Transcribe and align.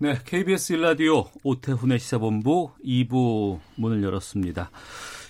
네, 0.00 0.16
KBS 0.24 0.74
일라디오 0.74 1.24
오태훈의 1.42 1.98
시사본부 1.98 2.70
2부 2.84 3.58
문을 3.74 4.04
열었습니다. 4.04 4.70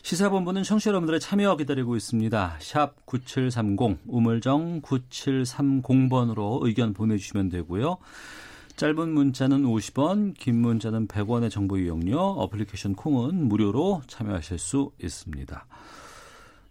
시사본부는 0.02 0.62
청취자 0.62 0.90
여러분들의 0.90 1.20
참여 1.20 1.56
기다리고 1.56 1.96
있습니다. 1.96 2.58
샵 2.60 3.06
9730, 3.06 4.00
우물정 4.06 4.82
9730번으로 4.82 6.66
의견 6.66 6.92
보내주시면 6.92 7.48
되고요. 7.48 7.96
짧은 8.76 9.08
문자는 9.08 9.62
50원, 9.62 10.34
긴 10.36 10.60
문자는 10.60 11.08
100원의 11.08 11.50
정보 11.50 11.78
이용료, 11.78 12.18
어플리케이션 12.18 12.94
콩은 12.94 13.48
무료로 13.48 14.02
참여하실 14.06 14.58
수 14.58 14.90
있습니다. 15.02 15.66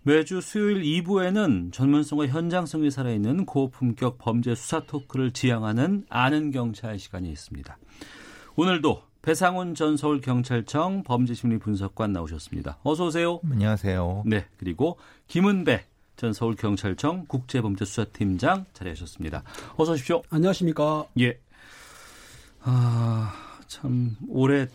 매주 0.07 0.39
수요일 0.39 0.84
2부에는 0.84 1.73
전문성과 1.73 2.27
현장성이 2.27 2.89
살아있는 2.89 3.45
고품격 3.45 4.17
범죄 4.17 4.55
수사 4.55 4.80
토크를 4.80 5.31
지향하는 5.31 6.05
아는 6.07 6.52
경찰 6.52 6.97
시간이 6.97 7.30
있습니다. 7.30 7.77
오늘도 8.55 9.03
배상훈 9.21 9.75
전 9.75 9.97
서울경찰청 9.97 11.03
범죄심리분석관 11.03 12.14
나오셨습니다. 12.14 12.77
어서 12.83 13.08
오세요. 13.08 13.41
안녕하세요. 13.52 14.23
네, 14.27 14.45
그리고 14.55 14.97
김은배 15.27 15.83
전 16.16 16.31
서울경찰청 16.31 17.25
국제범죄수사팀장 17.27 18.67
자리하셨습니다. 18.71 19.44
어서 19.75 19.92
오십시오. 19.92 20.21
안녕하십니까. 20.30 21.05
예. 21.19 21.38
아, 22.61 23.33
참 23.67 24.16
올해 24.30 24.67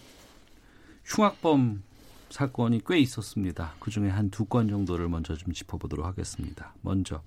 흉악범 1.06 1.84
사건이 2.32 2.82
꽤 2.86 2.98
있었습니다. 2.98 3.74
그 3.78 3.90
중에 3.90 4.08
한 4.08 4.30
두 4.30 4.44
건 4.46 4.68
정도를 4.68 5.08
먼저 5.08 5.36
좀 5.36 5.52
짚어보도록 5.52 6.04
하겠습니다. 6.06 6.72
먼저 6.82 7.22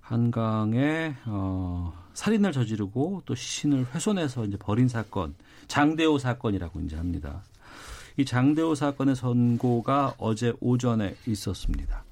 한강에 0.00 1.14
어, 1.26 1.92
살인을 2.14 2.52
저지르고 2.52 3.22
또 3.26 3.34
시신을 3.34 3.86
훼손해서 3.94 4.44
이제 4.44 4.56
버린 4.56 4.88
사건, 4.88 5.34
장대호 5.68 6.18
사건이라고 6.18 6.80
이제 6.80 6.96
합니다. 6.96 7.42
이 8.16 8.24
장대호 8.24 8.74
사건의 8.74 9.16
선고가 9.16 10.14
어제 10.18 10.52
오전에 10.60 11.16
있었습니다. 11.26 12.04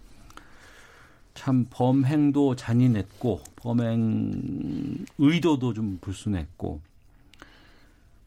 참 1.35 1.67
범행도 1.71 2.57
잔인했고 2.57 3.43
범행 3.57 5.07
의도도 5.19 5.75
좀 5.75 5.99
불순했고 6.01 6.81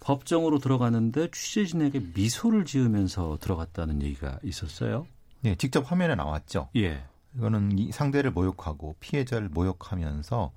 법정으로 0.04 0.59
들어가는데 0.59 1.30
취재진에게 1.32 2.02
미소를 2.14 2.66
지으면서 2.66 3.38
들어갔다는 3.42 4.02
얘기가 4.02 4.40
있었어요. 4.44 5.08
네, 5.42 5.56
직접 5.56 5.90
화면에 5.90 6.16
나왔죠. 6.16 6.70
예. 6.76 7.04
이거는 7.36 7.78
이 7.78 7.92
상대를 7.92 8.31
모욕하고 8.31 8.96
피해자를 9.00 9.50
모욕하면서 9.50 10.52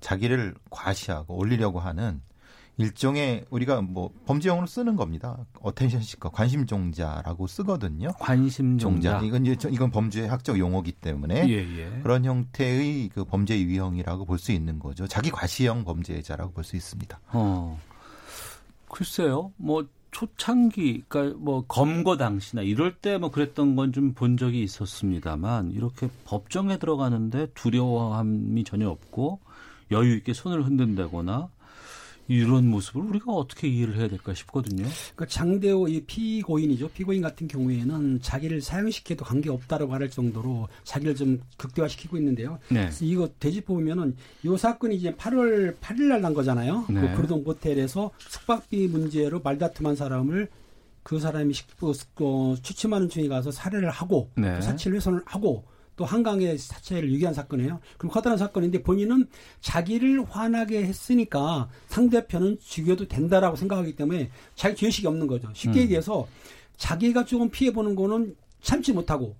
자기를 0.00 0.54
과시하고 0.70 1.36
올리려고 1.36 1.80
하는 1.80 2.20
일종의 2.76 3.44
우리가 3.50 3.82
뭐 3.82 4.10
범죄용어로 4.24 4.66
쓰는 4.66 4.96
겁니다. 4.96 5.36
attention 5.60 6.00
seeker, 6.00 6.30
관심종자라고 6.30 7.46
쓰거든요. 7.46 8.12
관심종자. 8.18 9.20
이건 9.20 9.44
이제 9.44 9.68
이건 9.70 9.90
범죄 9.90 10.26
학적 10.26 10.58
용어기 10.58 10.92
때문에 10.92 11.46
예, 11.48 11.56
예. 11.58 12.00
그런 12.02 12.24
형태의 12.24 13.10
그 13.12 13.24
범죄 13.24 13.60
유형이라고 13.60 14.24
볼 14.24 14.38
수 14.38 14.52
있는 14.52 14.78
거죠. 14.78 15.06
자기 15.06 15.30
과시형 15.30 15.84
범죄자라고 15.84 16.52
볼 16.52 16.64
수 16.64 16.76
있습니다. 16.76 17.20
어. 17.32 17.78
글쎄요. 18.90 19.52
뭐 19.56 19.86
초창기 20.10 21.04
그러니까 21.08 21.38
뭐 21.40 21.64
검거 21.68 22.16
당시나 22.16 22.62
이럴 22.62 22.94
때 22.96 23.16
뭐 23.18 23.30
그랬던 23.30 23.76
건 23.76 23.92
좀 23.92 24.12
본 24.14 24.36
적이 24.36 24.62
있었습니다만 24.64 25.70
이렇게 25.70 26.08
법정에 26.24 26.78
들어가는데 26.78 27.48
두려워함이 27.54 28.64
전혀 28.64 28.88
없고 28.90 29.40
여유 29.92 30.14
있게 30.16 30.32
손을 30.32 30.64
흔든다거나 30.64 31.48
이런 32.30 32.68
모습을 32.68 33.02
우리가 33.02 33.32
어떻게 33.32 33.66
이해를 33.66 33.96
해야 33.96 34.06
될까 34.06 34.32
싶거든요. 34.34 34.86
그 35.16 35.26
장대호 35.26 35.88
이 35.88 36.00
피고인이죠. 36.04 36.90
피고인 36.90 37.22
같은 37.22 37.48
경우에는 37.48 38.20
자기를 38.22 38.60
사형시켜도 38.60 39.24
관계 39.24 39.50
없다라고 39.50 39.92
할 39.92 40.08
정도로 40.08 40.68
자기를 40.84 41.16
좀 41.16 41.40
극대화시키고 41.56 42.16
있는데요. 42.18 42.60
네. 42.68 42.82
그래서 42.82 43.04
이거 43.04 43.28
되짚어 43.40 43.74
보면은 43.74 44.16
이 44.44 44.56
사건이 44.56 44.94
이제 44.94 45.12
8월 45.14 45.76
8일 45.78 46.04
날 46.04 46.20
난 46.20 46.34
거잖아요. 46.34 46.84
네. 46.90 47.00
그 47.00 47.14
브루동 47.16 47.42
호텔에서 47.46 48.10
숙박비 48.18 48.88
문제로 48.88 49.40
말다툼한 49.40 49.96
사람을 49.96 50.48
그 51.02 51.18
사람이 51.18 51.54
식, 51.54 51.66
어, 51.82 52.54
취침하는 52.62 53.08
중에 53.08 53.26
가서 53.26 53.50
살해를 53.50 53.88
하고 53.90 54.30
네. 54.36 54.54
또 54.54 54.60
사체를 54.60 54.96
훼손을 54.96 55.22
하고 55.24 55.64
또 55.96 56.04
한강에 56.04 56.56
사체를 56.56 57.12
유기한 57.12 57.34
사건이에요. 57.34 57.80
그럼 57.98 58.10
커다란 58.12 58.38
사건인데 58.38 58.82
본인은 58.82 59.26
자기를 59.60 60.24
화나게 60.28 60.84
했으니까 60.84 61.68
상대편은 61.88 62.58
죽여도 62.60 63.08
된다라고 63.08 63.56
생각하기 63.56 63.96
때문에 63.96 64.30
자기 64.54 64.76
죄의식이 64.76 65.06
없는 65.06 65.26
거죠. 65.26 65.48
쉽게 65.54 65.80
음. 65.80 65.82
얘기해서 65.82 66.26
자기가 66.76 67.24
조금 67.26 67.50
피해 67.50 67.72
보는 67.72 67.94
거는 67.94 68.34
참지 68.62 68.92
못하고 68.92 69.36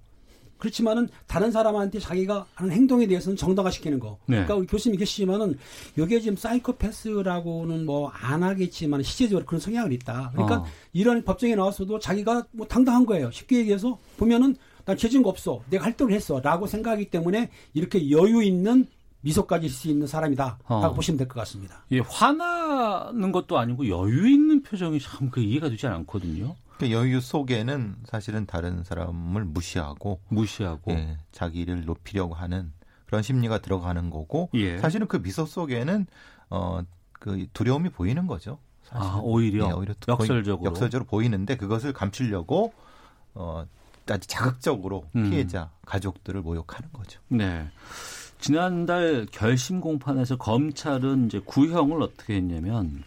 그렇지만은 0.58 1.08
다른 1.26 1.50
사람한테 1.50 1.98
자기가 1.98 2.46
하는 2.54 2.72
행동에 2.72 3.06
대해서는 3.06 3.36
정당화시키는 3.36 3.98
거. 3.98 4.18
네. 4.26 4.36
그러니까 4.36 4.56
우리 4.56 4.66
교수님 4.66 4.98
계시지만은 4.98 5.56
이게 5.96 6.20
지금 6.20 6.36
사이코패스라고는 6.36 7.86
뭐 7.86 8.10
안 8.12 8.42
하겠지만 8.42 9.02
실제적으로 9.02 9.46
그런 9.46 9.58
성향이 9.60 9.94
있다. 9.94 10.30
그러니까 10.34 10.56
어. 10.58 10.66
이런 10.92 11.24
법정에 11.24 11.54
나왔어도 11.54 11.98
자기가 11.98 12.46
뭐 12.52 12.66
당당한 12.66 13.06
거예요. 13.06 13.30
쉽게 13.30 13.56
얘기해서 13.60 13.98
보면은 14.18 14.54
난 14.84 14.96
죄진 14.96 15.22
거 15.22 15.28
없어. 15.30 15.60
내가 15.70 15.84
활동을 15.84 16.12
했어. 16.12 16.40
라고 16.40 16.66
생각하기 16.66 17.10
때문에 17.10 17.50
이렇게 17.74 18.10
여유 18.10 18.42
있는 18.42 18.86
미소까지 19.22 19.68
질수 19.68 19.88
있는 19.88 20.06
사람이다. 20.06 20.58
라고 20.68 20.86
어. 20.86 20.92
보시면 20.94 21.18
될 21.18 21.28
것 21.28 21.34
같습니다. 21.40 21.84
예, 21.92 22.00
화나는 22.00 23.32
것도 23.32 23.58
아니고 23.58 23.88
여유 23.88 24.28
있는 24.28 24.62
표정이 24.62 24.98
참 25.00 25.30
그 25.30 25.40
이해가 25.40 25.68
되지 25.68 25.86
않거든요. 25.86 26.56
그 26.78 26.90
여유 26.90 27.20
속에는 27.20 27.96
사실은 28.06 28.46
다른 28.46 28.82
사람을 28.84 29.44
무시하고 29.44 30.20
무시하고. 30.28 30.92
예, 30.92 31.18
자기를 31.32 31.84
높이려고 31.84 32.34
하는 32.34 32.72
그런 33.06 33.22
심리가 33.22 33.58
들어가는 33.58 34.08
거고 34.08 34.48
예. 34.54 34.78
사실은 34.78 35.06
그 35.08 35.20
미소 35.22 35.44
속에는 35.46 36.06
어 36.50 36.82
그 37.20 37.46
두려움이 37.52 37.90
보이는 37.90 38.26
거죠. 38.26 38.58
사실은. 38.82 39.12
아, 39.12 39.20
오히려, 39.22 39.68
예, 39.68 39.72
오히려 39.72 39.92
역설적으로. 40.08 40.64
역설적으로 40.70 41.06
보이는데 41.06 41.54
그것을 41.58 41.92
감추려고 41.92 42.72
어 43.34 43.66
아주 44.12 44.26
자극적으로 44.28 45.04
음. 45.16 45.30
피해자 45.30 45.70
가족들을 45.86 46.40
모욕하는 46.40 46.92
거죠. 46.92 47.20
네. 47.28 47.68
지난달 48.38 49.26
결심 49.30 49.80
공판에서 49.80 50.36
검찰은 50.36 51.26
이제 51.26 51.40
구형을 51.44 52.02
어떻게 52.02 52.34
했냐면 52.36 53.04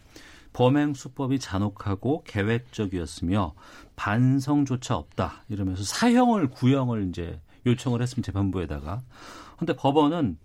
범행 0.54 0.94
수법이 0.94 1.40
잔혹하고 1.40 2.24
계획적이었으며 2.26 3.54
반성조차 3.96 4.96
없다 4.96 5.44
이러면서 5.50 5.84
사형을 5.84 6.50
구형을 6.50 7.10
이제 7.10 7.40
요청을 7.66 8.02
했으면 8.02 8.24
재판부에다가 8.24 9.02
근데 9.58 9.76
법원은 9.76 10.38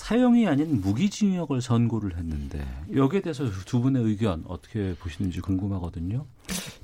사형이 0.00 0.46
아닌 0.46 0.80
무기징역을 0.80 1.60
선고를 1.60 2.16
했는데 2.16 2.66
여기에 2.94 3.20
대해서 3.20 3.44
두 3.66 3.82
분의 3.82 4.02
의견 4.02 4.42
어떻게 4.48 4.94
보시는지 4.94 5.40
궁금하거든요. 5.42 6.24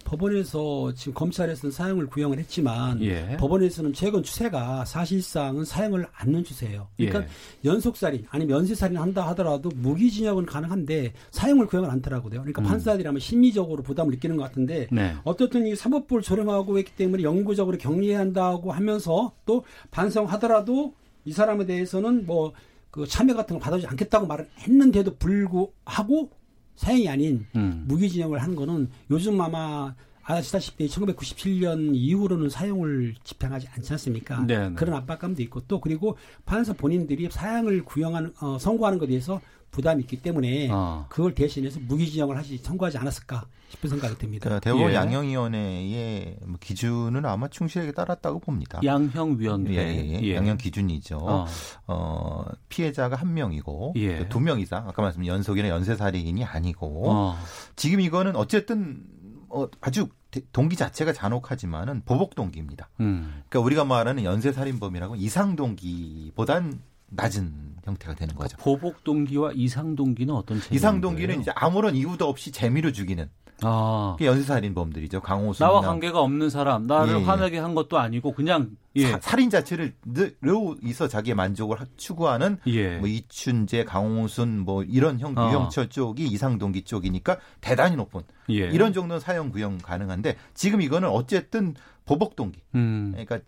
법원에서 0.05 0.93
지금 0.95 1.15
검찰에서는 1.15 1.73
사형을 1.73 2.07
구형을 2.09 2.39
했지만 2.39 3.03
예. 3.03 3.39
법원에서는 3.41 3.95
최근 3.95 4.23
추세가 4.23 4.85
사실상은 4.85 5.65
사형을 5.65 6.07
않는 6.13 6.45
추세예요. 6.45 6.89
그러니까 6.97 7.23
예. 7.23 7.27
연속살인 7.65 8.27
아니면 8.29 8.59
연쇄살인 8.59 8.99
한다 8.99 9.27
하더라도 9.29 9.71
무기징역은 9.75 10.45
가능한데 10.45 11.15
사형을 11.31 11.67
구형을 11.67 11.91
않더라고요. 11.91 12.43
그러니까 12.43 12.61
음. 12.61 12.65
판사들이라면 12.65 13.19
심리적으로 13.19 13.83
부담을 13.83 14.13
느끼는 14.13 14.37
것 14.37 14.43
같은데 14.43 14.89
네. 14.93 15.15
어떻든 15.25 15.67
이 15.67 15.75
사법부를 15.75 16.23
조령하고 16.23 16.79
있기 16.81 16.93
때문에 16.93 17.23
영구적으로 17.23 17.79
격리해야 17.79 18.21
한다고 18.21 18.73
하면서 18.73 19.33
또 19.47 19.65
반성하더라도 19.91 20.93
이 21.25 21.33
사람에 21.33 21.65
대해서는 21.65 22.27
뭐 22.27 22.53
그 22.97 23.07
참여 23.07 23.35
같은 23.35 23.57
거 23.57 23.61
받아주지 23.61 23.87
않겠다고 23.89 24.27
말을 24.27 24.49
했는데도 24.61 25.17
불구하고 25.17 26.31
사형이 26.77 27.09
아닌 27.11 27.47
음. 27.55 27.85
무기징역을 27.87 28.43
하는 28.43 28.57
거는 28.57 28.89
요즘 29.11 29.39
아마 29.39 29.95
아시다시피 30.23 30.87
1997년 30.87 31.91
이후로는 31.95 32.49
사형을 32.49 33.15
집행하지 33.23 33.69
않지 33.75 33.93
않습니까? 33.93 34.45
네, 34.47 34.71
네. 34.71 34.75
그런 34.75 34.97
압박감도 34.97 35.43
있고 35.43 35.61
또 35.69 35.79
그리고 35.79 36.17
판사 36.47 36.73
본인들이 36.73 37.29
사형을 37.31 37.85
구형하는 37.85 38.33
어, 38.41 38.59
선고하는 38.59 38.99
것에 38.99 39.09
대해서 39.11 39.43
부담이 39.71 40.03
있기 40.03 40.23
때문에 40.23 40.69
아. 40.71 41.07
그걸 41.09 41.35
대신해서 41.35 41.79
무기징역을 41.81 42.37
하지 42.37 42.57
선고하지 42.59 42.99
않았을까 42.99 43.47
싶은 43.69 43.91
생각이 43.91 44.17
듭니다. 44.17 44.49
그 44.49 44.61
대법원 44.61 44.91
예. 44.93 44.95
양형위원회의 44.95 46.37
뭐 46.47 46.57
기준은 46.61 47.25
아마 47.27 47.49
충실하게 47.49 47.93
따랐다고 47.93 48.39
봅니다. 48.39 48.81
양형위원회. 48.83 49.75
예, 49.75 50.21
예, 50.23 50.35
양형 50.37 50.57
기준이죠. 50.57 51.19
어. 51.21 51.47
어, 51.89 52.45
피해자가 52.69 53.17
한 53.17 53.35
명이고 53.35 53.95
예. 53.97 54.29
두명 54.29 54.61
이상 54.61 54.89
아까 54.89 55.03
말씀 55.03 55.27
연속이나 55.27 55.69
연쇄살인이 55.69 56.43
아니고 56.45 57.11
어. 57.11 57.37
지금 57.75 58.01
이거는 58.01 58.37
어쨌든 58.37 59.03
어, 59.49 59.67
아주 59.81 60.09
대- 60.31 60.41
동기 60.53 60.77
자체가 60.77 61.13
잔혹하지만은 61.13 62.03
보복 62.05 62.35
동기입니다. 62.35 62.89
음. 63.01 63.43
그러니까 63.49 63.61
우리가 63.67 63.85
말하는 63.85 64.25
연쇄살인범이라고 64.25 65.17
이상 65.17 65.57
동기보단 65.57 66.81
낮은 67.09 67.53
형태가 67.85 68.15
되는 68.15 68.35
거죠. 68.35 68.57
보복 68.59 69.05
동기와 69.05 69.53
이상 69.55 69.95
동기는 69.95 70.35
어떤 70.35 70.59
차이가 70.61 70.75
이상 70.75 71.01
동기는? 71.01 71.41
이제 71.41 71.53
아무런 71.55 71.95
이유도 71.95 72.29
없이 72.29 72.51
재미로 72.51 72.91
죽이는 72.93 73.29
아. 73.63 74.17
연쇄살인범들이죠. 74.21 75.21
강호수 75.23 75.61
나와 75.61 75.81
관계가 75.81 76.21
없는 76.21 76.51
사람, 76.51 76.87
나를 76.87 77.15
예, 77.15 77.19
예. 77.21 77.25
화나게 77.25 77.59
한 77.59 77.75
것도 77.75 77.99
아니고 77.99 78.33
그냥 78.33 78.77
예. 78.97 79.13
사- 79.13 79.19
살인 79.23 79.49
자체를 79.49 79.95
로 80.43 80.77
있어 80.83 81.09
자기의 81.09 81.35
만족을 81.37 81.81
하- 81.81 81.87
추구하는 81.97 82.59
예. 82.67 82.99
뭐 82.99 83.09
이춘재, 83.09 83.85
강홍순 83.85 84.61
뭐 84.61 84.83
이런 84.83 85.21
형 85.21 85.33
어. 85.39 85.49
유영철 85.49 85.89
쪽이 85.89 86.27
이상동기 86.27 86.83
쪽이니까 86.83 87.39
대단히 87.63 87.97
높은 87.97 88.23
예. 88.51 88.69
이런 88.69 88.93
정도는 88.93 89.21
사형 89.21 89.51
구형 89.51 89.79
가능한데 89.79 90.37
지금 90.55 90.83
이거는 90.83 91.09
어쨌든 91.09 91.75
보복 92.05 92.37
동기 92.37 92.61
음. 92.75 93.13
그러니까 93.13 93.39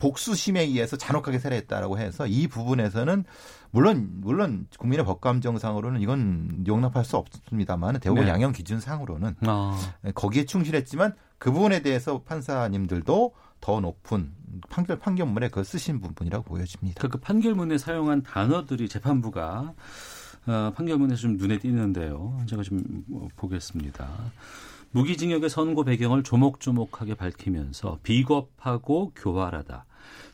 복수심에 0.00 0.62
의해서 0.62 0.96
잔혹하게 0.96 1.38
살해했다라고 1.38 1.98
해서 1.98 2.26
이 2.26 2.46
부분에서는 2.46 3.24
물론 3.70 4.10
물론 4.20 4.66
국민의 4.78 5.04
법감정상으로는 5.04 6.00
이건 6.00 6.64
용납할 6.66 7.04
수 7.04 7.16
없습니다만 7.16 8.00
대법원 8.00 8.26
네. 8.26 8.30
양형 8.30 8.52
기준상으로는 8.52 9.36
아. 9.46 9.78
거기에 10.14 10.44
충실했지만 10.44 11.14
그 11.38 11.52
부분에 11.52 11.82
대해서 11.82 12.22
판사님들도 12.22 13.34
더 13.60 13.80
높은 13.80 14.32
판결 14.70 14.98
판결문에 14.98 15.48
그 15.48 15.64
쓰신 15.64 16.00
부분이라고 16.00 16.44
보여집니다. 16.44 17.00
그, 17.00 17.08
그 17.08 17.18
판결문에 17.18 17.78
사용한 17.78 18.22
단어들이 18.22 18.88
재판부가 18.88 19.74
어, 20.46 20.72
판결문에서 20.74 21.22
좀 21.22 21.36
눈에 21.36 21.58
띄는데요. 21.58 22.38
제가 22.46 22.62
좀 22.62 23.04
어, 23.12 23.28
보겠습니다. 23.36 24.08
무기징역의 24.90 25.50
선고 25.50 25.84
배경을 25.84 26.22
조목조목하게 26.22 27.14
밝히면서 27.14 27.98
비겁하고 28.02 29.12
교활하다. 29.14 29.84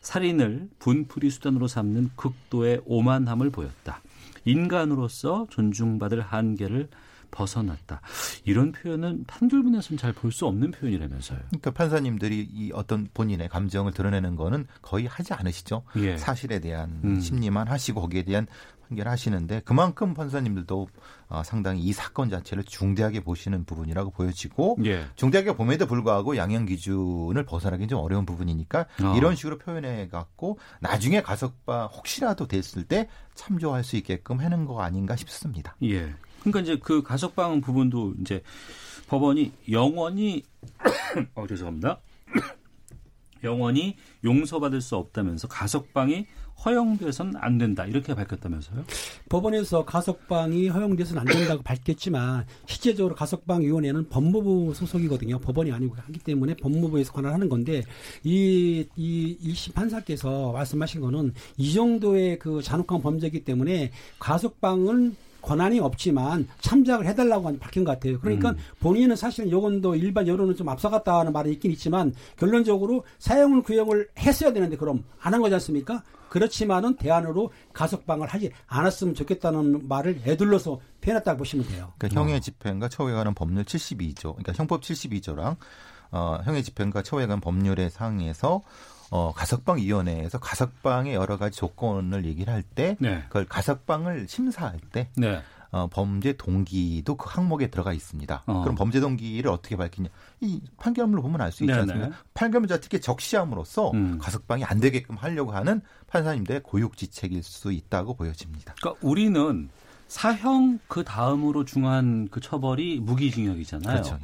살인을 0.01 0.69
분풀이 0.79 1.29
수단으로 1.29 1.67
삼는 1.67 2.11
극도의 2.15 2.81
오만함을 2.85 3.49
보였다. 3.49 4.01
인간으로서 4.45 5.47
존중받을 5.49 6.21
한계를 6.21 6.89
벗어났다. 7.33 8.01
이런 8.45 8.71
표현은 8.71 9.25
판결문에서는 9.27 9.97
잘 9.97 10.13
볼 10.13 10.31
수 10.31 10.45
없는 10.47 10.71
표현이라면서요. 10.71 11.39
그러니까 11.49 11.71
판사님들이 11.71 12.47
이 12.51 12.71
어떤 12.73 13.07
본인의 13.13 13.49
감정을 13.49 13.91
드러내는 13.91 14.35
거는 14.35 14.67
거의 14.81 15.05
하지 15.07 15.33
않으시죠. 15.33 15.83
예. 15.97 16.17
사실에 16.17 16.59
대한 16.59 17.01
음. 17.03 17.19
심리만 17.19 17.67
하시고 17.67 18.01
거기에 18.01 18.23
대한 18.23 18.47
판결하시는데 18.89 19.61
그만큼 19.65 20.13
판사님들도 20.13 20.87
어, 21.29 21.43
상당히 21.43 21.81
이 21.81 21.93
사건 21.93 22.29
자체를 22.29 22.63
중대하게 22.63 23.21
보시는 23.21 23.65
부분이라고 23.65 24.11
보여지고 24.11 24.77
예. 24.85 25.05
중대하게 25.15 25.55
봄에도 25.55 25.87
불구하고 25.87 26.37
양형 26.37 26.65
기준을 26.65 27.43
벗어나기 27.45 27.87
좀 27.87 27.99
어려운 27.99 28.25
부분이니까 28.25 28.85
아. 29.01 29.13
이런 29.17 29.35
식으로 29.35 29.57
표현해 29.57 30.09
갖고 30.09 30.59
나중에 30.79 31.21
가석방 31.21 31.87
혹시라도 31.87 32.47
됐을 32.47 32.83
때 32.83 33.07
참조할 33.35 33.83
수 33.83 33.95
있게끔 33.97 34.39
하는 34.39 34.65
거 34.65 34.81
아닌가 34.81 35.15
싶습니다. 35.15 35.75
예. 35.83 36.13
그러니까 36.43 36.59
이제 36.59 36.77
그 36.81 37.01
가석방 37.01 37.61
부분도 37.61 38.15
이제 38.21 38.41
법원이 39.07 39.51
영원히 39.71 40.43
어 41.35 41.47
죄송합니다. 41.47 41.99
영원히 43.43 43.95
용서받을 44.23 44.79
수 44.81 44.95
없다면서 44.95 45.47
가석방이 45.47 46.25
허용돼선 46.65 47.33
안 47.37 47.57
된다 47.57 47.85
이렇게 47.85 48.13
밝혔다면서요? 48.15 48.85
법원에서 49.27 49.83
가석방이 49.83 50.69
허용돼서는 50.69 51.19
안 51.21 51.25
된다고 51.27 51.61
밝혔지만 51.63 52.45
실제적으로 52.65 53.15
가석방위원회는 53.15 54.09
법무부 54.09 54.73
소속이거든요. 54.73 55.39
법원이 55.39 55.71
아니고 55.71 55.95
하기 55.95 56.19
때문에 56.19 56.55
법무부에서 56.55 57.11
관할하는 57.11 57.49
건데 57.49 57.83
이, 58.23 58.87
이 58.95 59.37
1심 59.43 59.73
판사께서 59.73 60.53
말씀하신 60.53 61.01
거는 61.01 61.33
이 61.57 61.73
정도의 61.73 62.39
그 62.39 62.61
잔혹한 62.61 63.01
범죄이기 63.01 63.43
때문에 63.43 63.91
가석방은 64.19 65.15
권한이 65.43 65.79
없지만 65.79 66.47
참작을 66.61 67.05
해달라고 67.05 67.47
한 67.49 67.59
밝힌 67.59 67.83
것 67.83 67.91
같아요. 67.91 68.19
그러니까 68.19 68.51
음. 68.51 68.57
본인은 68.79 69.15
사실은 69.15 69.51
요건도 69.51 69.95
일반 69.95 70.27
여론은 70.27 70.55
좀 70.55 70.69
앞서갔다는 70.69 71.33
말이 71.33 71.51
있긴 71.51 71.71
있지만 71.71 72.13
결론적으로 72.37 73.03
사형을 73.19 73.61
구형을 73.61 74.07
했어야 74.17 74.53
되는데 74.53 74.77
그럼 74.77 75.03
안 75.19 75.33
한 75.33 75.41
거지 75.41 75.55
않습니까? 75.55 76.03
그렇지만은 76.29 76.95
대안으로 76.95 77.51
가석방을 77.73 78.27
하지 78.27 78.51
않았으면 78.67 79.13
좋겠다는 79.15 79.87
말을 79.87 80.21
애둘러서 80.25 80.79
표현했다고 81.01 81.37
보시면 81.39 81.67
돼요. 81.67 81.91
그러니까 81.97 82.19
형의 82.21 82.39
집행과 82.41 82.89
처우에 82.89 83.13
관한 83.13 83.33
법률 83.35 83.63
72조, 83.65 84.33
그러니까 84.35 84.53
형법 84.53 84.81
72조랑 84.81 85.57
어, 86.11 86.39
형의 86.43 86.63
집행과 86.63 87.01
처우에 87.03 87.23
관한 87.25 87.39
법률에 87.41 87.89
상에서 87.89 88.61
어, 89.13 89.31
가석방위원회에서 89.31 90.39
가석방의 90.39 91.13
여러 91.13 91.37
가지 91.37 91.55
조건을 91.59 92.25
얘기를 92.25 92.51
할 92.51 92.63
때 92.63 92.97
네. 92.99 93.21
그걸 93.27 93.45
가석방을 93.45 94.27
심사할 94.27 94.79
때 94.91 95.09
네. 95.15 95.39
어, 95.69 95.87
범죄 95.87 96.33
동기도 96.33 97.15
그 97.15 97.29
항목에 97.29 97.67
들어가 97.67 97.93
있습니다. 97.93 98.43
어. 98.47 98.61
그럼 98.61 98.73
범죄 98.75 98.99
동기를 98.99 99.51
어떻게 99.51 99.75
밝히냐? 99.75 100.09
이 100.41 100.61
판결문을 100.77 101.21
보면 101.21 101.41
알 101.41 101.51
수 101.51 101.63
있지 101.63 101.73
네네. 101.73 101.81
않습니까? 101.81 102.17
판결문 102.33 102.67
자체에 102.67 102.99
적시함으로써 102.99 103.91
음. 103.91 104.17
가석방이 104.19 104.63
안 104.63 104.79
되게끔 104.79 105.15
하려고 105.15 105.51
하는 105.51 105.81
판사님들의 106.07 106.63
고육지책일 106.63 107.43
수 107.43 107.71
있다고 107.71 108.15
보여집니다. 108.15 108.73
그러니까 108.81 109.07
우리는 109.07 109.69
사형 110.07 110.79
그 110.87 111.03
다음으로 111.03 111.65
중한 111.65 112.29
그 112.31 112.39
처벌이 112.39 112.99
무기징역이잖아요. 112.99 113.91
그렇죠. 114.01 114.17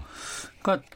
그러니까 0.63 0.88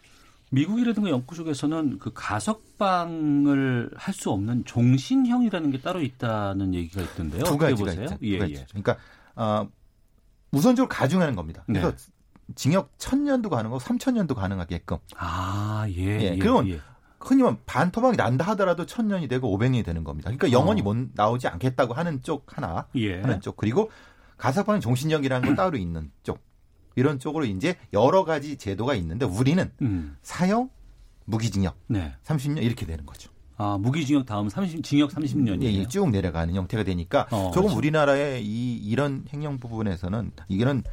미국이라든가 0.54 1.10
영국 1.10 1.36
쪽에서는 1.36 1.98
그 2.00 2.12
가석방을 2.14 3.92
할 3.96 4.14
수 4.14 4.30
없는 4.30 4.64
종신형이라는 4.66 5.72
게 5.72 5.82
따로 5.82 6.02
있다는 6.02 6.76
얘기가 6.76 7.02
있던데요. 7.02 7.44
두 7.44 7.58
가지가 7.58 7.80
보세요? 7.80 8.04
있죠. 8.04 8.18
예, 8.22 8.38
두 8.38 8.52
예. 8.52 8.66
그러니까 8.70 8.98
어, 9.36 9.68
우선적으로 10.52 10.88
가중하는 10.88 11.36
겁니다. 11.36 11.64
그래서 11.66 11.92
네. 11.92 11.98
징역 12.56 12.96
1000년도 13.00 13.50
가능하고 13.50 13.80
3000년도 13.80 14.36
가능하게끔 14.36 14.98
아, 15.18 15.86
예. 15.90 16.02
예, 16.20 16.34
예, 16.36 16.38
그건 16.38 16.68
예. 16.70 16.80
흔히 17.20 17.42
말하면 17.42 17.62
반토막이 17.66 18.18
난다 18.18 18.46
하더라도 18.50 18.86
1000년이 18.86 19.28
되고 19.30 19.58
500년이 19.58 19.84
되는 19.84 20.04
겁니다. 20.04 20.30
그러니까 20.30 20.52
영원히 20.52 20.82
어. 20.82 20.84
못 20.84 20.96
나오지 21.16 21.48
않겠다고 21.48 21.96
하는 21.96 22.22
쪽 22.22 22.56
하나 22.56 22.88
예. 22.96 23.20
하는 23.20 23.42
쪽 23.42 23.58
그리고 23.58 23.90
가석방 24.38 24.80
종신형이라는 24.82 25.48
건 25.48 25.56
따로 25.56 25.78
있는 25.78 26.12
쪽 26.22 26.40
이런 26.96 27.20
쪽으로 27.20 27.46
이제 27.46 27.76
여러 27.94 28.24
가지 28.26 28.58
제도가 28.58 28.96
있는데 28.96 29.26
우리는 29.26 29.72
음. 29.82 30.16
사형 30.22 30.70
무기징역 31.26 31.78
네. 31.88 32.14
30년 32.24 32.64
이렇게 32.64 32.86
되는 32.86 33.06
거죠. 33.06 33.32
아, 33.58 33.78
무기징역 33.80 34.26
다음 34.26 34.50
30 34.50 34.84
징역 34.84 35.12
30년이에요. 35.12 35.64
예, 35.64 35.74
예, 35.74 35.88
쭉 35.88 36.10
내려가는 36.10 36.54
형태가 36.54 36.84
되니까 36.84 37.28
어, 37.32 37.52
조금 37.54 37.62
그렇죠. 37.64 37.78
우리나라의 37.78 38.44
이 38.46 38.76
이런 38.78 39.26
행령 39.30 39.60
부분에서는 39.60 40.32
이게는 40.50 40.84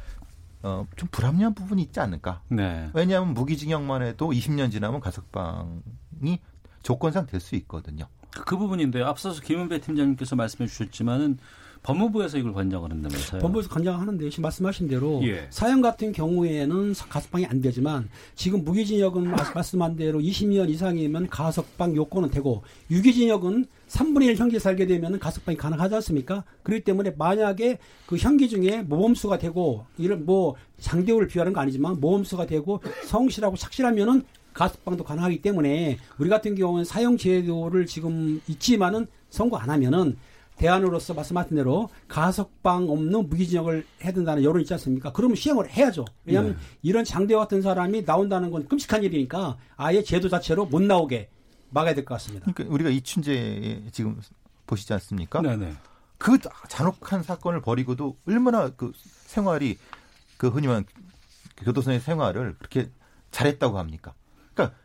어, 0.63 0.85
좀 0.95 1.09
불합리한 1.11 1.55
부분이 1.55 1.81
있지 1.81 1.99
않을까. 1.99 2.43
네. 2.49 2.89
왜냐하면 2.93 3.33
무기징역만 3.33 4.03
해도 4.03 4.29
20년 4.29 4.71
지나면 4.71 4.99
가석방이 5.01 6.39
조건상 6.83 7.25
될 7.25 7.39
수 7.39 7.55
있거든요. 7.55 8.05
그 8.45 8.57
부분인데요. 8.57 9.05
앞서서 9.07 9.41
김은배 9.41 9.81
팀장님께서 9.81 10.35
말씀해 10.35 10.67
주셨지만은 10.67 11.39
법무부에서 11.83 12.37
이걸 12.37 12.53
관장을 12.53 12.91
한다면서요. 12.91 13.41
법무부에서 13.41 13.69
관장하는데 13.69 14.29
지금 14.29 14.43
말씀하신 14.43 14.87
대로 14.87 15.19
예. 15.23 15.47
사형 15.49 15.81
같은 15.81 16.11
경우에는 16.11 16.93
가석방이 17.09 17.47
안 17.47 17.61
되지만 17.61 18.07
지금 18.35 18.63
무기징역은 18.63 19.29
마- 19.31 19.37
말씀한 19.55 19.95
대로 19.95 20.19
20년 20.19 20.69
이상이면 20.69 21.29
가석방 21.29 21.95
요건은 21.95 22.29
되고 22.29 22.61
유기징역은 22.91 23.65
3분의 23.87 24.25
1 24.27 24.37
형기 24.37 24.59
살게 24.59 24.85
되면 24.85 25.17
가석방이 25.17 25.57
가능하지 25.57 25.95
않습니까? 25.95 26.43
그렇기 26.63 26.83
때문에 26.83 27.11
만약에 27.17 27.79
그 28.05 28.15
형기 28.17 28.47
중에 28.47 28.83
모범수가 28.83 29.39
되고 29.39 29.85
이런 29.97 30.25
뭐 30.25 30.55
장대우를 30.79 31.27
비하는 31.27 31.51
거 31.51 31.61
아니지만 31.61 31.99
모범수가 31.99 32.45
되고 32.45 32.79
성실하고 33.05 33.57
착실하면은 33.57 34.23
가석방도 34.53 35.03
가능하기 35.03 35.41
때문에 35.41 35.97
우리 36.19 36.29
같은 36.29 36.55
경우는 36.55 36.83
사형 36.85 37.17
제도를 37.17 37.85
지금 37.85 38.39
있지만은 38.47 39.07
선고 39.29 39.57
안 39.57 39.69
하면은 39.69 40.17
대안으로서 40.61 41.15
말씀하신 41.15 41.57
대로 41.57 41.89
가석방 42.07 42.87
없는 42.87 43.29
무기징역을 43.29 43.83
해야 44.03 44.11
된다는 44.11 44.43
여론이 44.43 44.61
있지 44.61 44.73
않습니까? 44.75 45.11
그러면 45.11 45.35
시행을 45.35 45.71
해야죠. 45.71 46.05
왜냐하면 46.23 46.51
네. 46.53 46.57
이런 46.83 47.03
장대와 47.03 47.41
같은 47.43 47.63
사람이 47.63 48.05
나온다는 48.05 48.51
건 48.51 48.67
끔찍한 48.67 49.03
일이니까 49.03 49.57
아예 49.75 50.03
제도 50.03 50.29
자체로 50.29 50.67
못 50.67 50.83
나오게 50.83 51.29
막아야 51.71 51.95
될 51.95 52.05
것 52.05 52.13
같습니다. 52.15 52.45
그러니까 52.51 52.71
우리가 52.75 52.91
이춘재 52.91 53.85
지금 53.91 54.21
보시지 54.67 54.93
않습니까? 54.93 55.41
네네. 55.41 55.73
그 56.19 56.37
잔혹한 56.69 57.23
사건을 57.23 57.61
벌이고도 57.61 58.17
얼마나 58.27 58.69
그 58.69 58.91
생활이 59.25 59.79
그 60.37 60.49
흔히 60.49 60.67
말하는 60.67 60.85
교도소의 61.57 62.01
생활을 62.01 62.55
그렇게 62.59 62.91
잘했다고 63.31 63.79
합니까? 63.79 64.13
그러니까 64.53 64.77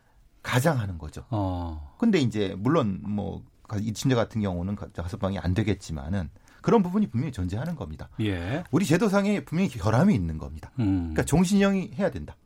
가장하는 0.42 0.97
거죠. 0.97 1.26
어. 1.28 1.95
근데 1.99 2.18
이제 2.18 2.54
물론 2.56 3.00
뭐 3.02 3.42
이 3.81 3.93
친자 3.93 4.15
같은 4.17 4.41
경우는 4.41 4.77
가석방이 4.77 5.39
안 5.39 5.55
되겠지만은 5.55 6.31
그런 6.63 6.83
부분이 6.83 7.09
분명히 7.09 7.33
존재하는 7.33 7.77
겁니다. 7.77 8.09
예. 8.21 8.65
우리 8.71 8.85
제도상에 8.87 9.45
분명히 9.45 9.69
결함이 9.71 10.15
있는 10.15 10.39
겁니다. 10.39 10.71
음. 10.79 10.99
그러니까 11.15 11.25
종신형이 11.25 11.93
해야 11.95 12.11
된다. 12.11 12.37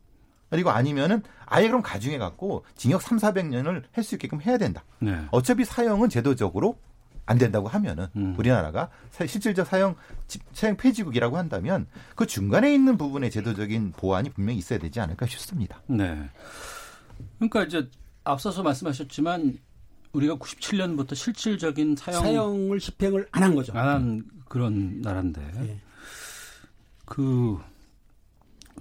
그리고 0.50 0.70
아니면은 0.70 1.22
아예 1.46 1.68
그럼 1.68 1.80
가중해 1.82 2.18
갖고 2.18 2.64
징역 2.74 3.02
3, 3.02 3.18
400년을 3.18 3.84
할 3.92 4.02
수 4.04 4.16
있게끔 4.16 4.42
해야 4.42 4.58
된다. 4.58 4.82
네. 4.98 5.16
어차피 5.30 5.64
사형은 5.64 6.08
제도적으로 6.08 6.76
안 7.24 7.38
된다고 7.38 7.68
하면은 7.68 8.08
음. 8.16 8.34
우리나라가 8.36 8.90
사- 9.12 9.24
실질적 9.26 9.66
사형 9.66 9.94
집- 10.26 10.42
사형 10.52 10.76
폐지국이라고 10.76 11.36
한다면 11.38 11.86
그 12.16 12.26
중간에 12.26 12.74
있는 12.74 12.98
부분의 12.98 13.30
제도적인 13.30 13.92
보완이 13.92 14.30
분명히 14.30 14.58
있어야 14.58 14.78
되지 14.80 14.98
않을까 15.00 15.26
싶습니다. 15.26 15.80
네. 15.86 16.28
그러니까 17.38 17.62
이제 17.64 17.88
앞서서 18.24 18.62
말씀하셨지만 18.64 19.58
우리가 20.12 20.36
97년부터 20.36 21.14
실질적인 21.14 21.96
사형, 21.96 22.22
사형을 22.22 22.78
집행을 22.80 23.28
안 23.32 23.42
한 23.42 23.54
거죠. 23.54 23.72
안 23.74 23.88
한 23.88 24.24
그런 24.48 25.00
나라인데 25.00 25.40
예. 25.62 25.78
그 27.04 27.58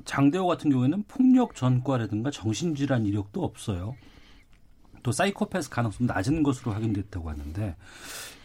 장대호 0.05 0.47
같은 0.47 0.71
경우에는 0.71 1.03
폭력 1.07 1.55
전과라든가 1.55 2.31
정신질환 2.31 3.05
이력도 3.05 3.43
없어요. 3.43 3.95
또 5.01 5.11
사이코패스 5.11 5.69
가능성 5.69 6.07
낮은 6.07 6.43
것으로 6.43 6.73
확인됐다고 6.73 7.29
하는데 7.29 7.75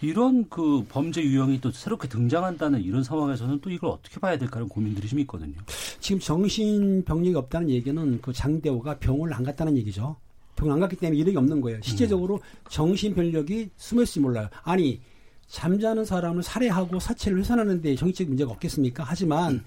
이런 0.00 0.48
그 0.48 0.84
범죄 0.88 1.22
유형이 1.22 1.60
또 1.60 1.70
새롭게 1.72 2.06
등장한다는 2.08 2.82
이런 2.82 3.02
상황에서는 3.02 3.60
또 3.60 3.70
이걸 3.70 3.90
어떻게 3.90 4.20
봐야 4.20 4.38
될까라는 4.38 4.68
고민들이 4.68 5.08
좀 5.08 5.18
있거든요. 5.20 5.54
지금 6.00 6.20
정신병력이 6.20 7.34
없다는 7.36 7.70
얘기는 7.70 8.20
그 8.20 8.32
장대호가 8.32 8.98
병원을 8.98 9.34
안 9.34 9.42
갔다는 9.42 9.76
얘기죠. 9.78 10.16
병원 10.56 10.74
안 10.74 10.80
갔기 10.80 10.96
때문에 10.96 11.18
이력이 11.18 11.36
없는 11.36 11.60
거예요. 11.60 11.80
실제적으로 11.82 12.40
정신병력이 12.68 13.70
숨을지 13.76 14.20
몰라요. 14.20 14.48
아니 14.62 15.00
잠자는 15.48 16.04
사람을 16.04 16.42
살해하고 16.42 16.98
사체를 16.98 17.38
훼손하는데 17.38 17.94
정신적 17.96 18.28
문제가 18.28 18.52
없겠습니까? 18.52 19.04
하지만 19.06 19.62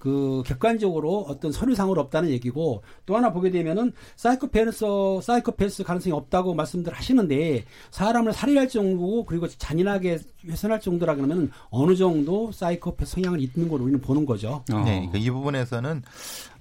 그 0.00 0.42
객관적으로 0.46 1.26
어떤 1.28 1.52
서류상으로 1.52 2.00
없다는 2.00 2.30
얘기고 2.30 2.82
또 3.04 3.16
하나 3.16 3.32
보게 3.32 3.50
되면은 3.50 3.92
사이코패스 4.16 4.86
사이코패스 5.22 5.84
가능성이 5.84 6.14
없다고 6.14 6.54
말씀들 6.54 6.94
하시는데 6.94 7.64
사람을 7.90 8.32
살해할 8.32 8.68
정도고 8.68 9.26
그리고 9.26 9.46
잔인하게 9.46 10.18
훼손할 10.46 10.80
정도라 10.80 11.16
그러면 11.16 11.50
어느 11.68 11.94
정도 11.94 12.50
사이코패스 12.50 13.12
성향을 13.12 13.40
있는 13.42 13.68
걸로 13.68 13.84
우리는 13.84 14.00
보는 14.00 14.24
거죠. 14.24 14.64
어. 14.72 14.78
네, 14.84 15.06
그러니까 15.06 15.18
이 15.18 15.30
부분에서는 15.30 16.02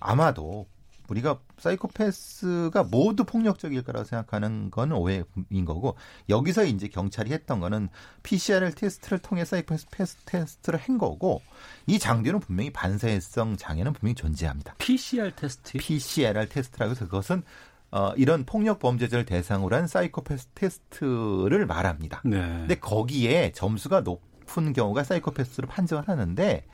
아마도 0.02 0.66
우리가 1.10 1.40
사이코패스가 1.58 2.84
모두 2.84 3.24
폭력적일 3.24 3.84
거라고 3.84 4.06
생각하는 4.06 4.72
건 4.72 4.92
오해인 4.92 5.26
거고 5.66 5.96
여기서 6.30 6.66
이제 6.66 6.88
경찰이 6.88 7.32
했던 7.32 7.60
거는 7.60 7.90
PCL-R 8.24 8.74
테스트를 8.76 9.20
통해 9.20 9.46
사이코패스 9.46 10.18
테스트를 10.26 10.80
한 10.80 10.98
거고 10.98 11.42
이 11.88 12.00
장비는 12.00 12.40
분명히 12.40 12.72
반사회성 12.72 13.58
장애는 13.58 13.94
분명히 13.94 14.16
존재합니다. 14.16 14.76
PCL-R 14.78 15.32
테스트. 15.36 15.78
PCL-R 15.78 16.48
테스트라고 16.50 16.92
해서 16.92 17.06
그것은 17.06 17.44
어, 17.92 18.14
이런 18.18 18.46
폭력 18.46 18.80
범죄자를 18.80 19.26
대상으로 19.26 19.76
한 19.76 19.88
사이코패스 19.88 20.50
테스트를 20.54 21.66
말합니다. 21.66 22.22
네. 22.24 22.38
근데 22.40 22.76
거기에 22.76 23.52
점수가 23.54 24.02
높은 24.02 24.74
경우가 24.74 25.04
사이코패스로 25.04 25.68
판정을 25.68 26.08
하는데 26.08 26.66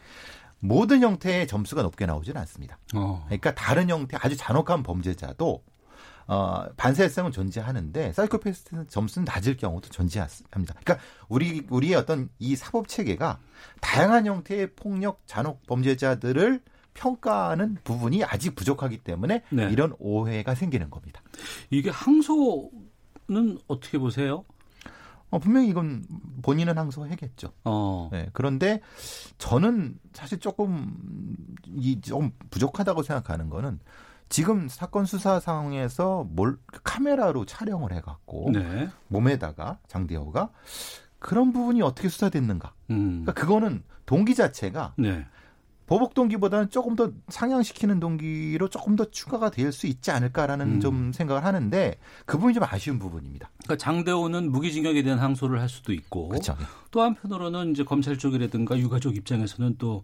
모든 0.60 1.02
형태의 1.02 1.48
점수가 1.48 1.82
높게 1.84 2.06
나오지는 2.06 2.40
않습니다. 2.42 2.78
어. 2.96 3.24
그러니까 3.26 3.54
다른 3.56 3.90
형태 3.90 4.18
아주 4.20 4.36
잔혹한 4.36 4.84
범죄자도 4.84 5.64
어, 6.28 6.66
반사회성은 6.76 7.32
존재하는데 7.32 8.14
사이코패스 8.14 8.88
점수는 8.88 9.26
낮을 9.26 9.58
경우도 9.58 9.90
존재합니다. 9.90 10.74
그러니까 10.84 10.98
우리 11.28 11.66
우리의 11.70 11.96
어떤 11.96 12.30
이 12.40 12.56
사법 12.56 12.88
체계가 12.88 13.40
다양한 13.80 14.26
형태의 14.26 14.74
폭력 14.76 15.22
잔혹 15.28 15.66
범죄자들을 15.68 16.62
평가하는 16.96 17.78
부분이 17.84 18.24
아직 18.24 18.56
부족하기 18.56 19.00
때문에 19.00 19.44
네. 19.50 19.70
이런 19.72 19.94
오해가 20.00 20.56
생기는 20.56 20.90
겁니다. 20.90 21.22
이게 21.70 21.90
항소는 21.90 23.60
어떻게 23.68 24.00
보세요? 24.00 24.46
어, 25.32 25.40
분명히 25.40 25.68
이건 25.70 26.04
본인은 26.44 26.78
항소하겠죠. 26.78 27.52
어. 27.66 28.10
네, 28.12 28.30
그런데 28.34 28.82
저는 29.38 29.98
사실 30.14 30.40
조금 30.40 30.96
이 31.68 32.00
좀 32.02 32.32
부족하다고 32.52 33.04
생각하는 33.04 33.50
거는 33.50 33.80
지금 34.30 34.68
사건 34.70 35.06
수사 35.06 35.40
상황에서 35.40 36.26
뭘 36.30 36.58
카메라로 36.84 37.46
촬영을 37.46 37.92
해갖고 37.94 38.52
네. 38.54 38.90
몸에다가 39.08 39.80
장대호가 39.88 40.50
그런 41.20 41.52
부분이 41.54 41.82
어떻게 41.82 42.08
수사됐는가? 42.10 42.74
음. 42.92 43.24
그러니까 43.24 43.34
그거는 43.34 43.84
동기 44.06 44.36
자체가 44.36 44.94
네. 44.98 45.26
보복 45.86 46.14
동기보다는 46.14 46.70
조금 46.70 46.96
더 46.96 47.12
상향시키는 47.28 48.00
동기로 48.00 48.70
조금 48.70 48.96
더 48.96 49.06
추가가 49.06 49.50
될 49.52 49.72
수 49.72 49.88
있지 49.88 50.10
않을까라는 50.12 50.76
음. 50.76 50.80
좀 50.80 51.12
생각을 51.12 51.44
하는데 51.44 51.98
그 52.26 52.38
부분이 52.38 52.54
좀 52.54 52.64
아쉬운 52.64 52.98
부분입니다. 52.98 53.50
그러니까 53.64 53.84
장대호는 53.84 54.52
무기징역에 54.52 55.04
대한 55.04 55.20
항소를 55.20 55.60
할 55.60 55.68
수도 55.68 55.92
있고 55.92 56.30
그렇죠. 56.30 56.56
또 56.92 57.02
한편으로는 57.02 57.72
이제 57.72 57.84
검찰 57.84 58.18
쪽이라든가 58.18 58.78
유가족 58.80 59.18
입장에서는 59.18 59.76
또 59.78 60.04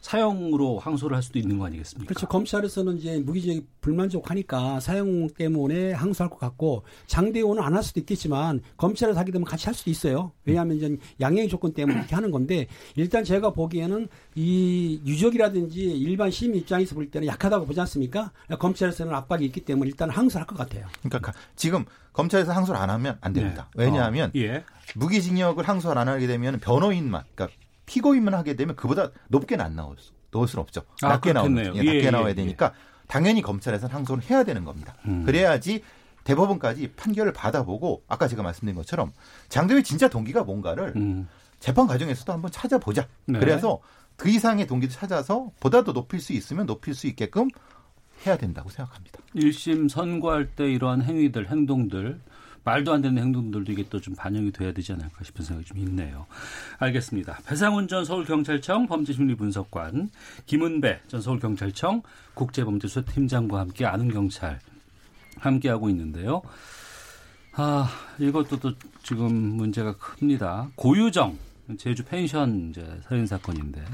사형으로 0.00 0.78
항소를 0.78 1.14
할 1.16 1.22
수도 1.22 1.38
있는 1.38 1.58
거 1.58 1.66
아니겠습니까? 1.66 2.08
그렇죠. 2.08 2.26
검찰에서는 2.26 2.96
이제 2.98 3.18
무기징역 3.18 3.64
불만족하니까 3.80 4.80
사형 4.80 5.28
때문에 5.36 5.92
항소할 5.92 6.30
것 6.30 6.38
같고 6.38 6.82
장대호는 7.06 7.62
안 7.62 7.70
할 7.70 7.82
수도 7.84 8.00
있겠지만 8.00 8.60
검찰에서 8.76 9.18
하게 9.20 9.30
되면 9.30 9.44
같이 9.46 9.66
할 9.66 9.74
수도 9.74 9.90
있어요. 9.90 10.32
왜냐하면 10.44 10.76
이제 10.76 10.96
양형의 11.20 11.48
조건 11.48 11.72
때문에 11.72 11.98
이렇게 12.00 12.14
하는 12.16 12.30
건데 12.32 12.66
일단 12.96 13.22
제가 13.24 13.50
보기에는 13.52 14.08
이 14.34 15.00
유족이라든지 15.06 15.80
일반 15.80 16.30
시민 16.30 16.60
입장에서 16.60 16.94
볼 16.96 17.08
때는 17.10 17.28
약하다고 17.28 17.66
보지 17.66 17.78
않습니까? 17.80 18.32
검찰에서는 18.58 19.14
압박이 19.14 19.44
있기 19.46 19.60
때문에 19.60 19.88
일단 19.88 20.10
항소할 20.10 20.46
것 20.46 20.56
같아요. 20.58 20.86
그러니까 21.02 21.18
가- 21.32 21.38
지금 21.56 21.84
검찰에서 22.12 22.52
항소를 22.52 22.80
안 22.80 22.90
하면 22.90 23.16
안 23.20 23.32
됩니다. 23.32 23.70
왜냐하면 23.76 24.30
어, 24.30 24.32
예. 24.36 24.64
무기징역을 24.96 25.68
항소를 25.68 25.96
안 25.96 26.08
하게 26.08 26.26
되면 26.26 26.58
변호인만, 26.58 27.22
그러니까 27.34 27.56
피고인만 27.90 28.34
하게 28.34 28.54
되면 28.54 28.76
그보다 28.76 29.10
높게는 29.28 29.64
안 29.64 29.74
나올 29.74 29.96
수, 29.98 30.12
넣을 30.30 30.46
수는 30.46 30.62
없죠. 30.62 30.82
아, 31.02 31.08
낮게 31.08 31.32
나오는. 31.32 31.58
예, 31.74 31.78
낮게 31.78 31.84
예, 31.84 32.04
예, 32.04 32.10
나와야 32.10 32.30
예. 32.30 32.34
되니까 32.34 32.72
당연히 33.08 33.42
검찰에서는 33.42 33.92
항소를 33.92 34.22
해야 34.30 34.44
되는 34.44 34.64
겁니다. 34.64 34.94
음. 35.06 35.24
그래야지 35.24 35.82
대법원까지 36.22 36.92
판결을 36.92 37.32
받아보고 37.32 38.04
아까 38.06 38.28
제가 38.28 38.44
말씀드린 38.44 38.76
것처럼 38.76 39.12
장대의 39.48 39.82
진짜 39.82 40.08
동기가 40.08 40.44
뭔가를 40.44 40.92
음. 40.94 41.26
재판 41.58 41.88
과정에서도 41.88 42.32
한번 42.32 42.52
찾아보자. 42.52 43.08
네. 43.26 43.40
그래서 43.40 43.80
그 44.16 44.28
이상의 44.28 44.68
동기를 44.68 44.94
찾아서 44.94 45.50
보다 45.58 45.82
더 45.82 45.92
높일 45.92 46.20
수 46.20 46.32
있으면 46.32 46.66
높일 46.66 46.94
수 46.94 47.08
있게끔 47.08 47.48
해야 48.24 48.36
된다고 48.36 48.68
생각합니다. 48.68 49.18
1심 49.34 49.88
선고할 49.88 50.50
때 50.54 50.70
이러한 50.70 51.02
행위들, 51.02 51.50
행동들, 51.50 52.20
말도 52.64 52.92
안 52.92 53.00
되는 53.02 53.22
행동들도 53.22 53.72
이게 53.72 53.88
또 53.88 54.00
좀 54.00 54.14
반영이 54.14 54.52
돼야 54.52 54.72
되지 54.72 54.92
않을까 54.92 55.24
싶은 55.24 55.44
생각이 55.44 55.66
좀 55.66 55.78
있네요. 55.78 56.26
알겠습니다. 56.78 57.38
배상훈 57.46 57.88
전 57.88 58.04
서울경찰청 58.04 58.86
범죄심리분석관, 58.86 60.10
김은배 60.46 61.00
전 61.08 61.20
서울경찰청 61.20 62.02
국제범죄수사팀장과 62.34 63.60
함께 63.60 63.84
아는 63.86 64.08
경찰 64.08 64.58
함께하고 65.38 65.90
있는데요. 65.90 66.42
아, 67.52 67.88
이것도 68.18 68.58
또 68.60 68.72
지금 69.02 69.34
문제가 69.34 69.96
큽니다. 69.96 70.68
고유정, 70.76 71.36
제주 71.78 72.04
펜션 72.04 72.70
이제 72.70 73.00
살인 73.08 73.26
사건인데, 73.26 73.84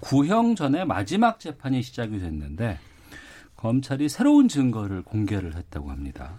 구형 0.00 0.54
전에 0.54 0.84
마지막 0.84 1.38
재판이 1.38 1.82
시작이 1.82 2.18
됐는데, 2.18 2.78
검찰이 3.56 4.08
새로운 4.08 4.48
증거를 4.48 5.02
공개를 5.02 5.54
했다고 5.56 5.90
합니다. 5.90 6.32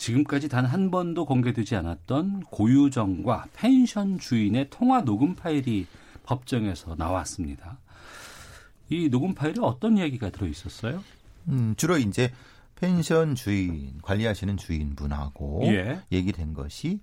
지금까지 0.00 0.48
단 0.48 0.64
한 0.64 0.90
번도 0.90 1.26
공개되지 1.26 1.76
않았던 1.76 2.44
고유정과 2.50 3.46
펜션 3.54 4.18
주인의 4.18 4.68
통화 4.70 5.02
녹음 5.02 5.34
파일이 5.34 5.86
법정에서 6.22 6.94
나왔습니다. 6.96 7.78
이 8.88 9.08
녹음 9.10 9.34
파일에 9.34 9.56
어떤 9.60 9.98
이야기가 9.98 10.30
들어 10.30 10.46
있었어요? 10.46 11.02
음, 11.48 11.74
주로 11.76 11.98
이제 11.98 12.32
펜션 12.76 13.34
주인, 13.34 13.98
관리하시는 14.02 14.56
주인분하고 14.56 15.62
예. 15.64 16.00
얘기된 16.12 16.54
것이 16.54 17.00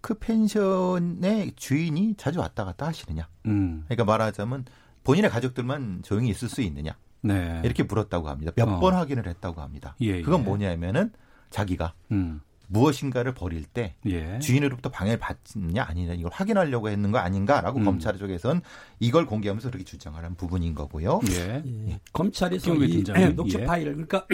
그 0.00 0.14
펜션의 0.14 1.52
주인이 1.54 2.14
자주 2.16 2.40
왔다 2.40 2.64
갔다 2.64 2.86
하시느냐. 2.86 3.28
음, 3.46 3.84
그러니까 3.86 4.04
말하자면 4.04 4.64
본인의 5.04 5.30
가족들만 5.30 6.02
조용히 6.02 6.30
있을 6.30 6.48
수 6.48 6.60
있느냐. 6.62 6.96
네. 7.20 7.60
이렇게 7.64 7.84
물었다고 7.84 8.28
합니다. 8.28 8.52
몇 8.56 8.68
어. 8.68 8.80
번 8.80 8.94
확인을 8.94 9.28
했다고 9.28 9.60
합니다. 9.60 9.94
예, 10.00 10.06
예. 10.06 10.22
그건 10.22 10.44
뭐냐면은 10.44 11.12
자기가 11.52 11.94
음, 12.10 12.40
무엇인가를 12.66 13.34
버릴 13.34 13.64
때 13.64 13.94
예. 14.06 14.38
주인으로부터 14.38 14.90
방해를 14.90 15.18
받느냐 15.18 15.84
아니냐 15.84 16.14
이걸 16.14 16.32
확인하려고 16.32 16.88
했는 16.88 17.12
거 17.12 17.18
아닌가라고 17.18 17.78
음. 17.78 17.84
검찰 17.84 18.18
쪽에선 18.18 18.62
이걸 18.98 19.26
공개하면서 19.26 19.70
그렇게 19.70 19.84
주장하는 19.84 20.34
부분인 20.34 20.74
거고요. 20.74 21.20
예. 21.30 21.62
예. 21.64 22.00
검찰에서 22.12 22.74
이 22.74 23.04
예, 23.16 23.28
녹취 23.28 23.58
예. 23.58 23.64
파일을 23.64 23.92
그러니까 23.92 24.26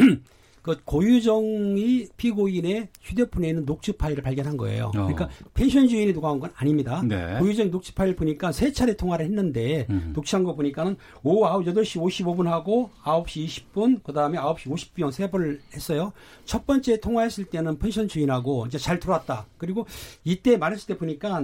그 0.68 0.76
고유정이 0.84 2.08
피고인의 2.16 2.88
휴대폰에 3.00 3.48
있는 3.48 3.64
녹취 3.64 3.92
파일을 3.92 4.22
발견한 4.22 4.56
거예요. 4.58 4.90
그러니까 4.92 5.30
펜션 5.54 5.88
주인이 5.88 6.12
누가 6.12 6.28
한 6.28 6.38
건 6.38 6.50
아닙니다. 6.54 6.98
어. 6.98 7.02
네. 7.02 7.38
고유정 7.38 7.70
녹취 7.70 7.94
파일 7.94 8.14
보니까 8.14 8.52
세 8.52 8.70
차례 8.70 8.94
통화를 8.94 9.24
했는데 9.24 9.86
음. 9.90 10.12
녹취한 10.14 10.44
거 10.44 10.54
보니까는 10.54 10.96
오후 11.22 11.64
9, 11.64 11.72
8시 11.72 12.00
55분 12.00 12.44
하고 12.44 12.90
9시 13.02 13.46
20분 13.72 14.02
그다음에 14.02 14.38
9시 14.38 14.66
50분 14.70 15.10
세 15.10 15.30
번을 15.30 15.60
했어요. 15.74 16.12
첫 16.44 16.66
번째 16.66 17.00
통화했을 17.00 17.46
때는 17.46 17.78
펜션 17.78 18.08
주인하고 18.08 18.66
이제 18.66 18.76
잘 18.78 19.00
들어왔다. 19.00 19.46
그리고 19.56 19.86
이때 20.22 20.56
말했을 20.58 20.86
때 20.86 20.98
보니까 20.98 21.42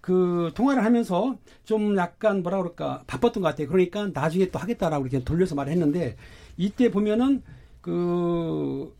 그 0.00 0.52
통화를 0.54 0.84
하면서 0.84 1.36
좀 1.64 1.96
약간 1.96 2.42
뭐라 2.42 2.58
그럴까 2.58 3.02
바빴던 3.06 3.42
것 3.42 3.48
같아요. 3.48 3.68
그러니까 3.68 4.08
나중에 4.12 4.50
또 4.50 4.58
하겠다라고 4.58 5.06
이렇게 5.06 5.24
돌려서 5.24 5.54
말했는데 5.54 6.16
이때 6.56 6.90
보면은 6.90 7.42
그, 7.80 8.94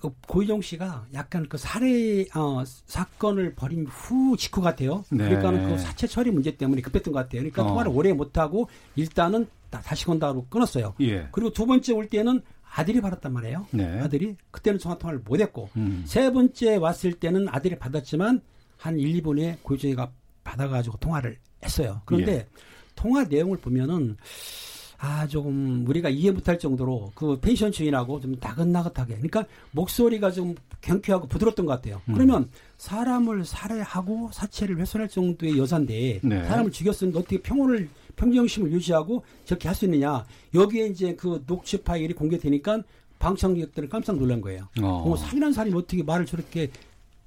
그 0.00 0.10
고희정 0.26 0.60
씨가 0.60 1.06
약간 1.14 1.46
그 1.48 1.58
살해 1.58 2.26
어, 2.34 2.62
사건을 2.64 3.54
벌인 3.54 3.86
후 3.86 4.36
직후 4.36 4.60
같아요. 4.60 5.04
네. 5.10 5.24
그러니까는 5.24 5.68
그 5.68 5.78
사체 5.78 6.06
처리 6.06 6.30
문제 6.30 6.56
때문에 6.56 6.82
급했던 6.82 7.12
것 7.12 7.18
같아요. 7.20 7.40
그러니까 7.40 7.64
어. 7.64 7.68
통화를 7.68 7.92
오래 7.94 8.12
못 8.12 8.36
하고 8.38 8.68
일단은 8.94 9.46
다, 9.70 9.80
다시 9.80 10.04
건다고 10.04 10.46
끊었어요. 10.48 10.94
예. 11.00 11.28
그리고 11.32 11.50
두 11.50 11.66
번째 11.66 11.92
올 11.92 12.08
때는 12.08 12.42
아들이 12.74 13.00
받았단 13.00 13.32
말이에요. 13.32 13.66
네. 13.70 14.00
아들이 14.00 14.36
그때는 14.50 14.78
전화 14.78 14.98
통화를 14.98 15.22
못 15.24 15.40
했고 15.40 15.70
음. 15.76 16.04
세 16.06 16.30
번째 16.30 16.76
왔을 16.76 17.14
때는 17.14 17.48
아들이 17.48 17.78
받았지만 17.78 18.42
한 18.76 18.98
1, 18.98 19.22
2분에 19.22 19.56
고유정이가 19.62 20.12
받아가지고 20.44 20.98
통화를 20.98 21.38
했어요. 21.64 22.02
그런데 22.04 22.32
예. 22.32 22.46
통화 22.94 23.24
내용을 23.24 23.58
보면은 23.58 24.16
아 24.98 25.26
조금 25.26 25.84
우리가 25.86 26.08
이해 26.08 26.30
못할 26.30 26.58
정도로 26.58 27.12
그 27.14 27.38
펜션 27.40 27.70
주인하고 27.72 28.20
좀 28.20 28.36
나긋나긋하게 28.40 29.14
그러니까 29.14 29.44
목소리가 29.72 30.30
좀 30.30 30.54
경쾌하고 30.80 31.26
부드럽던 31.28 31.66
것 31.66 31.72
같아요. 31.72 32.00
음. 32.08 32.14
그러면 32.14 32.48
사람을 32.78 33.44
살해하고 33.44 34.30
사체를 34.32 34.78
훼손할 34.78 35.08
정도의 35.08 35.58
여자인데 35.58 36.20
네. 36.22 36.44
사람을 36.44 36.70
죽였으면 36.70 37.14
어떻게 37.16 37.40
평온을 37.42 37.88
평정심을 38.16 38.72
유지하고 38.72 39.24
저렇게 39.44 39.68
할 39.68 39.74
수 39.74 39.84
있느냐 39.84 40.24
여기에 40.54 40.86
이제 40.86 41.14
그 41.14 41.42
녹취 41.46 41.76
파일이 41.82 42.14
공개되니까 42.14 42.82
방청객들은 43.18 43.88
깜짝 43.88 44.16
놀란 44.16 44.40
거예요. 44.40 44.68
어. 44.82 45.10
어, 45.10 45.16
살인한 45.16 45.52
사람이 45.52 45.74
어떻게 45.76 46.02
말을 46.02 46.24
저렇게 46.26 46.70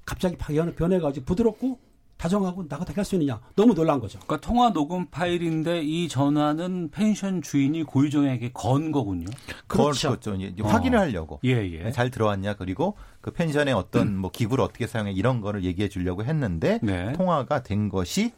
갑자기 0.04 0.36
변해- 0.36 0.74
변해가지고 0.74 1.24
부드럽고 1.26 1.78
다정하고 2.20 2.66
나긋하게 2.68 2.96
할수 2.96 3.14
있느냐 3.14 3.40
너무 3.56 3.74
놀란 3.74 3.98
거죠. 3.98 4.18
그러니까 4.20 4.46
통화 4.46 4.70
녹음 4.74 5.06
파일인데 5.06 5.80
이 5.80 6.06
전화는 6.06 6.90
펜션 6.90 7.40
주인이 7.40 7.82
고유정에게 7.84 8.50
건 8.52 8.92
거군요. 8.92 9.24
그렇죠. 9.66 10.10
그렇죠. 10.10 10.34
이제 10.34 10.62
어. 10.62 10.66
확인을 10.66 10.98
하려고. 10.98 11.40
예, 11.44 11.52
예. 11.72 11.90
잘 11.92 12.10
들어왔냐 12.10 12.56
그리고 12.56 12.94
그 13.22 13.30
펜션의 13.30 13.72
어떤 13.72 14.14
뭐 14.16 14.30
기구를 14.30 14.62
어떻게 14.62 14.86
사용해 14.86 15.12
이런 15.12 15.40
거를 15.40 15.64
얘기해 15.64 15.88
주려고 15.88 16.22
했는데 16.22 16.78
네. 16.82 17.14
통화가 17.14 17.62
된 17.62 17.88
것이 17.88 18.32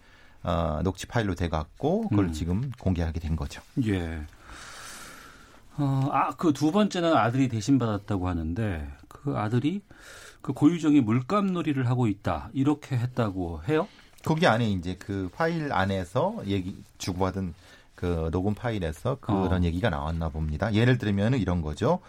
어, 0.44 0.80
녹취 0.84 1.06
파일로 1.06 1.34
돼 1.34 1.48
갖고 1.48 2.08
그걸 2.08 2.26
음. 2.26 2.32
지금 2.32 2.70
공개하게 2.78 3.18
된 3.18 3.34
거죠. 3.34 3.62
예. 3.84 4.20
어, 5.76 6.08
아, 6.12 6.30
그 6.36 6.52
두 6.52 6.70
번째는 6.70 7.16
아들이 7.16 7.48
대신 7.48 7.78
받았다고 7.80 8.28
하는데 8.28 8.88
그 9.22 9.36
아들이 9.36 9.82
그 10.40 10.52
고유정이 10.52 11.00
물감놀이를 11.00 11.88
하고 11.88 12.06
있다 12.06 12.50
이렇게 12.52 12.96
했다고 12.96 13.62
해요? 13.68 13.88
거기 14.24 14.46
안에 14.46 14.68
이제 14.70 14.96
그 14.98 15.30
파일 15.34 15.72
안에서 15.72 16.42
얘기 16.46 16.76
주고받은 16.98 17.54
그 17.94 18.30
녹음 18.32 18.54
파일에서 18.54 19.18
그런 19.20 19.62
어. 19.62 19.64
얘기가 19.64 19.88
나왔나 19.88 20.28
봅니다. 20.28 20.74
예를 20.74 20.98
들면 20.98 21.34
이런 21.34 21.62
거죠. 21.62 22.00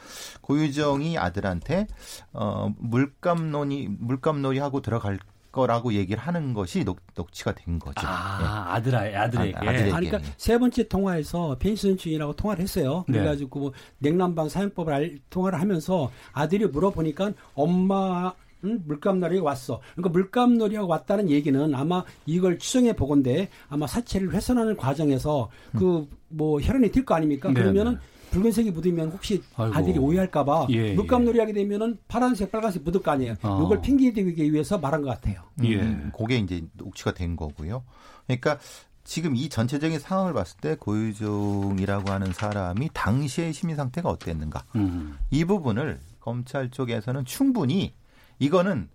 고유정이 0.41 1.19
아들한테 1.19 1.85
어 2.33 2.73
물감놀이 2.79 3.89
물감놀이 3.99 4.57
하고 4.57 4.81
들어갈 4.81 5.19
거라고 5.53 5.93
얘기를 5.93 6.21
하는 6.21 6.53
것이 6.53 6.83
녹, 6.83 6.99
녹취가 7.15 7.53
된 7.53 7.79
거죠. 7.79 8.05
아, 8.05 8.73
아들 8.73 8.93
아들에게. 8.95 9.55
아, 9.55 9.59
아들에게. 9.61 9.91
아, 9.91 9.99
그러니까 9.99 10.19
세 10.35 10.57
번째 10.57 10.87
통화에서 10.89 11.55
펜션 11.59 11.95
주인하고 11.95 12.33
통화를 12.33 12.61
했어요. 12.63 13.05
네. 13.07 13.19
그래가지고 13.19 13.59
뭐 13.59 13.71
냉난방 13.99 14.49
사용법을 14.49 14.91
알, 14.93 15.19
통화를 15.29 15.61
하면서 15.61 16.11
아들이 16.33 16.65
물어보니까 16.65 17.31
엄마 17.53 18.33
응? 18.65 18.81
물감놀이 18.85 19.39
왔어. 19.39 19.79
그러니까 19.93 20.09
물감놀이하고 20.09 20.87
왔다는 20.87 21.29
얘기는 21.29 21.75
아마 21.75 22.03
이걸 22.25 22.57
추정해 22.57 22.93
보건데 22.93 23.49
아마 23.69 23.87
사체를 23.87 24.33
훼손하는 24.33 24.75
과정에서 24.75 25.49
그 25.77 26.07
뭐 26.33 26.59
혈흔이 26.59 26.91
될거 26.91 27.13
아닙니까? 27.15 27.49
네, 27.49 27.61
그러면은 27.61 27.93
네. 27.93 27.97
붉은색이 28.33 28.71
묻으면 28.71 29.11
혹시 29.11 29.43
아이고. 29.55 29.75
아들이 29.75 29.99
오해할까봐 29.99 30.67
예, 30.69 30.93
물감놀이 30.93 31.39
하게 31.39 31.53
되면은 31.53 31.99
파란색, 32.07 32.51
빨간색 32.51 32.83
묻을 32.83 33.01
거 33.01 33.11
아니에요. 33.11 33.35
어. 33.43 33.63
이걸 33.63 33.79
핑계대기 33.81 34.51
위해서 34.51 34.77
말한 34.79 35.03
것 35.03 35.09
같아요. 35.09 35.43
예. 35.63 35.75
음, 35.79 36.11
그게 36.17 36.37
이제 36.37 36.63
녹취가 36.73 37.13
된 37.13 37.35
거고요. 37.35 37.83
그러니까 38.25 38.57
지금 39.03 39.35
이 39.35 39.49
전체적인 39.49 39.99
상황을 39.99 40.33
봤을 40.33 40.57
때 40.59 40.75
고유종이라고 40.75 42.11
하는 42.11 42.33
사람이 42.33 42.89
당시의 42.93 43.53
심리 43.53 43.75
상태가 43.75 44.09
어땠는가 44.09 44.63
음. 44.75 45.17
이 45.29 45.45
부분을 45.45 45.99
검찰 46.19 46.71
쪽에서는 46.71 47.25
충분히 47.25 47.93
이거는 48.39 48.89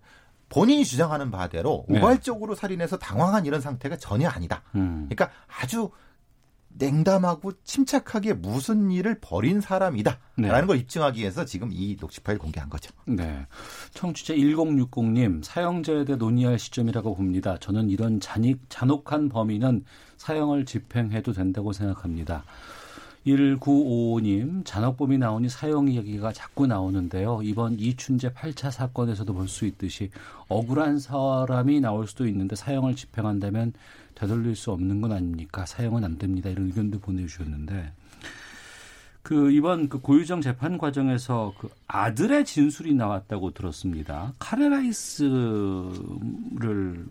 본인이 0.49 0.83
주장하는 0.83 1.31
바대로 1.31 1.85
네. 1.87 1.99
우발적으로 1.99 2.55
살인해서 2.55 2.97
당황한 2.97 3.45
이런 3.45 3.61
상태가 3.61 3.95
전혀 3.97 4.27
아니다. 4.27 4.63
음. 4.75 5.07
그러니까 5.09 5.29
아주 5.61 5.91
냉담하고 6.69 7.51
침착하게 7.63 8.33
무슨 8.33 8.91
일을 8.91 9.19
벌인 9.19 9.59
사람이다. 9.59 10.19
네. 10.37 10.47
라는 10.47 10.67
걸 10.67 10.77
입증하기 10.77 11.19
위해서 11.19 11.43
지금 11.45 11.69
이 11.73 11.97
녹취 11.97 12.21
파일 12.21 12.39
공개한 12.39 12.69
거죠. 12.69 12.93
네. 13.05 13.45
청취자 13.93 14.35
1060님, 14.35 15.43
사형제에 15.43 16.05
대해 16.05 16.17
논의할 16.17 16.57
시점이라고 16.57 17.15
봅니다. 17.15 17.57
저는 17.57 17.89
이런 17.89 18.19
잔익, 18.19 18.61
잔혹한 18.69 19.29
범인은 19.29 19.83
사형을 20.17 20.65
집행해도 20.65 21.33
된다고 21.33 21.73
생각합니다. 21.73 22.43
1955님, 23.27 24.65
잔혹범이 24.65 25.17
나오니 25.17 25.49
사형 25.49 25.89
이야기가 25.89 26.31
자꾸 26.31 26.67
나오는데요. 26.67 27.41
이번 27.43 27.77
이춘재 27.77 28.29
8차 28.29 28.71
사건에서도 28.71 29.33
볼 29.33 29.47
수 29.49 29.65
있듯이 29.65 30.09
억울한 30.47 30.99
사람이 30.99 31.81
나올 31.81 32.07
수도 32.07 32.27
있는데 32.27 32.55
사형을 32.55 32.95
집행한다면 32.95 33.73
되돌릴 34.19 34.55
수 34.55 34.71
없는 34.71 35.01
건 35.01 35.11
아닙니까? 35.13 35.65
사형은 35.65 36.03
안 36.03 36.17
됩니다. 36.17 36.49
이런 36.49 36.67
의견도 36.67 36.99
보내주셨는데. 36.99 37.93
그 39.21 39.51
이번 39.51 39.89
그 39.89 39.99
고유정 39.99 40.41
재판 40.41 40.77
과정에서 40.77 41.53
그 41.59 41.69
아들의 41.87 42.45
진술이 42.45 42.93
나왔다고 42.95 43.51
들었습니다. 43.51 44.33
카레라이스를 44.39 45.29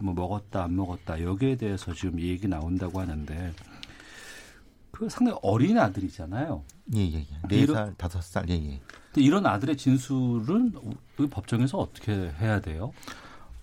뭐 0.01 0.15
먹었다 0.15 0.65
안 0.65 0.75
먹었다 0.77 1.23
여기에 1.23 1.57
대해서 1.57 1.93
지금 1.95 2.19
얘기 2.21 2.49
나온다고 2.49 3.01
하는데 3.01 3.53
그 4.91 5.09
상당히 5.09 5.39
어린 5.43 5.79
아들이잖아요. 5.79 6.65
예, 6.97 7.01
예, 7.01 7.19
예. 7.19 7.27
네 7.49 7.57
이런- 7.59 7.77
살, 7.77 7.95
다섯 7.97 8.21
살, 8.23 8.49
예, 8.49 8.55
예. 8.55 8.81
이런 9.17 9.47
아들의 9.47 9.77
진술은 9.77 10.73
우리 11.19 11.29
법정에서 11.29 11.79
어떻게 11.79 12.13
해야 12.41 12.61
돼요? 12.61 12.93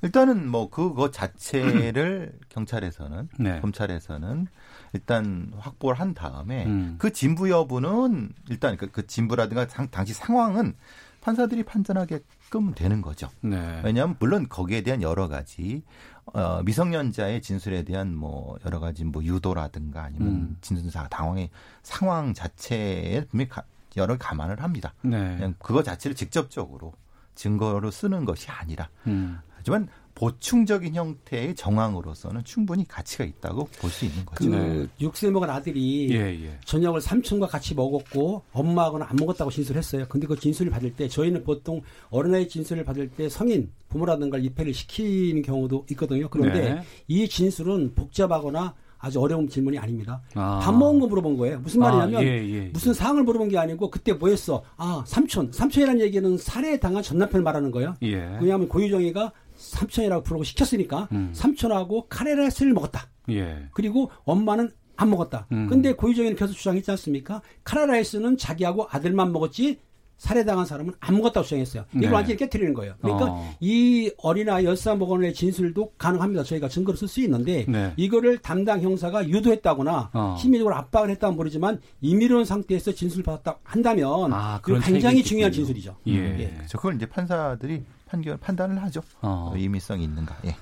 일단은 0.05 0.47
뭐 0.47 0.69
그거 0.69 1.09
자체를 1.09 2.37
경찰에서는 2.49 3.29
네. 3.39 3.59
검찰에서는 3.59 4.47
일단 4.93 5.51
확보를 5.57 5.99
한 5.99 6.13
다음에 6.13 6.65
음. 6.67 6.95
그 6.99 7.11
진부 7.11 7.49
여부는 7.49 8.31
일단 8.49 8.77
그, 8.77 8.91
그 8.91 9.07
진부라든가 9.07 9.67
당, 9.67 9.89
당시 9.89 10.13
상황은 10.13 10.75
판사들이 11.21 11.63
판단하게끔 11.63 12.75
되는 12.75 13.01
거죠. 13.01 13.29
네. 13.41 13.81
왜냐하면 13.83 14.15
물론 14.19 14.47
거기에 14.47 14.81
대한 14.81 15.01
여러 15.01 15.27
가지 15.27 15.81
어, 16.25 16.61
미성년자의 16.63 17.41
진술에 17.41 17.81
대한 17.83 18.15
뭐 18.15 18.57
여러 18.63 18.79
가지 18.79 19.03
뭐 19.05 19.23
유도라든가 19.23 20.03
아니면 20.03 20.27
음. 20.27 20.57
진술사 20.61 21.07
당황의 21.07 21.49
상황 21.81 22.35
자체에 22.35 23.25
분명히 23.25 23.49
가- 23.49 23.63
여러 23.97 24.17
감안을 24.19 24.61
합니다. 24.61 24.93
네. 25.01 25.17
그냥 25.35 25.55
그거 25.57 25.81
자체를 25.81 26.15
직접적으로 26.15 26.93
증거로 27.33 27.89
쓰는 27.89 28.23
것이 28.25 28.51
아니라 28.51 28.87
음. 29.07 29.39
하지만 29.65 29.88
보충적인 30.13 30.93
형태의 30.93 31.56
정황으로서는 31.56 32.43
충분히 32.45 32.88
가치가 32.88 33.25
있다고 33.25 33.67
볼 33.80 33.89
수 33.89 34.06
있는 34.06 34.23
거죠. 34.23 34.49
그 34.49 34.56
네. 34.56 34.88
육세 35.01 35.30
먹은 35.32 35.49
아들이 35.49 36.10
예, 36.13 36.19
예. 36.45 36.58
저녁을 36.65 37.01
삼촌과 37.01 37.47
같이 37.47 37.73
먹었고 37.73 38.43
엄마하고는 38.54 39.08
안 39.10 39.15
먹었다고 39.17 39.49
진술했어요. 39.51 40.06
근데 40.08 40.28
그 40.28 40.39
진술을 40.39 40.71
받을 40.71 40.93
때 40.95 41.08
저희는 41.10 41.43
보통 41.43 41.82
어린아이 42.12 42.47
진술을 42.47 42.86
받을 42.86 43.10
때 43.10 43.28
성인 43.28 43.71
부모라든가 43.89 44.38
입회를 44.38 44.73
시키는 44.73 45.41
경우도 45.41 45.88
있거든요. 45.91 46.30
그런데 46.30 46.75
네. 46.75 46.82
이 47.08 47.28
진술은 47.28 47.95
복잡하거나 47.95 48.75
아주 48.97 49.19
어려운 49.19 49.47
질문이 49.49 49.78
아닙니다. 49.78 50.21
아. 50.34 50.60
밥 50.63 50.73
먹은 50.73 50.99
거 50.99 51.08
물어본 51.08 51.38
거예요. 51.38 51.60
무슨 51.60 51.82
말이냐면 51.82 52.21
아, 52.21 52.23
예, 52.23 52.49
예. 52.49 52.69
무슨 52.73 52.93
사항을 52.93 53.23
물어본 53.23 53.49
게 53.49 53.58
아니고 53.58 53.91
그때 53.91 54.13
뭐 54.13 54.30
했어? 54.30 54.63
아, 54.78 55.04
삼촌. 55.06 55.51
삼촌이라는 55.51 56.01
얘기는 56.01 56.38
살해에 56.38 56.80
당한 56.80 57.04
전 57.04 57.17
남편을 57.19 57.43
말하는 57.43 57.69
거예요. 57.71 57.95
예. 58.04 58.15
왜냐하면 58.41 58.67
고유정이가 58.69 59.32
삼촌이라고 59.71 60.23
부르고 60.23 60.43
시켰으니까 60.43 61.10
음. 61.12 61.32
삼촌하고 61.34 62.08
카레라이스를 62.08 62.73
먹었다. 62.73 63.08
예. 63.30 63.67
그리고 63.73 64.12
엄마는 64.23 64.71
안 64.97 65.10
먹었다. 65.10 65.47
음. 65.51 65.67
근데 65.67 65.93
고유정이는 65.93 66.38
계속 66.38 66.54
주장했지 66.54 66.89
않습니까? 66.91 67.41
카레라이스는 67.63 68.38
자기하고 68.38 68.88
아들만 68.89 69.32
먹었지 69.32 69.80
살해당한 70.17 70.65
사람은 70.65 70.93
안 71.01 71.17
먹었다고 71.17 71.43
주장했어요. 71.43 71.84
이걸 71.91 72.01
네. 72.01 72.08
완전히 72.08 72.38
깨뜨리는 72.38 72.73
거예요. 72.73 72.95
그러니까 73.01 73.25
어. 73.32 73.56
이 73.60 74.10
어린아이 74.17 74.63
열사먹원의 74.63 75.34
진술도 75.34 75.91
가능합니다. 75.97 76.43
저희가 76.43 76.69
증거를 76.69 76.97
쓸수 76.97 77.19
있는데 77.21 77.65
네. 77.67 77.91
이거를 77.97 78.38
담당 78.38 78.82
형사가 78.82 79.28
유도했다거나 79.28 80.12
어. 80.13 80.38
심리적으로 80.39 80.73
압박을 80.75 81.10
했다면 81.10 81.36
모르지만 81.36 81.82
임의로운 81.99 82.45
상태에서 82.45 82.93
진술을 82.93 83.25
받았다 83.25 83.60
한다면 83.63 84.32
아, 84.32 84.60
그런 84.62 84.80
굉장히 84.80 85.21
중요한. 85.21 85.51
진술이죠. 85.51 85.97
예. 86.08 86.13
예. 86.13 86.54
그렇죠. 86.56 86.78
그걸 86.78 86.95
이제 86.95 87.06
판사들이 87.06 87.84
판결 88.15 88.38
판단을 88.38 88.82
하죠. 88.84 89.01
어. 89.21 89.51
의미성이 89.54 90.06
있는가. 90.06 90.38
예. 90.45 90.56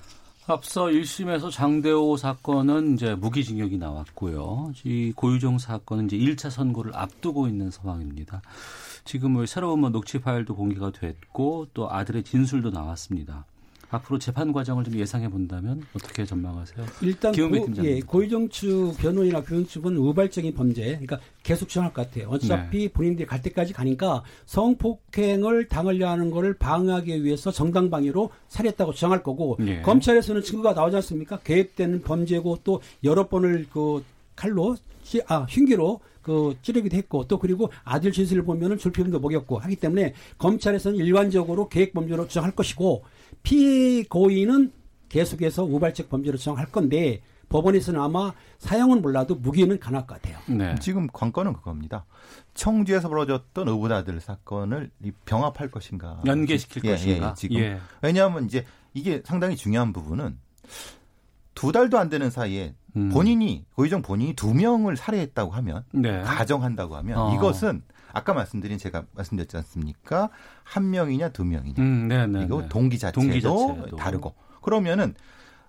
앞서 0.48 0.86
1심에서 0.86 1.52
장대호 1.52 2.18
사건은 2.18 2.96
이제 2.96 3.16
무기징역이 3.16 3.78
나왔고요. 3.78 4.74
이 4.84 5.14
고유정 5.16 5.58
사건은 5.58 6.06
이제 6.08 6.18
1차 6.18 6.50
선고를 6.50 6.96
앞두고 6.96 7.48
있는 7.48 7.70
상황입니다. 7.70 8.42
지금 9.06 9.32
뭐 9.34 9.46
새로운 9.46 9.80
뭐 9.80 9.90
녹취 9.90 10.20
파일도 10.20 10.56
공개가 10.56 10.92
됐고 10.92 11.68
또 11.74 11.90
아들의 11.90 12.24
진술도 12.24 12.72
나왔습니다. 12.72 13.46
앞으로 13.94 14.18
재판 14.18 14.52
과정을 14.52 14.84
좀 14.84 14.96
예상해 14.96 15.30
본다면 15.30 15.84
어떻게 15.94 16.26
전망하세요? 16.26 16.86
일단 17.02 17.32
고. 17.32 17.84
예, 17.84 18.00
고유정 18.00 18.50
측 18.50 18.94
변호인이나 18.98 19.42
교원 19.44 19.68
측은 19.68 19.96
우발적인 19.98 20.54
범죄, 20.54 20.84
그러니까 20.84 21.20
계속 21.44 21.70
주장할 21.70 21.94
것 21.94 22.08
같아요. 22.08 22.30
어차피 22.30 22.80
네. 22.80 22.88
본인들이 22.92 23.28
갈 23.28 23.42
때까지 23.42 23.74
가니까 23.74 24.24
성폭행을 24.46 25.68
당하려 25.68 26.10
하는 26.10 26.32
거를 26.32 26.54
방어하기 26.56 27.24
위해서 27.24 27.52
정당방위로 27.52 28.32
살해했다고 28.48 28.94
주장할 28.94 29.22
거고 29.24 29.58
예. 29.68 29.82
검찰에서는 29.82 30.42
증거가 30.42 30.74
나오지 30.74 30.96
않습니까? 30.98 31.40
계획되는 31.40 32.02
범죄고 32.02 32.60
또 32.64 32.82
여러 33.04 33.28
번을 33.28 33.68
그 33.72 34.04
칼로 34.36 34.76
찌- 35.04 35.22
아 35.28 35.46
흉기로 35.50 36.00
그 36.22 36.56
찌르기도 36.62 36.96
했고 36.96 37.26
또 37.28 37.38
그리고 37.38 37.70
아들 37.84 38.12
진술을 38.14 38.44
보면은 38.44 38.78
졸피움도 38.78 39.20
먹였고 39.20 39.60
하기 39.60 39.76
때문에 39.76 40.14
검찰에서는 40.38 40.98
일관적으로 40.98 41.68
계획 41.68 41.94
범죄로 41.94 42.28
주장할 42.28 42.52
것이고 42.56 43.04
피해 43.42 44.04
고인은 44.04 44.72
계속해서 45.10 45.64
우발적 45.64 46.10
범죄로 46.10 46.38
주장할 46.38 46.68
건데 46.68 47.22
법원에서는 47.50 48.00
아마 48.00 48.34
사형은 48.58 49.02
몰라도 49.02 49.36
무기는 49.36 49.80
가능할 49.80 50.08
것 50.08 50.22
같아요. 50.22 50.40
네. 50.48 50.76
지금 50.82 51.08
관건은 51.08 51.54
그겁니다. 51.54 52.06
청주에서 52.56 53.10
벌어졌던 53.10 53.68
의붓아들 53.68 54.20
사건을 54.20 54.90
이 55.04 55.12
병합할 55.26 55.70
것인가. 55.70 56.22
연계시킬 56.26 56.84
예, 56.86 56.92
것인가. 56.92 57.30
예, 57.30 57.34
지금. 57.36 57.58
예. 57.58 57.80
왜냐하면 58.02 58.46
이제 58.46 58.66
이게 58.96 59.22
상당히 59.24 59.56
중요한 59.56 59.94
부분은 59.94 60.40
두 61.54 61.72
달도 61.72 62.00
안 62.00 62.10
되는 62.10 62.32
사이에 62.32 62.74
음. 62.96 63.10
본인이 63.10 63.66
고의정 63.76 64.02
본인이 64.02 64.34
두 64.34 64.54
명을 64.54 64.98
살해했다고 64.98 65.52
하면 65.52 65.84
네. 65.92 66.22
가정한다고 66.22 66.96
하면 66.98 67.18
어. 67.18 67.36
이것은 67.36 67.84
아까 68.14 68.34
말씀드린 68.34 68.78
제가 68.78 69.04
말씀드렸지 69.14 69.58
않습니까? 69.58 70.30
한 70.64 70.90
명이냐 70.92 71.30
두 71.30 71.44
명이냐. 71.44 71.76
음, 71.80 72.08
네, 72.08 72.26
네. 72.28 72.40
그리고 72.40 72.62
네. 72.62 72.70
동기 72.70 72.98
자체도, 73.00 73.20
동기 73.20 73.42
자체도. 73.42 73.98
다르고 73.98 74.34
그러면은 74.62 75.14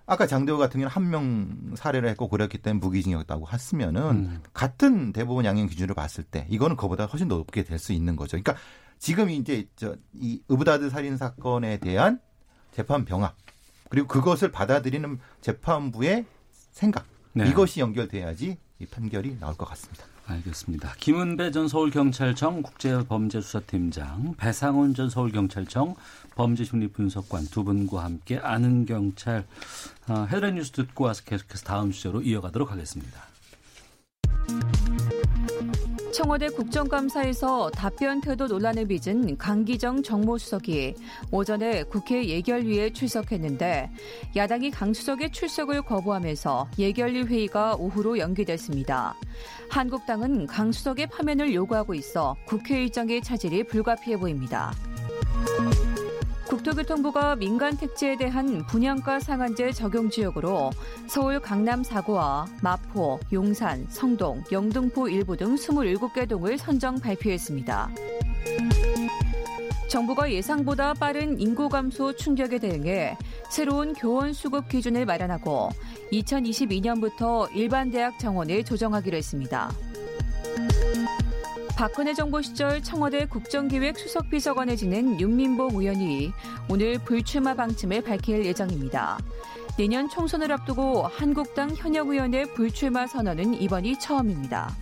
아까 0.05 0.27
장대호 0.27 0.59
같은 0.59 0.79
경우는 0.79 0.89
한명 0.89 1.75
살해를 1.75 2.07
했고 2.09 2.29
그랬기 2.29 2.59
때문에 2.59 2.79
무기징역이었다고 2.79 3.47
했으면은 3.51 4.01
음. 4.11 4.43
같은 4.53 5.11
대법원 5.11 5.43
양형 5.45 5.65
기준으로 5.67 5.95
봤을 5.95 6.23
때 6.23 6.45
이거는 6.49 6.75
그보다 6.77 7.05
훨씬 7.05 7.27
높게 7.27 7.63
될 7.63 7.79
수 7.79 7.91
있는 7.91 8.15
거죠. 8.15 8.37
그러니까 8.39 8.55
지금 8.99 9.31
이제 9.31 9.67
저이 9.75 10.43
의붓아들 10.47 10.91
살인 10.91 11.17
사건에 11.17 11.77
대한 11.79 12.19
재판 12.71 13.03
병합 13.05 13.35
그리고 13.89 14.07
그것을 14.07 14.51
받아들이는 14.51 15.19
재판부의 15.41 16.25
생각 16.71 17.05
네. 17.33 17.49
이것이 17.49 17.79
연결돼야지 17.79 18.57
이 18.79 18.85
판결이 18.85 19.39
나올 19.39 19.55
것 19.55 19.65
같습니다. 19.69 20.05
알겠습니다. 20.27 20.93
김은배 20.99 21.51
전 21.51 21.67
서울경찰청 21.67 22.63
국제범죄수사팀장, 22.63 24.35
배상훈 24.37 24.93
전 24.93 25.09
서울경찰청 25.09 25.95
범죄심리분석관 26.35 27.45
두 27.45 27.63
분과 27.63 28.03
함께 28.03 28.37
아는 28.37 28.85
경찰 28.85 29.45
어, 30.07 30.27
헤드라인 30.29 30.55
뉴스 30.55 30.71
듣고 30.71 31.05
와서 31.05 31.23
계속해서 31.23 31.63
다음 31.63 31.91
주제로 31.91 32.21
이어가도록 32.21 32.71
하겠습니다. 32.71 33.34
청와대 36.15 36.47
국정감사에서 36.47 37.71
답변 37.71 38.21
태도 38.21 38.47
논란을 38.47 38.87
빚은 38.87 39.37
강기정 39.37 40.01
정무수석이 40.01 40.95
오전에 41.29 41.83
국회 41.83 42.25
예결위에 42.25 42.93
출석했는데 42.93 43.91
야당이 44.33 44.71
강 44.71 44.93
수석의 44.93 45.33
출석을 45.33 45.81
거부하면서 45.81 46.69
예결위 46.79 47.23
회의가 47.23 47.75
오후로 47.75 48.17
연기됐습니다. 48.17 49.13
한국당은 49.69 50.47
강 50.47 50.71
수석의 50.71 51.07
파면을 51.07 51.53
요구하고 51.53 51.93
있어 51.93 52.37
국회 52.45 52.83
일정의 52.83 53.21
차질이 53.21 53.65
불가피해 53.65 54.15
보입니다. 54.15 54.71
국토교통부가 56.65 57.35
민간 57.35 57.77
택지에 57.77 58.17
대한 58.17 58.65
분양가 58.65 59.19
상한제 59.19 59.71
적용 59.71 60.09
지역으로 60.09 60.71
서울 61.07 61.39
강남 61.39 61.83
4구와 61.83 62.47
마포, 62.63 63.19
용산, 63.33 63.85
성동, 63.89 64.43
영등포 64.51 65.07
일부 65.09 65.37
등 65.37 65.55
27개 65.55 66.27
동을 66.27 66.57
선정 66.57 66.99
발표했습니다. 66.99 67.89
정부가 69.89 70.31
예상보다 70.31 70.95
빠른 70.95 71.39
인구 71.39 71.69
감소 71.69 72.15
충격에 72.15 72.57
대응해 72.57 73.15
새로운 73.51 73.93
교원 73.93 74.33
수급 74.33 74.67
기준을 74.67 75.05
마련하고 75.05 75.69
2022년부터 76.11 77.47
일반 77.55 77.91
대학 77.91 78.17
정원을 78.17 78.63
조정하기로 78.63 79.15
했습니다. 79.15 79.71
박근혜 81.77 82.13
정부 82.13 82.41
시절 82.41 82.81
청와대 82.81 83.25
국정기획 83.25 83.97
수석비서관에 83.97 84.77
지낸 84.77 85.19
윤민복 85.19 85.75
의원이 85.75 86.31
오늘 86.69 86.97
불출마 86.99 87.53
방침을 87.53 88.01
밝힐 88.01 88.45
예정입니다. 88.45 89.19
내년 89.77 90.09
총선을 90.09 90.53
앞두고 90.53 91.03
한국당 91.03 91.75
현역 91.75 92.07
의원의 92.07 92.53
불출마 92.53 93.07
선언은 93.07 93.55
이번이 93.55 93.99
처음입니다. 93.99 94.73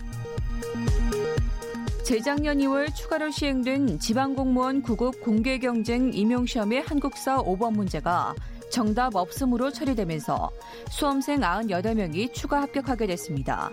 재작년 2.04 2.58
2월 2.58 2.94
추가로 2.94 3.32
시행된 3.32 3.98
지방공무원 3.98 4.82
구급 4.82 5.20
공개 5.20 5.58
경쟁 5.58 6.12
임용시험의 6.14 6.82
한국사 6.82 7.42
5번 7.42 7.74
문제가 7.74 8.36
정답 8.70 9.16
없음으로 9.16 9.72
처리되면서 9.72 10.50
수험생 10.90 11.40
98명이 11.40 12.32
추가 12.32 12.62
합격하게 12.62 13.08
됐습니다. 13.08 13.72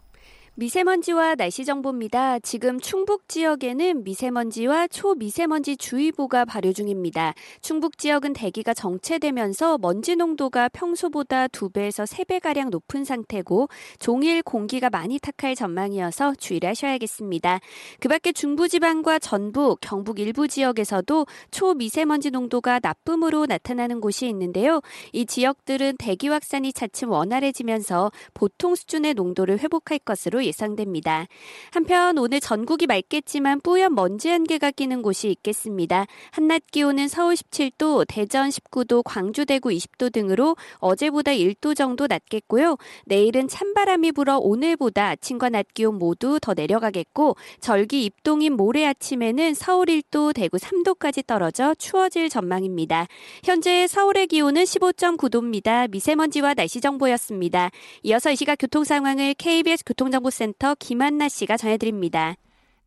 미세먼지와 0.55 1.35
날씨 1.35 1.63
정보입니다. 1.63 2.39
지금 2.39 2.77
충북 2.77 3.29
지역에는 3.29 4.03
미세먼지와 4.03 4.87
초미세먼지 4.89 5.77
주의보가 5.77 6.43
발효 6.43 6.73
중입니다. 6.73 7.33
충북 7.61 7.97
지역은 7.97 8.33
대기가 8.33 8.73
정체되면서 8.73 9.77
먼지 9.77 10.17
농도가 10.17 10.67
평소보다 10.67 11.47
2배에서 11.47 12.05
3배가량 12.05 12.69
높은 12.69 13.05
상태고 13.05 13.69
종일 13.97 14.43
공기가 14.43 14.89
많이 14.89 15.19
탁할 15.19 15.55
전망이어서 15.55 16.35
주의를 16.35 16.69
하셔야겠습니다. 16.71 17.61
그 18.01 18.09
밖에 18.09 18.33
중부지방과 18.33 19.19
전북, 19.19 19.79
경북 19.79 20.19
일부 20.19 20.49
지역에서도 20.49 21.27
초미세먼지 21.51 22.29
농도가 22.29 22.81
나쁨으로 22.83 23.45
나타나는 23.45 24.01
곳이 24.01 24.27
있는데요. 24.27 24.81
이 25.13 25.25
지역들은 25.25 25.95
대기 25.97 26.27
확산이 26.27 26.73
차츰 26.73 27.11
원활해지면서 27.11 28.11
보통 28.33 28.75
수준의 28.75 29.13
농도를 29.13 29.59
회복할 29.59 29.97
것으로 29.99 30.41
예상됩니다. 30.43 30.50
한편 31.71 32.17
오늘 32.17 32.39
전국이 32.39 32.87
맑겠지만 32.87 33.61
뿌연 33.61 33.93
먼지 33.95 34.31
안개가 34.31 34.71
끼는 34.71 35.01
곳이 35.01 35.29
있겠습니다. 35.29 36.07
한낮 36.31 36.63
기온은 36.71 37.07
서울 37.07 37.35
17도, 37.35 38.05
대전 38.07 38.49
19도, 38.49 39.03
광주 39.05 39.45
대구 39.45 39.69
20도 39.69 40.11
등으로 40.11 40.55
어제보다 40.77 41.31
1도 41.31 41.75
정도 41.75 42.07
낮겠고요. 42.07 42.77
내일은 43.05 43.47
찬바람이 43.47 44.13
불어 44.13 44.37
오늘보다 44.37 45.09
아침과 45.09 45.49
낮 45.49 45.73
기온 45.73 45.99
모두 45.99 46.39
더 46.41 46.53
내려가겠고 46.53 47.35
절기 47.59 48.03
입동인 48.05 48.53
모레 48.53 48.85
아침에는 48.87 49.53
서울 49.53 49.85
1도, 49.87 50.33
대구 50.33 50.57
3도까지 50.57 51.27
떨어져 51.27 51.75
추워질 51.75 52.29
전망입니다. 52.29 53.07
현재 53.43 53.85
서울의 53.87 54.27
기온은 54.27 54.63
15.9도입니다. 54.63 55.89
미세먼지와 55.91 56.55
날씨 56.55 56.81
정보였습니다. 56.81 57.69
이어서 58.03 58.31
이 58.31 58.35
시각 58.35 58.55
교통 58.55 58.83
상황을 58.83 59.35
KBS 59.35 59.83
교통정보 59.85 60.30
센터 60.31 60.75
김한나 60.75 61.29
씨가 61.29 61.57
전해드립니다. 61.57 62.35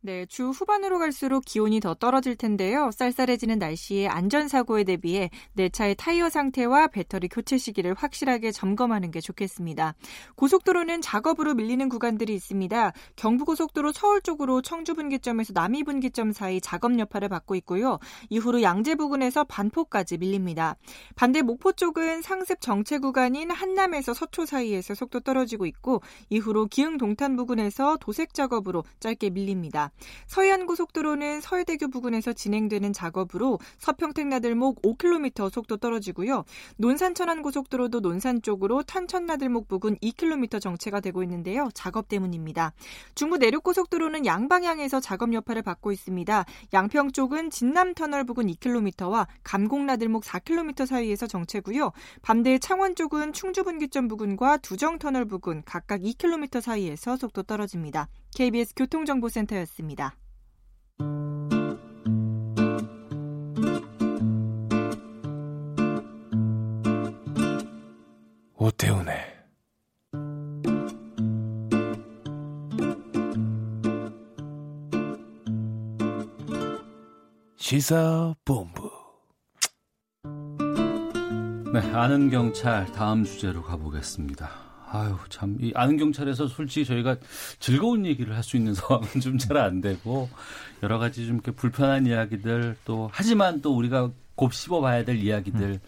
네, 0.05 0.27
주 0.27 0.49
후반으로 0.49 0.99
갈수록 0.99 1.45
기온이 1.45 1.79
더 1.79 1.95
떨어질 1.95 2.35
텐데요. 2.35 2.91
쌀쌀해지는 2.93 3.57
날씨에 3.57 4.07
안전사고에 4.07 4.83
대비해 4.83 5.31
내 5.53 5.67
차의 5.67 5.95
타이어 5.95 6.29
상태와 6.29 6.89
배터리 6.89 7.27
교체 7.27 7.57
시기를 7.57 7.95
확실하게 7.95 8.51
점검하는 8.51 9.09
게 9.09 9.19
좋겠습니다. 9.19 9.95
고속도로는 10.35 11.01
작업으로 11.01 11.55
밀리는 11.55 11.89
구간들이 11.89 12.35
있습니다. 12.35 12.93
경부고속도로 13.15 13.93
서울 13.93 14.21
쪽으로 14.21 14.61
청주분기점에서 14.61 15.53
남이분기점 15.53 16.33
사이 16.33 16.61
작업 16.61 16.99
여파를 16.99 17.27
받고 17.27 17.55
있고요. 17.55 17.97
이후로 18.29 18.61
양재 18.61 18.93
부근에서 18.93 19.43
반포까지 19.45 20.19
밀립니다. 20.19 20.75
반대 21.15 21.41
목포 21.41 21.71
쪽은 21.71 22.21
상습 22.21 22.61
정체 22.61 22.99
구간인 22.99 23.49
한남에서 23.49 24.13
서초 24.13 24.45
사이에서 24.45 24.93
속도 24.93 25.19
떨어지고 25.19 25.65
있고 25.65 26.03
이후로 26.29 26.67
기흥 26.67 26.99
동탄 26.99 27.35
부근에서 27.35 27.97
도색 27.99 28.35
작업으로 28.35 28.83
짧게 28.99 29.31
밀립니다. 29.31 29.89
서해안 30.27 30.65
고속도로는 30.65 31.41
서해대교 31.41 31.89
부근에서 31.89 32.33
진행되는 32.33 32.93
작업으로 32.93 33.59
서평택 33.77 34.27
나들목 34.27 34.81
5km 34.81 35.51
속도 35.51 35.77
떨어지고요. 35.77 36.45
논산 36.77 37.15
천안 37.15 37.41
고속도로도 37.41 37.99
논산 37.99 38.41
쪽으로 38.41 38.83
탄천 38.83 39.25
나들목 39.25 39.67
부근 39.67 39.97
2km 39.97 40.61
정체가 40.61 40.99
되고 40.99 41.23
있는데요. 41.23 41.69
작업 41.73 42.07
때문입니다. 42.07 42.73
중부 43.15 43.37
내륙 43.37 43.63
고속도로는 43.63 44.25
양방향에서 44.25 44.99
작업 44.99 45.33
여파를 45.33 45.61
받고 45.61 45.91
있습니다. 45.91 46.45
양평 46.73 47.11
쪽은 47.11 47.49
진남 47.49 47.93
터널 47.93 48.23
부근 48.23 48.47
2km와 48.47 49.27
감곡 49.43 49.81
나들목 49.81 50.23
4km 50.23 50.85
사이에서 50.85 51.27
정체고요. 51.27 51.91
반대 52.21 52.57
창원 52.59 52.95
쪽은 52.95 53.33
충주 53.33 53.63
분기점 53.63 54.07
부근과 54.07 54.57
두정 54.57 54.99
터널 54.99 55.25
부근 55.25 55.63
각각 55.65 56.01
2km 56.01 56.61
사이에서 56.61 57.17
속도 57.17 57.43
떨어집니다. 57.43 58.07
KBS 58.35 58.73
교통정보센터였습니다. 58.75 59.74
오태훈의 68.53 69.17
시사본부 77.57 78.89
네, 81.73 81.79
아는 81.91 82.29
경찰 82.29 82.85
다음 82.93 83.25
주제로 83.25 83.61
가보겠습니다. 83.61 84.64
아유, 84.91 85.15
참, 85.29 85.57
이 85.59 85.71
아는 85.75 85.97
경찰에서 85.97 86.47
솔직히 86.47 86.85
저희가 86.85 87.17
즐거운 87.59 88.05
얘기를 88.05 88.35
할 88.35 88.43
수 88.43 88.55
있는 88.57 88.73
상황은 88.75 89.07
좀 89.21 89.37
잘 89.37 89.57
안 89.57 89.81
되고, 89.81 90.29
여러 90.83 90.99
가지 90.99 91.25
좀 91.25 91.35
이렇게 91.35 91.51
불편한 91.51 92.05
이야기들, 92.05 92.77
또, 92.85 93.09
하지만 93.11 93.61
또 93.61 93.75
우리가 93.75 94.11
곱씹어 94.35 94.81
봐야 94.81 95.03
될 95.05 95.17
이야기들 95.17 95.79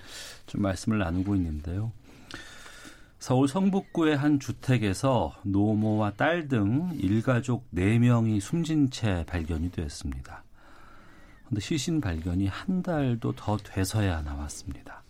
좀 0.48 0.62
말씀을 0.62 0.98
나누고 1.00 1.36
있는데요. 1.36 1.92
서울 3.20 3.48
성북구의 3.48 4.16
한 4.16 4.40
주택에서 4.40 5.36
노모와 5.44 6.12
딸 6.12 6.48
등 6.48 6.92
일가족 7.00 7.68
4명이 7.74 8.40
숨진 8.40 8.90
채 8.90 9.26
발견이 9.28 9.72
되었습니다. 9.72 10.44
그런데 11.46 11.60
시신 11.62 12.00
발견이 12.00 12.48
한 12.48 12.84
달도 12.84 13.34
더 13.34 13.58
돼서야 13.58 14.22
나왔습니다. 14.22 15.04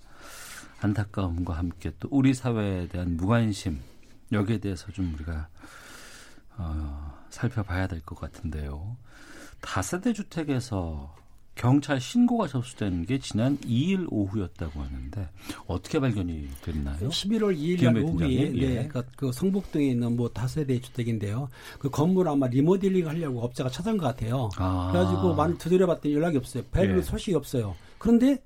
안타까움과 0.80 1.54
함께 1.58 1.92
또 2.00 2.08
우리 2.12 2.34
사회에 2.34 2.88
대한 2.88 3.18
무관심 3.18 3.80
여기에 4.32 4.60
대해서 4.60 4.92
좀 4.92 5.14
우리가 5.16 5.48
어, 6.58 7.14
살펴봐야 7.30 7.88
될 7.88 8.02
것 8.02 8.20
같은데요. 8.20 8.98
다세대 9.62 10.14
주택에서 10.14 11.16
경찰 11.56 12.00
신고가 12.00 12.48
접수된 12.48 13.06
게 13.08 13.18
지난 13.18 13.58
2일 13.60 14.06
오후였다고 14.12 14.80
하는데 14.80 15.30
어떻게 15.66 16.00
발견이 16.00 16.48
됐나요? 16.62 17.10
11월 17.10 17.58
2일 17.58 17.84
날 17.84 17.98
오후에 18.04 18.56
예. 18.56 18.68
네, 18.84 18.88
그, 18.88 19.04
그 19.16 19.32
성북동에 19.32 19.88
있는 19.88 20.16
뭐 20.16 20.30
다세대 20.30 20.80
주택인데요. 20.80 21.50
그 21.80 21.90
건물 21.90 22.28
아마 22.28 22.46
리모델링 22.48 23.08
하려고 23.08 23.42
업자가 23.42 23.72
찾은 23.72 23.98
것 23.98 24.06
같아요. 24.06 24.50
아. 24.58 24.90
그래가지고 24.92 25.34
많이 25.34 25.58
두드려봤더니 25.58 26.14
연락이 26.14 26.38
없어요. 26.38 26.64
별로 26.72 26.98
예. 27.00 27.02
소식이 27.02 27.36
없어요. 27.36 27.76
그런데 27.98 28.38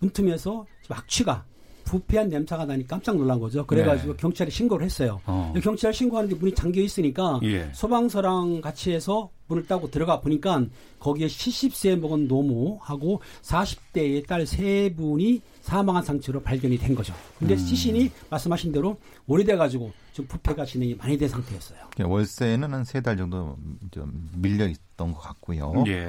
문틈에서 0.00 0.66
악취가 0.88 1.44
부패한 1.92 2.30
냄새가 2.30 2.64
나니 2.64 2.86
깜짝 2.86 3.16
놀란 3.18 3.38
거죠. 3.38 3.66
그래가지고 3.66 4.12
네. 4.12 4.16
경찰에 4.18 4.48
신고를 4.50 4.86
했어요. 4.86 5.20
어. 5.26 5.52
경찰 5.62 5.92
신고하는데 5.92 6.36
문이 6.36 6.54
잠겨 6.54 6.80
있으니까 6.80 7.38
예. 7.42 7.68
소방서랑 7.74 8.62
같이 8.62 8.92
해서 8.92 9.28
문을 9.48 9.66
따고 9.66 9.90
들어가 9.90 10.20
보니까 10.20 10.64
거기에 10.98 11.26
70세 11.26 11.98
먹은 11.98 12.28
노모하고 12.28 13.20
40대의 13.42 14.26
딸 14.26 14.46
세 14.46 14.94
분이 14.96 15.42
사망한 15.60 16.02
상태로 16.02 16.42
발견이 16.42 16.78
된 16.78 16.94
거죠. 16.94 17.12
근데 17.38 17.54
음. 17.54 17.58
시신이 17.58 18.10
말씀하신 18.30 18.72
대로 18.72 18.96
오래돼가지고 19.26 19.92
좀 20.14 20.26
부패가 20.26 20.64
진행이 20.64 20.94
많이 20.96 21.18
된 21.18 21.28
상태였어요. 21.28 21.78
월세는 22.02 22.72
한 22.72 22.84
세 22.84 23.00
달 23.02 23.16
정도 23.18 23.56
좀 23.90 24.30
밀려 24.34 24.66
있던 24.66 25.12
것 25.12 25.20
같고요. 25.20 25.84
예. 25.88 26.08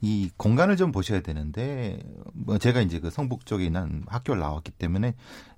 이 0.00 0.30
공간을 0.36 0.76
좀 0.76 0.92
보셔야 0.92 1.20
되는데 1.20 1.98
뭐 2.32 2.58
제가 2.58 2.80
이제 2.80 3.00
그 3.00 3.10
성북 3.10 3.44
쪽에 3.44 3.66
있는 3.66 4.02
학교를 4.06 4.40
나왔기 4.40 4.72
때문에 4.72 5.14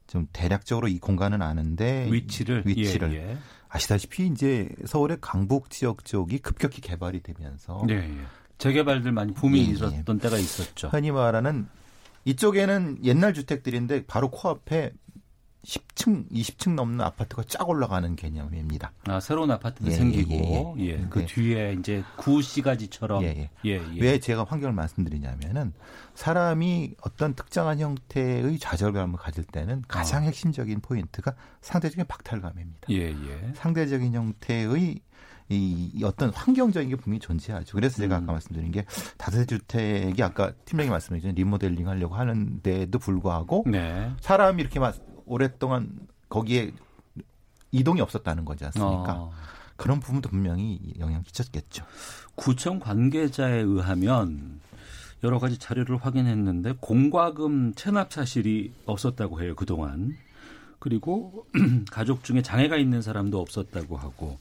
좀 0.07 0.27
대략적으로 0.33 0.89
이 0.89 0.99
공간은 0.99 1.43
아는데 1.43 2.09
위치를 2.11 2.65
위치를 2.67 3.13
예, 3.15 3.31
예. 3.31 3.39
아시다시피 3.69 4.27
이제 4.27 4.69
서울의 4.85 5.19
강북 5.21 5.71
지역 5.71 6.05
쪽이 6.05 6.39
급격히 6.39 6.81
개발이 6.81 7.23
되면서 7.23 7.83
예, 7.89 7.95
예. 7.95 8.19
재개발들 8.59 9.13
많이 9.13 9.33
붐이 9.33 9.61
예, 9.61 9.69
예. 9.69 9.71
있었던 9.71 10.19
때가 10.19 10.39
있었죠. 10.39 10.89
흔히 10.89 11.11
말하는 11.11 11.69
이쪽에는 12.25 12.99
옛날 13.05 13.35
주택들인데 13.35 14.07
바로 14.07 14.31
코앞에 14.31 14.93
10층, 15.65 16.29
20층 16.31 16.75
넘는 16.75 17.01
아파트가 17.01 17.45
쫙 17.47 17.69
올라가는 17.69 18.17
개념입니다. 18.17 18.93
아, 19.07 19.21
새로운 19.21 19.51
아파트도 19.51 19.91
예, 19.91 19.95
생기고, 19.95 20.75
예, 20.79 20.83
예, 20.83 20.89
예. 20.89 21.07
그 21.09 21.21
네. 21.21 21.27
뒤에 21.27 21.77
이제 21.79 22.03
구시가지처럼. 22.17 23.23
예, 23.23 23.51
예. 23.65 23.71
예, 23.71 23.81
왜 24.01 24.19
제가 24.19 24.45
환경을 24.45 24.75
말씀드리냐면은 24.75 25.73
사람이 26.15 26.95
어떤 27.03 27.35
특정한 27.35 27.79
형태의 27.79 28.59
좌절감을 28.59 29.19
가질 29.19 29.45
때는 29.45 29.83
가장 29.87 30.23
아. 30.23 30.27
핵심적인 30.27 30.81
포인트가 30.81 31.35
상대적인 31.61 32.07
박탈감입니다. 32.09 32.89
예, 32.91 33.11
예. 33.11 33.53
상대적인 33.55 34.15
형태의 34.15 35.01
이 35.49 36.03
어떤 36.05 36.31
환경적인 36.31 36.89
게 36.89 36.97
분명히 36.97 37.21
존재하죠. 37.21 37.77
그래서 37.77 37.99
제가 37.99 38.17
아까 38.17 38.25
음. 38.25 38.35
말씀드린 38.35 38.73
게 38.73 38.85
다세주택이 39.19 40.23
아까 40.23 40.53
팀장이 40.65 40.89
말씀해 40.89 41.21
주신 41.21 41.35
리모델링 41.35 41.89
하려고 41.89 42.15
하는데도 42.15 42.99
불구하고 42.99 43.65
네. 43.67 44.11
사람이 44.21 44.63
이렇게 44.63 44.81
막 44.81 44.95
오랫동안 45.27 46.07
거기에 46.29 46.73
이동이 47.71 48.01
없었다는 48.01 48.45
거지 48.45 48.65
않습니까? 48.67 49.15
어. 49.15 49.33
그런 49.77 50.01
부분도 50.01 50.29
분명히 50.29 50.79
영향 50.99 51.23
끼쳤겠죠. 51.23 51.85
구청 52.35 52.79
관계자에 52.79 53.61
의하면 53.61 54.61
여러 55.25 55.39
가지 55.39 55.59
자료를 55.59 55.97
확인했는데 55.97 56.75
공과금 56.81 57.75
체납 57.75 58.13
사실이 58.13 58.73
없었다고 58.87 59.43
해요 59.43 59.55
그동안. 59.57 60.17
그리고 60.79 61.47
가족 61.91 62.25
중에 62.25 62.43
장애가 62.43 62.77
있는 62.77 63.03
사람도 63.03 63.41
없었다고 63.41 63.97
하고 63.97 64.39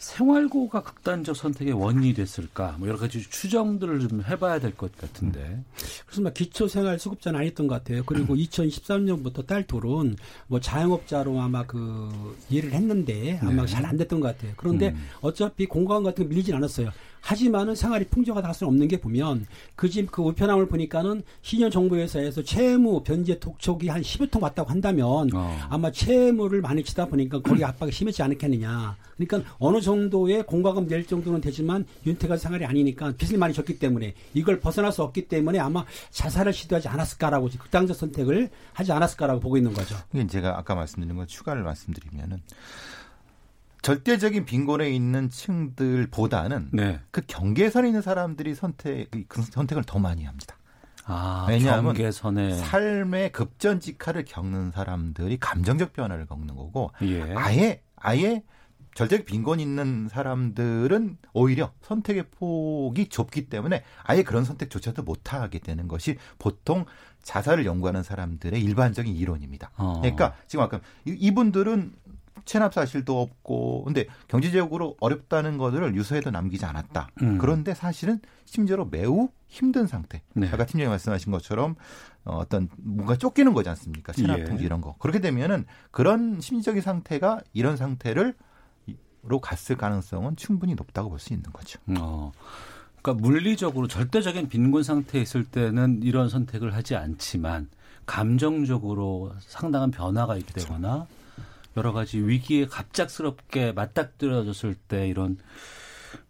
생활고가 0.00 0.82
극단적 0.82 1.36
선택의 1.36 1.74
원인이 1.74 2.14
됐을까? 2.14 2.76
뭐 2.78 2.88
여러 2.88 2.98
가지 2.98 3.20
추정들을 3.20 4.08
좀 4.08 4.22
해봐야 4.26 4.58
될 4.58 4.70
것 4.74 4.96
같은데. 4.96 5.62
그래서 6.06 6.22
막 6.22 6.32
기초생활수급자는 6.32 7.38
아니었던 7.40 7.66
것 7.66 7.74
같아요. 7.74 8.02
그리고 8.06 8.34
2013년부터 8.34 9.46
딸 9.46 9.66
둘은 9.66 10.16
뭐 10.46 10.58
자영업자로 10.58 11.38
아마 11.40 11.66
그 11.66 12.34
일을 12.48 12.72
했는데 12.72 13.38
아마 13.42 13.66
네. 13.66 13.66
잘안 13.66 13.98
됐던 13.98 14.20
것 14.20 14.28
같아요. 14.28 14.52
그런데 14.56 14.88
음. 14.90 15.06
어차피 15.20 15.66
공간 15.66 16.02
같은 16.02 16.24
거 16.24 16.28
밀리진 16.30 16.54
않았어요. 16.54 16.90
하지만은 17.20 17.74
생활이 17.74 18.06
풍족하다 18.06 18.48
할 18.48 18.54
수는 18.54 18.68
없는 18.72 18.88
게 18.88 19.00
보면 19.00 19.46
그 19.76 19.88
집그 19.88 20.10
그 20.10 20.22
우편함을 20.22 20.66
보니까는 20.68 21.22
신현 21.42 21.70
정부회사에서 21.70 22.42
채무 22.42 23.02
변제 23.02 23.38
독촉이 23.38 23.88
한 23.88 24.02
10여 24.02 24.30
통 24.30 24.42
왔다고 24.42 24.70
한다면 24.70 25.28
어. 25.34 25.58
아마 25.68 25.90
채무를 25.90 26.60
많이 26.60 26.82
치다 26.82 27.06
보니까 27.06 27.40
거기 27.40 27.64
압박이 27.64 27.92
심했지 27.92 28.22
않겠느냐. 28.22 28.96
그러니까 29.16 29.50
어느 29.58 29.80
정도의 29.80 30.44
공과금 30.44 30.88
낼 30.88 31.06
정도는 31.06 31.40
되지만 31.40 31.84
윤택한 32.06 32.38
생활이 32.38 32.64
아니니까 32.64 33.12
빚을 33.12 33.38
많이 33.38 33.52
졌기 33.52 33.78
때문에 33.78 34.14
이걸 34.32 34.60
벗어날 34.60 34.92
수 34.92 35.02
없기 35.02 35.28
때문에 35.28 35.58
아마 35.58 35.84
자살을 36.10 36.52
시도하지 36.52 36.88
않았을까라고 36.88 37.48
극단적 37.50 37.96
선택을 37.96 38.48
하지 38.72 38.92
않았을까라고 38.92 39.40
보고 39.40 39.56
있는 39.56 39.74
거죠. 39.74 39.96
이게 40.12 40.26
제가 40.26 40.58
아까 40.58 40.74
말씀드린 40.74 41.16
거 41.16 41.26
추가를 41.26 41.62
말씀드리면은 41.62 42.40
절대적인 43.82 44.44
빈곤에 44.44 44.90
있는 44.90 45.30
층들보다는 45.30 46.68
네. 46.72 47.00
그 47.10 47.22
경계선에 47.26 47.88
있는 47.88 48.02
사람들이 48.02 48.54
선택 48.54 49.08
그 49.28 49.42
선택을 49.42 49.84
더 49.84 49.98
많이 49.98 50.24
합니다. 50.24 50.56
아, 51.06 51.46
왜냐하면 51.48 51.94
경계선에. 51.94 52.54
삶의 52.56 53.32
급전직하를 53.32 54.24
겪는 54.26 54.70
사람들이 54.70 55.38
감정적 55.38 55.92
변화를 55.92 56.26
겪는 56.26 56.54
거고 56.54 56.90
예. 57.02 57.34
아예 57.34 57.82
아예 57.96 58.42
절대 58.94 59.24
빈곤 59.24 59.60
있는 59.60 60.08
사람들은 60.08 61.16
오히려 61.32 61.72
선택의 61.82 62.24
폭이 62.32 63.08
좁기 63.08 63.48
때문에 63.48 63.82
아예 64.02 64.22
그런 64.22 64.44
선택조차도 64.44 65.02
못하게 65.04 65.58
되는 65.60 65.88
것이 65.88 66.16
보통 66.38 66.84
자살을 67.22 67.66
연구하는 67.66 68.02
사람들의 68.02 68.60
일반적인 68.60 69.14
이론입니다. 69.14 69.70
어. 69.76 70.00
그러니까 70.00 70.34
지금 70.48 70.64
아까 70.64 70.80
이- 71.06 71.16
이분들은 71.18 71.92
체납 72.44 72.74
사실도 72.74 73.20
없고 73.20 73.84
근데 73.84 74.06
경제적으로 74.28 74.96
어렵다는 75.00 75.58
것을 75.58 75.94
유서에도 75.94 76.30
남기지 76.30 76.64
않았다. 76.64 77.08
음. 77.22 77.38
그런데 77.38 77.74
사실은 77.74 78.20
심지어로 78.44 78.86
매우 78.86 79.28
힘든 79.48 79.86
상태. 79.86 80.22
네. 80.34 80.48
아까 80.48 80.64
팀장이 80.64 80.88
말씀하신 80.88 81.32
것처럼 81.32 81.76
어, 82.24 82.36
어떤 82.38 82.68
뭔가 82.78 83.16
쫓기는 83.16 83.52
거지 83.52 83.68
않습니까? 83.70 84.12
체납 84.12 84.40
예. 84.40 84.44
통지 84.44 84.64
이런 84.64 84.80
거. 84.80 84.94
그렇게 84.98 85.20
되면은 85.20 85.66
그런 85.90 86.40
심리적인 86.40 86.82
상태가 86.82 87.40
이런 87.52 87.76
상태를 87.76 88.34
로 89.22 89.38
갔을 89.38 89.76
가능성은 89.76 90.36
충분히 90.36 90.74
높다고 90.74 91.10
볼 91.10 91.18
수 91.18 91.34
있는 91.34 91.52
거죠. 91.52 91.78
어. 91.98 92.32
그러니까 93.02 93.22
물리적으로 93.22 93.86
절대적인 93.86 94.48
빈곤 94.48 94.82
상태에 94.82 95.20
있을 95.20 95.44
때는 95.44 96.00
이런 96.02 96.30
선택을 96.30 96.74
하지 96.74 96.96
않지만 96.96 97.68
감정적으로 98.06 99.32
상당한 99.40 99.90
변화가 99.90 100.36
있게 100.38 100.52
되거나 100.54 101.06
여러 101.76 101.92
가지 101.92 102.18
위기에 102.18 102.66
갑작스럽게 102.66 103.72
맞닥뜨려졌을 103.72 104.74
때 104.74 105.08
이런 105.08 105.38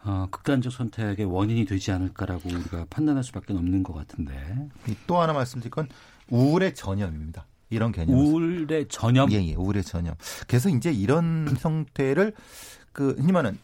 어, 0.05 0.29
극단적 0.31 0.72
선택의 0.72 1.24
원인이 1.26 1.64
되지 1.64 1.92
않을까라고 1.92 2.48
우리가 2.48 2.87
판단할 2.90 3.24
수밖에 3.24 3.53
없는 3.55 3.83
것 3.83 3.94
같은데 3.94 4.68
이또 4.88 5.18
하나 5.18 5.33
말씀드릴 5.33 5.70
건 5.70 5.88
우울의 6.29 6.74
전염입니다. 6.74 7.46
이런 7.70 7.92
개념. 7.92 8.18
우울의 8.18 8.88
전염 8.88 9.31
예, 9.33 9.37
예, 9.37 9.55
우울의 9.55 9.85
전염. 9.85 10.14
그래서 10.46 10.68
이제 10.68 10.92
이런 10.92 11.48
형태를 11.61 12.35
그 12.92 13.14
흔히 13.18 13.33
말하는 13.33 13.59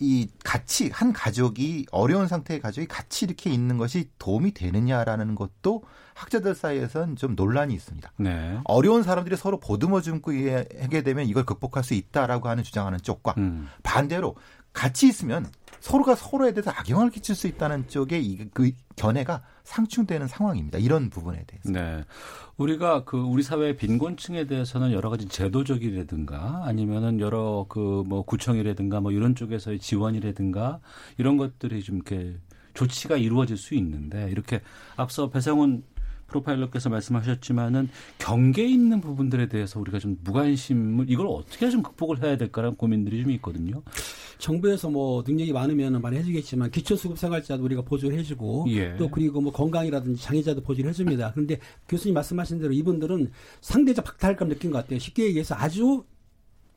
이 0.00 0.28
같이 0.44 0.90
한 0.92 1.12
가족이 1.12 1.86
어려운 1.90 2.28
상태의 2.28 2.60
가족이 2.60 2.86
같이 2.86 3.24
이렇게 3.24 3.50
있는 3.50 3.78
것이 3.78 4.10
도움이 4.18 4.52
되느냐라는 4.52 5.34
것도 5.34 5.82
학자들 6.14 6.54
사이에서는 6.54 7.16
좀 7.16 7.34
논란이 7.34 7.74
있습니다. 7.74 8.12
네. 8.18 8.58
어려운 8.64 9.02
사람들이 9.02 9.36
서로 9.36 9.58
보듬어 9.58 10.00
주고 10.00 10.32
하게 10.32 11.02
되면 11.02 11.26
이걸 11.26 11.44
극복할 11.44 11.84
수 11.84 11.94
있다라고 11.94 12.48
하는 12.48 12.62
주장하는 12.62 13.00
쪽과 13.02 13.34
음. 13.38 13.68
반대로 13.82 14.36
같이 14.72 15.08
있으면 15.08 15.46
서로가 15.80 16.14
서로에 16.14 16.52
대해서 16.52 16.70
악영향을 16.70 17.10
끼칠 17.10 17.34
수 17.34 17.46
있다는 17.46 17.88
쪽의 17.88 18.24
이, 18.24 18.48
그 18.52 18.70
견해가 18.96 19.42
상충되는 19.64 20.26
상황입니다. 20.26 20.78
이런 20.78 21.10
부분에 21.10 21.44
대해서. 21.46 21.70
네. 21.70 22.04
우리가 22.56 23.04
그 23.04 23.18
우리 23.18 23.42
사회의 23.42 23.76
빈곤층에 23.76 24.46
대해서는 24.46 24.92
여러 24.92 25.10
가지 25.10 25.28
제도적이라든가 25.28 26.62
아니면은 26.64 27.20
여러 27.20 27.66
그 27.68 27.98
뭐 28.08 28.22
구청이라든가 28.22 29.00
뭐 29.00 29.12
이런 29.12 29.34
쪽에서의 29.34 29.78
지원이라든가 29.78 30.80
이런 31.18 31.36
것들이 31.36 31.82
좀 31.82 31.96
이렇게 31.96 32.36
조치가 32.74 33.16
이루어질 33.16 33.56
수 33.56 33.74
있는데 33.74 34.30
이렇게 34.30 34.60
앞서 34.96 35.30
배상훈 35.30 35.82
프로파일러께서 36.28 36.88
말씀하셨지만은 36.90 37.88
경계 38.18 38.66
있는 38.66 39.00
부분들에 39.00 39.48
대해서 39.48 39.80
우리가 39.80 39.98
좀 39.98 40.18
무관심을 40.22 41.06
이걸 41.08 41.26
어떻게 41.26 41.68
좀 41.70 41.82
극복을 41.82 42.22
해야 42.22 42.36
될까라는 42.36 42.76
고민들이 42.76 43.22
좀 43.22 43.30
있거든요. 43.32 43.82
정부에서 44.38 44.88
뭐 44.88 45.24
능력이 45.26 45.52
많으면 45.52 46.00
많이 46.00 46.16
해주겠지만 46.18 46.70
기초수급생활자도 46.70 47.64
우리가 47.64 47.82
보조를 47.82 48.18
해주고 48.18 48.66
예. 48.68 48.94
또 48.96 49.08
그리고 49.10 49.40
뭐 49.40 49.52
건강이라든지 49.52 50.22
장애자도 50.22 50.62
보조를 50.62 50.90
해줍니다. 50.90 51.32
그런데 51.32 51.58
교수님 51.88 52.14
말씀하신 52.14 52.60
대로 52.60 52.72
이분들은 52.72 53.30
상대적 53.60 54.04
박탈감 54.04 54.48
느낀 54.48 54.70
것 54.70 54.78
같아요. 54.78 54.98
쉽게 55.00 55.24
얘기해서 55.26 55.56
아주 55.56 56.04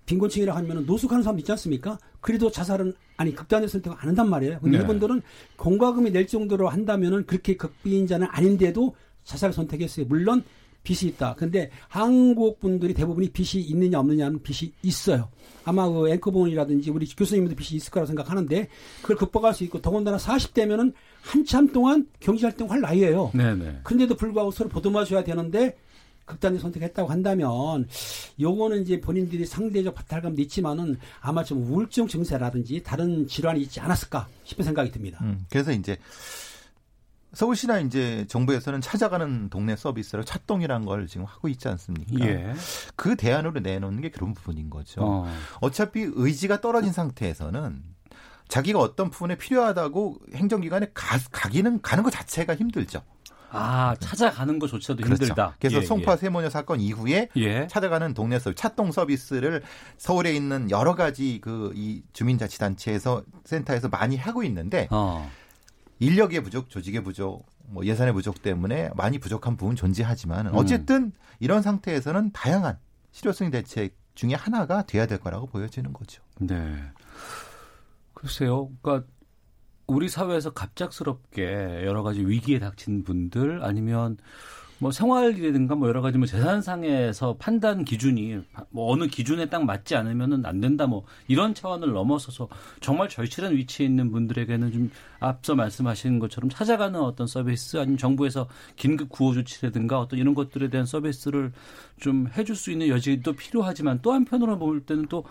빈곤층이라고 0.08 0.58
하면 0.58 0.86
노숙하는 0.86 1.24
사람 1.24 1.38
있지 1.40 1.52
않습니까? 1.52 1.98
그래도 2.20 2.50
자살은 2.50 2.94
아니 3.18 3.36
극단의 3.36 3.70
선택을 3.70 3.98
안 4.00 4.10
한단 4.10 4.30
말이에요. 4.30 4.60
근데 4.60 4.80
네. 4.80 4.84
이분들은 4.84 5.22
공과금이 5.58 6.12
낼 6.12 6.26
정도로 6.26 6.68
한다면은 6.70 7.26
그렇게 7.28 7.56
극비인자는 7.56 8.28
아닌데도 8.32 8.96
자살을 9.24 9.54
선택했어요. 9.54 10.06
물론 10.08 10.44
빚이 10.84 11.08
있다. 11.08 11.36
근데 11.36 11.70
한국 11.88 12.60
분들이 12.60 12.94
대부분이 12.94 13.30
빚이 13.30 13.60
있느냐 13.62 14.00
없느냐는 14.00 14.42
빚이 14.42 14.74
있어요. 14.82 15.30
아마 15.64 15.88
그 15.88 16.10
앵커본이라든지 16.10 16.90
우리 16.90 17.06
교수님도 17.06 17.56
빚이 17.56 17.76
있을 17.76 17.92
거라고 17.92 18.08
생각하는데 18.08 18.68
그걸 19.02 19.18
극복할 19.18 19.54
수 19.54 19.64
있고 19.66 19.80
더군다나 19.80 20.18
40대면은 20.18 20.94
한참 21.22 21.72
동안 21.72 22.08
경제활동 22.20 22.72
할 22.72 22.82
나이예요. 22.82 23.32
네네. 23.36 23.82
근데도 23.84 24.16
불구하고 24.16 24.50
서로 24.50 24.70
보듬어줘야 24.70 25.24
되는데 25.24 25.78
극단의 26.26 26.60
선택했다고 26.60 27.10
한다면 27.10 27.88
요거는 28.40 28.84
이제 28.84 29.00
본인들이 29.00 29.46
상대적 29.46 29.94
박탈감도 29.94 30.42
있지만은 30.44 30.98
아마 31.20 31.44
좀 31.44 31.64
우울증 31.64 32.08
증세라든지 32.08 32.82
다른 32.84 33.28
질환이 33.28 33.62
있지 33.62 33.80
않았을까 33.80 34.28
싶은 34.46 34.64
생각이 34.64 34.92
듭니다. 34.92 35.20
음, 35.22 35.46
그래서 35.50 35.72
이제 35.72 35.98
서울시나 37.34 37.80
이제 37.80 38.26
정부에서는 38.28 38.82
찾아가는 38.82 39.50
동네 39.50 39.76
서비스로 39.76 40.24
찻동이라는 40.24 40.86
걸 40.86 41.08
지금 41.08 41.26
하고 41.26 41.48
있지 41.48 41.68
않습니까? 41.70 42.26
예. 42.26 42.54
그 42.96 43.16
대안으로 43.16 43.60
내놓는 43.62 44.02
게 44.02 44.10
그런 44.10 44.34
부분인 44.34 44.70
거죠. 44.70 45.02
어. 45.02 45.28
어차피 45.62 46.06
의지가 46.14 46.60
떨어진 46.62 46.92
상태에서는 46.92 47.82
자기가 48.50 48.80
어떤 48.80 49.10
부분에 49.10 49.38
필요하다고 49.38 50.18
행정기관에 50.36 50.92
가, 50.94 51.18
가기는 51.32 51.82
가는 51.82 52.04
것 52.04 52.10
자체가 52.10 52.56
힘들죠. 52.56 53.02
아 53.54 53.96
찾아가는 54.00 54.60
것조차도 54.60 55.04
그렇죠. 55.04 55.24
힘들다. 55.26 55.56
그래서 55.60 55.78
예, 55.78 55.82
송파 55.82 56.16
세모녀 56.16 56.50
사건 56.50 56.80
이후에 56.80 57.28
예. 57.36 57.68
찾아가는 57.68 58.14
동네 58.14 58.40
서비스, 58.40 58.56
찻동 58.62 58.92
서비스를 58.94 59.62
서울에 59.98 60.34
있는 60.34 60.72
여러 60.72 60.96
가지 60.96 61.40
그 61.42 61.72
이 61.76 62.02
주민자치단체에서 62.14 63.24
센터에서 63.44 63.90
많이 63.90 64.16
하고 64.16 64.44
있는데 64.44 64.88
어. 64.90 65.30
인력의 66.02 66.42
부족, 66.42 66.70
조직의 66.70 67.04
부족, 67.04 67.46
뭐 67.68 67.86
예산의 67.86 68.14
부족 68.14 68.42
때문에 68.42 68.90
많이 68.96 69.20
부족한 69.20 69.56
부분 69.56 69.76
존재하지만 69.76 70.48
음. 70.48 70.56
어쨌든 70.56 71.12
이런 71.40 71.62
상태에서는 71.62 72.32
다양한 72.32 72.80
실효성 73.12 73.52
대책 73.52 73.96
중에 74.16 74.34
하나가 74.34 74.82
돼야 74.82 75.06
될 75.06 75.20
거라고 75.20 75.46
보여지는 75.46 75.94
거죠. 75.94 76.24
네. 76.40 76.76
글쎄요. 78.14 78.70
그러니까 78.82 79.08
우리 79.86 80.10
사회에서 80.10 80.54
갑작스럽게 80.54 81.84
여러 81.86 82.02
가지 82.02 82.26
위기에 82.26 82.58
닥친 82.58 83.04
분들 83.04 83.64
아니면 83.64 84.18
뭐 84.82 84.92
생활이라든가 84.92 85.76
뭐 85.76 85.88
여러 85.88 86.02
가지 86.02 86.18
뭐 86.18 86.28
재산상에서 86.28 87.38
판단 87.38 87.86
기준이 87.86 88.40
뭐 88.72 88.92
어느 88.92 89.08
기준에 89.08 89.46
딱 89.48 89.64
맞지 89.64 89.96
않으면은 89.96 90.46
안 90.46 90.60
된다 90.60 90.88
뭐 90.88 91.06
이런 91.28 91.54
차원을 91.54 91.94
넘어서서 91.94 92.50
정말 92.82 93.08
절실한 93.08 93.56
위치에 93.56 93.86
있는 93.86 94.12
분들에게는 94.12 94.72
좀 94.74 94.92
앞서 95.20 95.56
말씀하신 95.56 96.20
것처럼 96.20 96.50
찾아가는 96.50 97.00
어떤 97.00 97.28
서비스 97.28 97.78
아니면 97.78 97.98
정부에서 97.98 98.48
긴급 98.76 99.10
구호 99.10 99.34
조치라든가 99.34 100.00
어떤 100.00 100.20
이런 100.20 100.34
것들에 100.34 100.70
대한 100.70 100.86
서비스를 100.86 101.54
좀 102.00 102.28
해줄 102.36 102.56
수 102.56 102.72
있는 102.72 102.88
여지도 102.90 103.34
필요하지만 103.34 104.00
또 104.02 104.12
한편으로 104.12 104.58
볼 104.58 104.82
때는 104.82 105.06
또 105.08 105.24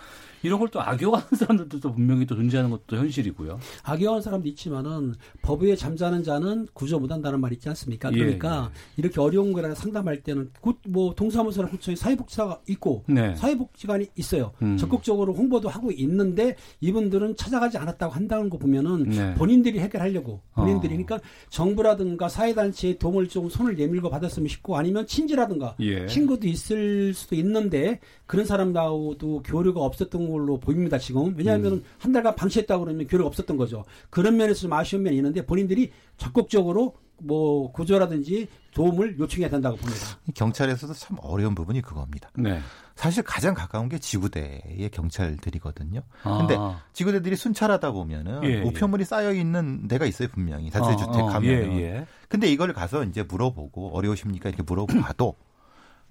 이런 0.42 0.58
걸 0.58 0.70
또 0.70 0.80
악용하는 0.80 1.26
사람들도 1.32 1.80
또 1.80 1.92
분명히 1.92 2.26
또 2.26 2.36
존재하는 2.36 2.70
것도 2.70 2.96
현실이고요. 2.96 3.58
악용하는 3.82 4.22
사람도 4.22 4.48
있지만은 4.48 5.14
법 5.42 5.62
위에 5.62 5.76
잠자는 5.76 6.22
자는 6.22 6.68
구조 6.72 6.98
못한다는 6.98 7.40
말 7.40 7.52
있지 7.52 7.68
않습니까? 7.68 8.10
예, 8.12 8.18
그러니까 8.18 8.70
이렇게 8.96 9.20
어려운 9.20 9.39
거라 9.52 9.74
상담할 9.74 10.22
때는 10.22 10.50
곧뭐 10.60 11.14
동사무소나 11.14 11.68
구청에 11.68 11.96
사회복지사가 11.96 12.60
있고 12.68 13.04
네. 13.06 13.34
사회복지관이 13.34 14.08
있어요. 14.16 14.52
음. 14.62 14.76
적극적으로 14.76 15.34
홍보도 15.34 15.68
하고 15.68 15.90
있는데 15.92 16.56
이분들은 16.80 17.36
찾아가지 17.36 17.78
않았다고 17.78 18.12
한다는 18.12 18.50
거 18.50 18.58
보면은 18.58 19.04
네. 19.04 19.34
본인들이 19.34 19.78
해결하려고 19.80 20.40
본인들이 20.54 20.94
어. 20.94 20.96
그러니까 20.96 21.20
정부라든가 21.48 22.28
사회단체의 22.28 22.98
도움을 22.98 23.28
좀 23.28 23.48
손을 23.48 23.76
내밀고 23.76 24.10
받았으면 24.10 24.48
싶고 24.48 24.76
아니면 24.76 25.06
친지라든가 25.06 25.76
예. 25.80 26.06
친구도 26.06 26.46
있을 26.46 27.14
수도 27.14 27.34
있는데 27.36 28.00
그런 28.26 28.44
사람하고도 28.46 29.42
교류가 29.42 29.80
없었던 29.80 30.30
걸로 30.30 30.58
보입니다 30.58 30.98
지금 30.98 31.34
왜냐하면 31.36 31.72
음. 31.74 31.82
한 31.98 32.12
달간 32.12 32.34
방치했다고 32.34 32.84
그러면 32.84 33.06
교류가 33.06 33.28
없었던 33.28 33.56
거죠 33.56 33.84
그런 34.10 34.36
면에서 34.36 34.60
좀 34.62 34.72
아쉬운 34.72 35.02
면이 35.02 35.16
있는데 35.16 35.44
본인들이 35.44 35.90
적극적으로 36.16 36.94
뭐 37.22 37.70
구조라든지 37.72 38.48
도움을 38.74 39.18
요청해야 39.18 39.50
된다고 39.50 39.76
봅니다. 39.76 40.18
경찰에서도 40.34 40.92
참 40.94 41.16
어려운 41.22 41.54
부분이 41.54 41.82
그겁니다. 41.82 42.30
네. 42.34 42.60
사실 42.94 43.22
가장 43.22 43.54
가까운 43.54 43.88
게 43.88 43.98
지구대의 43.98 44.90
경찰들이거든요. 44.92 46.02
아. 46.22 46.38
근데 46.38 46.56
지구대들이 46.92 47.36
순찰하다 47.36 47.92
보면은 47.92 48.44
예, 48.44 48.48
예. 48.48 48.62
우편물이 48.62 49.04
쌓여 49.04 49.32
있는 49.32 49.88
데가 49.88 50.06
있어요 50.06 50.28
분명히 50.28 50.70
다세 50.70 50.96
주택 50.96 51.14
가면. 51.26 51.44
예, 51.44 51.80
예. 51.80 52.06
근데 52.28 52.46
이걸 52.46 52.72
가서 52.72 53.04
이제 53.04 53.22
물어보고 53.22 53.96
어려우십니까 53.96 54.48
이렇게 54.48 54.62
물어봐도 54.62 55.34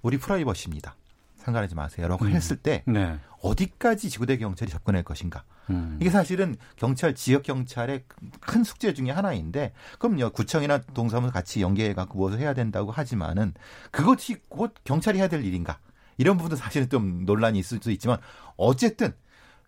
우리 0.02 0.18
프라이버시입니다. 0.18 0.96
상관하지 1.36 1.74
마세요라고 1.74 2.26
음. 2.26 2.32
했을 2.32 2.56
때 2.56 2.82
네. 2.86 3.18
어디까지 3.42 4.10
지구대 4.10 4.36
경찰이 4.36 4.70
접근할 4.70 5.02
것인가? 5.02 5.44
음. 5.68 5.98
이게 6.00 6.10
사실은 6.10 6.56
경찰 6.76 7.14
지역 7.14 7.42
경찰의 7.44 8.04
큰 8.40 8.64
숙제 8.64 8.94
중에 8.94 9.10
하나인데 9.10 9.72
그럼요 9.98 10.30
구청이나 10.30 10.78
동사무소 10.78 11.32
같이 11.32 11.60
연계해 11.62 11.94
갖고 11.94 12.18
무엇을 12.18 12.38
해야 12.40 12.54
된다고 12.54 12.90
하지만은 12.90 13.52
그것이 13.90 14.36
곧 14.48 14.74
경찰이 14.84 15.18
해야 15.18 15.28
될 15.28 15.44
일인가? 15.44 15.78
이런 16.18 16.36
부분도 16.36 16.56
사실은 16.56 16.88
좀 16.88 17.24
논란이 17.24 17.58
있을 17.58 17.78
수 17.82 17.90
있지만 17.92 18.18
어쨌든 18.56 19.12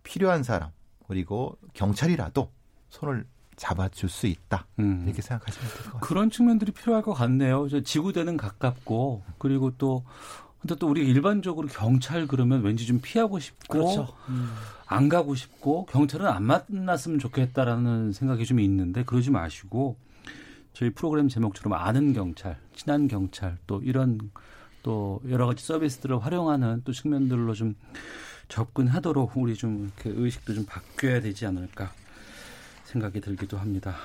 필요한 0.03 0.43
사람 0.43 0.71
그리고 1.07 1.57
경찰이라도 1.75 2.51
손을 2.91 3.27
잡아줄 3.57 4.09
수 4.09 4.27
있다 4.27 4.67
음. 4.81 5.05
이렇게 5.07 5.23
생각하시면 5.23 5.69
될 5.69 5.77
것 5.77 5.85
같아요. 5.85 6.01
그런 6.01 6.31
측면들이 6.31 6.73
필요할 6.73 7.03
것 7.03 7.13
같네요. 7.15 7.69
저 7.69 7.81
지구대는 7.83 8.37
가깝고 8.37 9.23
그리고 9.39 9.71
또 9.79 10.05
근데 10.63 10.77
또 10.77 10.89
우리가 10.89 11.09
일반적으로 11.09 11.67
경찰 11.69 12.27
그러면 12.29 12.63
왠지 12.63 12.87
좀 12.87 13.01
피하고 13.03 13.41
싶고 13.41 13.67
그렇죠. 13.69 14.15
음. 14.29 14.49
안 14.87 15.09
가고 15.09 15.35
싶고 15.35 15.87
경찰은 15.87 16.27
안 16.27 16.45
만났으면 16.45 17.19
좋겠다라는 17.19 18.13
생각이 18.13 18.47
좀 18.47 18.61
있는데 18.61 19.05
그러지 19.05 19.31
마시고 19.31 19.97
저희 20.73 20.91
프로그램 20.91 21.29
제목처럼 21.29 21.73
아는 21.75 22.13
경찰, 22.13 22.59
친한 22.75 23.09
경찰 23.09 23.59
또 23.67 23.83
이런 23.83 24.31
또 24.83 25.21
여러 25.29 25.47
가지 25.47 25.65
서비스들을 25.65 26.25
활용하는 26.25 26.83
또 26.85 26.93
측면들로 26.93 27.55
좀 27.55 27.75
접근하도록 28.49 29.37
우리 29.37 29.57
좀 29.57 29.91
이렇게 29.97 30.11
의식도 30.15 30.55
좀 30.55 30.65
바뀌어야 30.65 31.21
되지 31.21 31.47
않을까 31.47 31.93
생각이 32.85 33.21
들기도 33.21 33.59
합니다. 33.59 33.97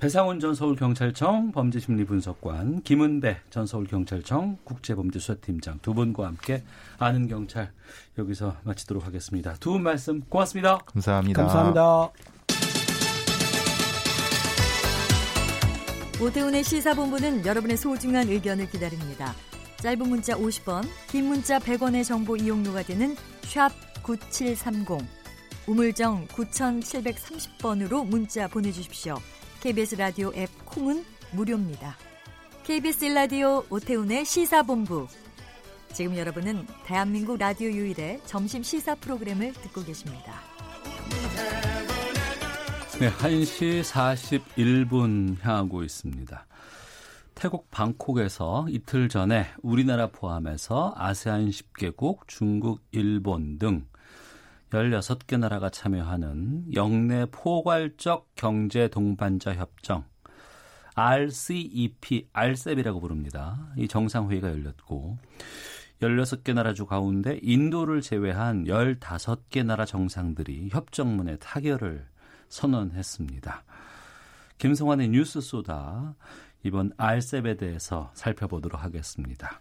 배상훈 0.00 0.40
전 0.40 0.54
서울경찰청 0.54 1.52
범죄심리분석관, 1.52 2.82
김은배 2.84 3.36
전 3.50 3.66
서울경찰청 3.66 4.56
국제범죄수사팀장 4.64 5.80
두 5.82 5.92
분과 5.92 6.26
함께 6.26 6.62
아는 6.98 7.28
경찰 7.28 7.70
여기서 8.16 8.56
마치도록 8.64 9.04
하겠습니다. 9.04 9.54
두 9.60 9.72
분 9.72 9.82
말씀 9.82 10.22
고맙습니다. 10.22 10.78
감사합니다. 10.78 11.42
감사합니다. 11.42 12.10
오태훈의 16.22 16.64
시사본부는 16.64 17.44
여러분의 17.44 17.76
소중한 17.76 18.28
의견을 18.28 18.70
기다립니다. 18.70 19.34
짧은 19.76 20.08
문자 20.08 20.34
50원, 20.34 20.86
긴 21.08 21.26
문자 21.26 21.58
100원의 21.58 22.04
정보 22.06 22.36
이용료가 22.36 22.82
되는 22.84 23.14
샵 23.42 23.70
9730, 24.02 24.98
우물정 25.66 26.26
9730번으로 26.28 28.06
문자 28.06 28.48
보내주십시오. 28.48 29.16
KBS 29.60 29.96
라디오 29.96 30.32
앱 30.34 30.48
콩은 30.64 31.04
무료입니다. 31.32 31.94
KBS 32.64 33.04
라디오 33.06 33.62
오태훈의 33.68 34.24
시사본부. 34.24 35.06
지금 35.92 36.16
여러분은 36.16 36.66
대한민국 36.86 37.36
라디오 37.36 37.68
유일의 37.68 38.22
점심 38.24 38.62
시사 38.62 38.94
프로그램을 38.94 39.52
듣고 39.52 39.84
계십니다. 39.84 40.40
네, 42.98 43.10
1시 43.10 43.82
41분 43.82 45.36
향하고 45.42 45.82
있습니다. 45.82 46.46
태국 47.34 47.70
방콕에서 47.70 48.66
이틀 48.70 49.10
전에 49.10 49.46
우리나라 49.60 50.06
포함해서 50.06 50.94
아세안 50.96 51.50
10개국, 51.50 52.20
중국, 52.26 52.80
일본 52.92 53.58
등 53.58 53.84
16개 54.70 55.38
나라가 55.38 55.68
참여하는 55.68 56.74
영내 56.74 57.26
포괄적 57.32 58.28
경제 58.34 58.88
동반자 58.88 59.54
협정 59.54 60.04
RCEP, 60.94 62.28
RCEP이라고 62.32 63.00
부릅니다. 63.00 63.72
이 63.76 63.88
정상회의가 63.88 64.50
열렸고 64.50 65.18
16개 66.00 66.54
나라 66.54 66.72
주 66.72 66.86
가운데 66.86 67.38
인도를 67.42 68.00
제외한 68.00 68.64
15개 68.64 69.64
나라 69.64 69.84
정상들이 69.84 70.68
협정문에 70.70 71.36
타결을 71.36 72.06
선언했습니다. 72.48 73.64
김성환의 74.58 75.08
뉴스 75.08 75.40
쏘다 75.40 76.14
이번 76.62 76.92
RCEP에 76.96 77.56
대해서 77.56 78.10
살펴보도록 78.14 78.82
하겠습니다. 78.82 79.60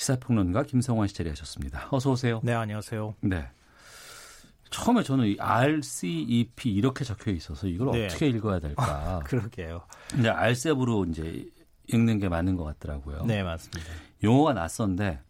시사평론가 0.00 0.62
김성환 0.62 1.08
씨 1.08 1.14
자리하셨습니다. 1.14 1.88
어서 1.90 2.12
오세요. 2.12 2.40
네, 2.42 2.54
안녕하세요. 2.54 3.16
네. 3.20 3.46
처음에 4.70 5.02
저는 5.02 5.26
이 5.26 5.36
RCEP 5.38 6.70
이렇게 6.70 7.04
적혀 7.04 7.30
있어서 7.32 7.66
이걸 7.66 7.90
네. 7.90 8.06
어떻게 8.06 8.28
읽어야 8.28 8.60
될까. 8.60 9.20
그러게요. 9.26 9.82
근데 10.10 10.30
RCEP으로 10.30 11.04
이제 11.04 11.46
읽는 11.88 12.18
게 12.18 12.30
맞는 12.30 12.56
것 12.56 12.64
같더라고요. 12.64 13.26
네, 13.26 13.42
맞습니다. 13.42 13.92
용어가 14.22 14.54
낯선데 14.54 15.20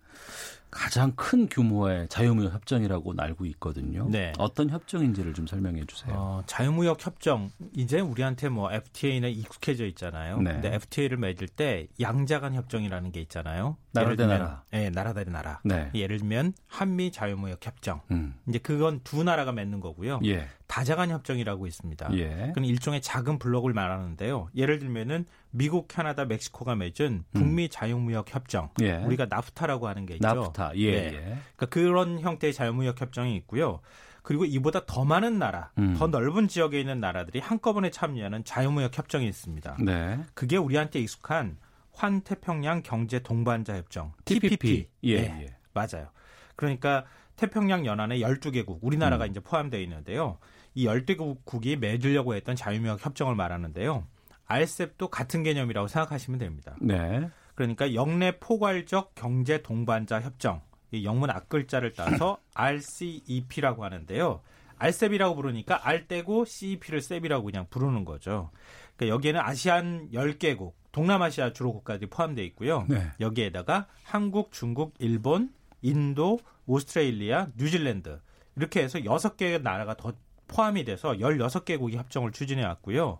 가장 0.70 1.12
큰 1.16 1.48
규모의 1.48 2.08
자유무역 2.08 2.52
협정이라고 2.54 3.14
알고 3.16 3.46
있거든요. 3.46 4.08
네. 4.08 4.32
어떤 4.38 4.70
협정인지를 4.70 5.34
좀 5.34 5.46
설명해 5.46 5.84
주세요. 5.86 6.14
어, 6.16 6.42
자유무역 6.46 7.04
협정 7.04 7.50
이제 7.74 8.00
우리한테 8.00 8.48
뭐 8.48 8.72
FTA는 8.72 9.30
익숙해져 9.30 9.86
있잖아요. 9.86 10.40
네. 10.40 10.52
근데 10.52 10.74
FTA를 10.74 11.16
맺을 11.16 11.48
때 11.48 11.88
양자간 12.00 12.54
협정이라는 12.54 13.12
게 13.12 13.20
있잖아요. 13.22 13.76
나라 13.92 14.10
대 14.10 14.16
들면, 14.16 14.38
나라. 14.38 14.64
네, 14.70 14.90
나라 14.90 15.12
대 15.12 15.24
나라. 15.24 15.60
네. 15.64 15.90
예를 15.94 16.18
들면 16.18 16.54
한미 16.68 17.10
자유무역 17.10 17.66
협정. 17.66 18.00
음. 18.10 18.34
이제 18.48 18.58
그건 18.58 19.00
두 19.02 19.24
나라가 19.24 19.52
맺는 19.52 19.80
거고요. 19.80 20.20
예. 20.24 20.48
다자간 20.70 21.10
협정이라고 21.10 21.66
있습니다. 21.66 22.10
예. 22.12 22.28
그건 22.46 22.64
일종의 22.64 23.02
작은 23.02 23.40
블록을 23.40 23.72
말하는데요. 23.72 24.50
예를 24.54 24.78
들면은 24.78 25.26
미국, 25.50 25.88
캐나다, 25.88 26.24
멕시코가 26.26 26.76
맺은 26.76 27.24
북미 27.32 27.68
자유무역 27.68 28.32
협정. 28.32 28.70
예. 28.80 28.98
우리가 28.98 29.26
나프타라고 29.28 29.88
하는 29.88 30.06
게 30.06 30.14
있죠. 30.14 30.28
나프타. 30.28 30.70
예. 30.76 30.92
네. 30.92 31.06
예. 31.06 31.20
그러니까 31.56 31.66
그런 31.66 32.20
형태의 32.20 32.54
자유무역 32.54 33.00
협정이 33.00 33.34
있고요. 33.38 33.80
그리고 34.22 34.44
이보다 34.44 34.86
더 34.86 35.04
많은 35.04 35.40
나라, 35.40 35.72
음. 35.78 35.96
더 35.98 36.06
넓은 36.06 36.46
지역에 36.46 36.78
있는 36.78 37.00
나라들이 37.00 37.40
한꺼번에 37.40 37.90
참여하는 37.90 38.44
자유무역 38.44 38.96
협정이 38.96 39.26
있습니다. 39.26 39.78
네. 39.84 40.20
그게 40.34 40.56
우리한테 40.56 41.00
익숙한 41.00 41.56
환태평양 41.94 42.82
경제 42.84 43.18
동반자 43.18 43.76
협정 43.76 44.12
TPP. 44.24 44.88
예. 45.02 45.20
네, 45.20 45.46
예. 45.48 45.56
맞아요. 45.74 46.10
그러니까 46.54 47.06
태평양 47.34 47.86
연안에 47.86 48.18
12개국, 48.18 48.78
우리나라가 48.82 49.24
음. 49.24 49.30
이제 49.30 49.40
포함되어 49.40 49.80
있는데요. 49.80 50.38
이 50.74 50.86
12개국이 50.86 51.78
맺으려고 51.78 52.34
했던 52.34 52.56
자유무역 52.56 53.04
협정을 53.04 53.34
말하는데요. 53.34 54.06
RCEP도 54.46 55.08
같은 55.08 55.42
개념이라고 55.42 55.88
생각하시면 55.88 56.38
됩니다. 56.38 56.76
네. 56.80 57.28
그러니까 57.54 57.94
영내 57.94 58.38
포괄적 58.38 59.14
경제 59.14 59.62
동반자 59.62 60.20
협정. 60.20 60.62
이 60.92 61.04
영문 61.04 61.30
앞글자를 61.30 61.92
따서 61.92 62.38
RCEP라고 62.54 63.84
하는데요. 63.84 64.40
RCEP이라고 64.78 65.36
부르니까 65.36 65.86
R 65.86 66.06
떼고 66.06 66.44
CEP를 66.44 67.00
셉이라고 67.00 67.44
그냥 67.44 67.66
부르는 67.70 68.04
거죠. 68.04 68.50
그러니까 68.96 69.14
여기에는 69.14 69.40
아시안 69.40 70.08
10개국, 70.12 70.72
동남아시아 70.92 71.52
주로 71.52 71.72
국가들이 71.72 72.08
포함되어 72.10 72.44
있고요. 72.46 72.86
네. 72.88 73.10
여기에다가 73.20 73.86
한국, 74.02 74.52
중국, 74.52 74.94
일본, 74.98 75.52
인도, 75.82 76.38
오스트레일리아, 76.66 77.48
뉴질랜드 77.56 78.20
이렇게 78.56 78.82
해서 78.82 78.98
6개의 78.98 79.62
나라가 79.62 79.94
더 79.94 80.12
포함이 80.50 80.84
돼서 80.84 81.12
16개국이 81.12 81.94
협정을 81.94 82.32
추진해 82.32 82.64
왔고요. 82.64 83.18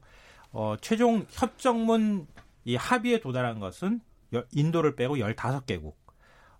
어, 0.53 0.75
최종 0.81 1.25
협정문 1.31 2.27
이 2.65 2.77
합의에 2.77 3.21
도달한 3.21 3.61
것은 3.61 4.01
여- 4.35 4.45
인도를 4.53 4.97
빼고 4.97 5.17
15개국. 5.17 5.95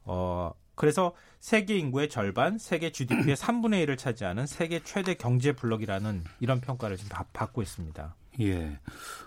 어, 0.05 0.53
그래서 0.77 1.13
세계 1.41 1.77
인구의 1.77 2.09
절반, 2.09 2.57
세계 2.59 2.91
GDP의 2.93 3.37
3분의 3.37 3.85
1을 3.87 3.99
차지하는 3.99 4.47
세계 4.47 4.81
최대 4.83 5.15
경제 5.15 5.53
블록이라는 5.53 6.25
이런 6.41 6.61
평가를 6.61 6.97
지금 6.97 7.11
받- 7.11 7.33
받고 7.33 7.61
있습니다. 7.63 8.15
예. 8.41 8.79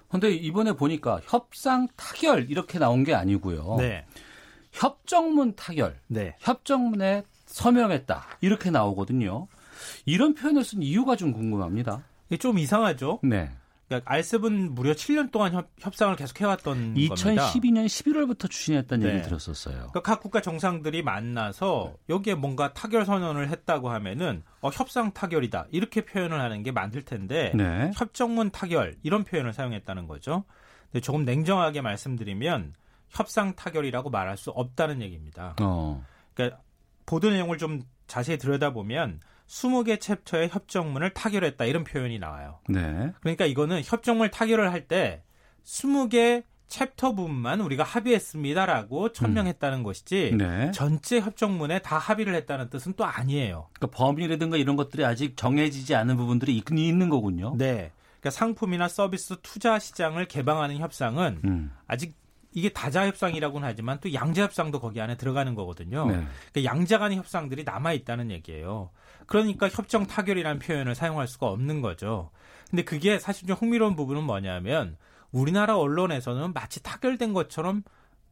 근데 0.10 0.32
이번에 0.32 0.74
보니까 0.74 1.20
협상 1.26 1.88
타결 1.96 2.50
이렇게 2.50 2.80
나온 2.80 3.04
게 3.04 3.14
아니고요. 3.14 3.76
네. 3.78 4.06
협정문 4.72 5.56
타결. 5.56 6.00
네. 6.08 6.36
협정문에 6.40 7.24
서명했다. 7.46 8.26
이렇게 8.42 8.72
나오거든요. 8.72 9.48
이런 10.06 10.34
표현을 10.34 10.64
쓴 10.64 10.82
이유가 10.82 11.16
좀 11.16 11.32
궁금합니다. 11.34 12.04
좀 12.40 12.58
이상하죠? 12.58 13.20
네. 13.24 13.52
그러니까 13.88 14.12
알셉은 14.12 14.74
무려 14.74 14.94
7년 14.94 15.32
동안 15.32 15.54
협, 15.54 15.70
협상을 15.80 16.16
계속 16.16 16.40
해왔던 16.42 16.94
겁니다. 16.96 17.16
2012년 17.16 17.86
11월부터 17.86 18.50
추진했다는 18.50 19.06
네. 19.06 19.10
얘기를 19.10 19.28
들었었어요. 19.28 19.76
그러니까 19.76 20.02
각 20.02 20.22
국가 20.22 20.42
정상들이 20.42 21.04
만나서 21.04 21.94
여기에 22.10 22.36
뭔가 22.36 22.74
타결 22.74 23.06
선언을 23.06 23.50
했다고 23.50 23.90
하면은 23.90 24.44
어, 24.62 24.70
협상 24.70 25.12
타결이다 25.12 25.68
이렇게 25.72 26.06
표현을 26.06 26.40
하는 26.40 26.64
게 26.64 26.72
맞을 26.72 27.04
텐데 27.04 27.52
네. 27.56 27.92
협정문 27.96 28.52
타결 28.52 28.96
이런 29.04 29.24
표현을 29.24 29.54
사용했다는 29.54 30.08
거죠. 30.08 30.44
근데 30.92 31.02
조금 31.02 31.26
냉정하게 31.26 31.82
말씀드리면 31.82 32.74
협상 33.10 33.56
타결이라고 33.56 34.10
말할 34.10 34.38
수 34.38 34.50
없다는 34.52 35.02
얘기입니다. 35.02 35.56
어. 35.62 36.04
그러니까 36.34 36.60
보도 37.06 37.30
내용을 37.30 37.58
좀 37.58 37.82
자세히 38.08 38.38
들여다보면 38.38 39.20
20개 39.48 40.00
챕터의 40.00 40.50
협정문을 40.50 41.14
타결했다 41.14 41.66
이런 41.66 41.84
표현이 41.84 42.20
나와요. 42.20 42.60
네. 42.70 43.12
그러니까 43.22 43.46
이거는 43.46 43.82
협정문을 43.84 44.32
타결을 44.32 44.72
할 44.72 44.88
때 44.88 45.24
20개 45.66 46.44
챕터 46.68 47.14
부분만 47.14 47.62
우리가 47.62 47.84
합의했습니다라고 47.84 49.12
천명했다는 49.12 49.84
것이지 49.84 50.32
음. 50.34 50.38
네. 50.40 50.72
전체 50.72 51.20
협정문에 51.20 51.80
다 51.80 51.98
합의를 51.98 52.34
했다는 52.36 52.70
뜻은 52.70 52.94
또 52.98 53.06
아니에요. 53.06 53.70
그러니까 53.74 53.98
범위라든가 53.98 54.58
이런 54.58 54.76
것들이 54.76 55.06
아직 55.06 55.38
정해지지 55.38 55.94
않은 55.96 56.18
부분들이 56.18 56.58
있- 56.58 56.66
있는 56.72 57.10
거군요. 57.10 57.54
네. 57.58 57.92
그러니까 58.20 58.30
상품이나 58.32 58.88
서비스 58.88 59.36
투자 59.44 59.78
시장을 59.78 60.26
개방하는 60.28 60.78
협상은 60.78 61.42
음. 61.46 61.72
아직 61.88 62.16
이게 62.56 62.70
다자 62.70 63.06
협상이라고는 63.08 63.68
하지만 63.68 64.00
또 64.00 64.14
양자 64.14 64.44
협상도 64.44 64.80
거기 64.80 65.02
안에 65.02 65.16
들어가는 65.18 65.54
거거든요. 65.56 66.06
네. 66.08 66.24
그러니까 66.54 66.64
양자 66.76 66.98
간의 67.00 67.18
협상들이 67.18 67.64
남아 67.64 67.94
있다는 67.94 68.32
얘기예요. 68.32 68.90
그러니까 69.26 69.70
협정 69.70 70.06
타결이라는 70.06 70.60
표현을 70.60 70.96
사용할 70.96 71.28
수가 71.28 71.48
없는 71.48 71.82
거죠. 71.82 72.30
근데 72.70 72.84
그게 72.84 73.20
사실 73.20 73.48
좀 73.48 73.56
흥미로운 73.56 73.96
부분은 73.96 74.24
뭐냐면 74.24 74.98
우리나라 75.32 75.78
언론에서는 75.78 76.54
마치 76.54 76.82
타결된 76.82 77.34
것처럼 77.34 77.84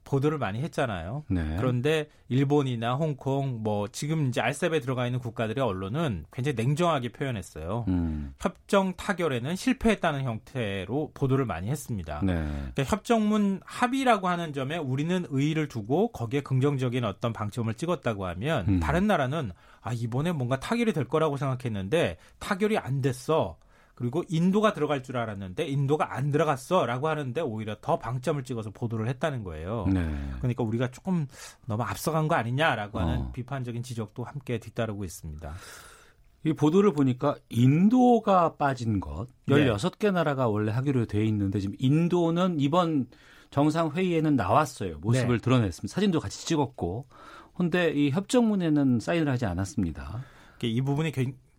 보도를 0.04 0.38
많이 0.38 0.62
했잖아요. 0.62 1.24
네. 1.30 1.56
그런데 1.58 2.10
일본이나 2.28 2.95
홍콩 2.95 3.62
뭐 3.62 3.88
지금 3.88 4.28
이제 4.28 4.41
알셉에 4.41 4.80
들어가 4.80 5.06
있는 5.06 5.20
국가들의 5.20 5.64
언론은 5.64 6.26
굉장히 6.32 6.56
냉정하게 6.56 7.10
표현했어요. 7.10 7.86
음. 7.88 8.34
협정 8.39 8.93
타결에는 8.95 9.56
실패했다는 9.56 10.24
형태로 10.24 11.12
보도를 11.14 11.45
많이 11.45 11.70
했습니다. 11.70 12.22
네. 12.24 12.34
그러니까 12.34 12.84
협정문 12.84 13.62
합의라고 13.64 14.28
하는 14.28 14.54
점에 14.54 14.78
우리는 14.78 15.26
의의를 15.30 15.68
두고 15.68 16.12
거기에 16.12 16.41
긍정적인 16.41 17.04
어떤 17.06 17.34
방점을 17.34 17.74
찍었다고 17.74 18.26
하면 18.28 18.68
음. 18.68 18.80
다른 18.80 19.08
나라는 19.08 19.52
아 19.82 19.93
이번에 19.93 20.32
뭔가 20.32 20.60
타결이 20.60 20.93
될 20.93 21.06
거라고 21.06 21.38
생각했는데 21.38 22.18
타결이 22.39 22.78
안 22.78 23.02
됐어. 23.02 23.58
그리고 24.02 24.24
인도가 24.30 24.74
들어갈 24.74 25.04
줄 25.04 25.16
알았는데 25.18 25.68
인도가 25.68 26.16
안 26.16 26.32
들어갔어라고 26.32 27.08
하는데 27.08 27.39
오히려 27.41 27.76
더 27.82 27.99
방점을 27.99 28.43
찍어서 28.43 28.72
보도를 28.72 29.08
했다는 29.08 29.43
거예요. 29.43 29.86
네. 29.93 30.02
그러니까 30.39 30.64
우리가 30.64 30.89
조금 30.89 31.28
너무 31.68 31.84
앞서간 31.84 32.28
거 32.28 32.34
아니냐라고 32.34 32.99
하는 32.99 33.18
어. 33.20 33.32
비판적인 33.32 33.84
지적도 33.84 34.24
함께 34.24 34.58
뒤따르고 34.58 35.04
있습니다. 35.04 35.54
이 36.45 36.54
보도를 36.54 36.93
보니까 36.93 37.36
인도가 37.49 38.56
빠진 38.56 38.99
것 38.99 39.28
네. 39.45 39.68
16개 39.68 40.12
나라가 40.12 40.47
원래 40.47 40.72
하기로 40.72 41.06
돼 41.06 41.24
있는데 41.26 41.60
지금 41.60 41.76
인도는 41.78 42.60
이번 42.60 43.06
정상 43.52 43.91
회의에는 43.91 44.36
나왔어요. 44.36 44.97
모습을 44.97 45.38
네. 45.38 45.41
드러냈습니다. 45.43 45.93
사진도 45.93 46.20
같이 46.20 46.47
찍었고. 46.47 47.06
근데 47.56 47.91
이 47.91 48.10
협정문에는 48.10 48.99
사인을 48.99 49.32
하지 49.32 49.45
않았습니다. 49.45 50.24
이 50.64 50.82
부분이 50.82 51.12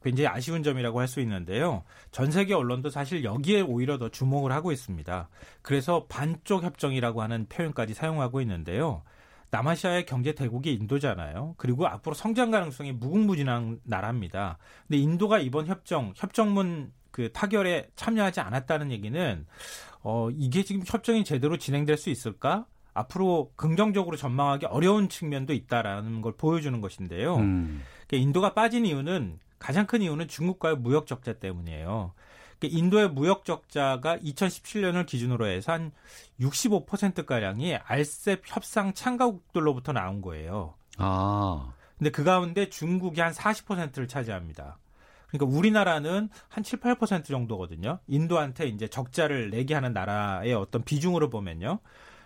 굉- 0.03 0.13
굉장히 0.13 0.29
아쉬운 0.29 0.63
점이라고 0.63 1.01
할 1.01 1.09
수 1.09 1.21
있는데요. 1.21 1.83
전 2.11 2.31
세계 2.31 2.55
언론도 2.55 2.91
사실 2.91 3.25
여기에 3.25 3.63
오히려 3.63 3.99
더 3.99 4.09
주목을 4.09 4.53
하고 4.53 4.73
있습니다. 4.73 5.29
그래서 5.63 6.07
반쪽 6.09 6.63
협정이라고 6.63 7.23
하는 7.23 7.47
표현까지 7.49 7.95
사용하고 7.95 8.41
있는데요. 8.43 9.03
남아시아의 9.51 10.07
경제 10.07 10.33
대국이 10.33 10.73
인도잖아요. 10.75 11.55
그리고 11.59 11.87
앞으로 11.87 12.15
성장 12.15 12.51
가능성이 12.51 12.93
무궁무진한 12.93 13.81
나라입니다. 13.85 14.59
근데 14.89 14.99
인도가 14.99 15.39
이번 15.39 15.67
협정, 15.67 16.13
협정문 16.17 16.93
그 17.11 17.31
타결에 17.33 17.89
참여하지 17.95 18.41
않았다는 18.41 18.91
얘기는 18.91 19.47
어 20.03 20.31
이게 20.31 20.63
지금 20.65 20.83
협정이 20.87 21.25
제대로 21.25 21.59
진행될 21.59 21.99
수 21.99 22.09
있을까? 22.09 22.65
앞으로 22.95 23.53
긍정적으로 23.57 24.17
전망하기 24.17 24.67
어려운 24.67 25.09
측면도 25.11 25.53
있다라는 25.53 26.23
걸 26.23 26.33
보여주는 26.37 26.79
것인데요. 26.81 27.37
음. 27.37 27.83
그러니까 28.07 28.17
인도가 28.27 28.55
빠진 28.55 28.85
이유는 28.87 29.39
가장 29.63 29.87
큰 29.87 30.03
이유는 30.03 30.27
중국과의 30.27 30.77
무역 30.77 31.07
적자 31.07 31.35
때문이에요. 31.35 32.13
그러니까 32.59 32.79
인도의 32.79 33.11
무역 33.11 33.45
적자가 33.45 34.19
2017년을 34.19 35.07
기준으로 35.07 35.47
해서 35.47 35.73
한 35.73 35.93
65%가량이 36.41 37.77
알셉 37.77 38.43
협상 38.45 38.93
참가국들로부터 38.93 39.93
나온 39.93 40.21
거예요. 40.21 40.75
아. 40.99 41.73
근데 41.97 42.11
그 42.11 42.25
가운데 42.25 42.69
중국이 42.69 43.21
한 43.21 43.33
40%를 43.33 44.09
차지합니다. 44.09 44.79
그러니까 45.29 45.57
우리나라는 45.57 46.29
한 46.49 46.65
7, 46.65 46.81
8% 46.81 47.25
정도거든요. 47.25 48.01
인도한테 48.09 48.67
이제 48.67 48.89
적자를 48.89 49.51
내게 49.51 49.75
하는 49.75 49.93
나라의 49.93 50.55
어떤 50.55 50.83
비중으로 50.83 51.31
보면요. 51.31 51.79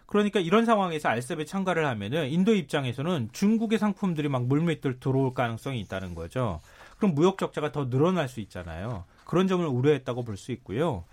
그러니까 0.06 0.40
이런 0.40 0.64
상황에서 0.64 1.10
알셉에 1.10 1.44
참가를 1.44 1.84
하면은 1.86 2.30
인도 2.30 2.54
입장에서는 2.54 3.28
중국의 3.32 3.78
상품들이 3.78 4.28
막 4.28 4.46
물밑들 4.46 5.00
들어올 5.00 5.34
가능성이 5.34 5.80
있다는 5.80 6.14
거죠. 6.14 6.60
그럼 6.98 7.14
무역 7.14 7.38
적자가 7.38 7.72
더 7.72 7.88
늘어날 7.90 8.28
수 8.28 8.40
있잖아요. 8.40 9.04
그런 9.24 9.48
점을 9.48 9.64
우려했다고 9.66 10.24
볼 10.24 10.36
수 10.36 10.52
있고요. 10.52 11.04